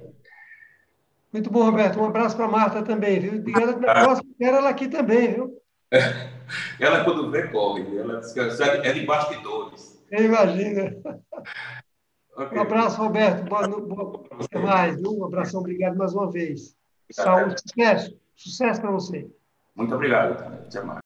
Muito 1.32 1.50
bom, 1.50 1.64
Roberto. 1.64 2.00
Um 2.00 2.06
abraço 2.06 2.36
para 2.36 2.46
a 2.46 2.50
Marta 2.50 2.82
também, 2.82 3.20
viu? 3.20 3.44
E 3.46 3.52
ela, 3.52 3.74
próxima, 3.74 4.30
quero 4.38 4.56
ela 4.56 4.70
aqui 4.70 4.88
também, 4.88 5.34
viu? 5.34 5.56
Ela, 6.80 7.04
quando 7.04 7.30
vê, 7.30 7.46
corre. 7.48 7.84
Ela 7.96 8.20
é 8.82 8.92
de 8.92 9.06
bastidores. 9.06 10.02
Eu 10.10 10.24
imagino. 10.24 11.00
Okay. 12.36 12.58
Um 12.58 12.62
abraço, 12.62 13.00
Roberto. 13.00 13.44
Boa, 13.44 13.68
boa, 13.68 14.24
até 14.42 14.58
mais. 14.58 15.00
Viu? 15.00 15.18
Um 15.18 15.24
abração. 15.24 15.60
Obrigado 15.60 15.96
mais 15.96 16.12
uma 16.12 16.30
vez. 16.30 16.76
Saúde, 17.12 17.54
sucesso. 17.60 18.16
Sucesso 18.34 18.80
para 18.80 18.90
você. 18.90 19.30
Muito 19.76 19.94
obrigado. 19.94 20.32
Até 20.32 20.80
mais. 20.82 20.98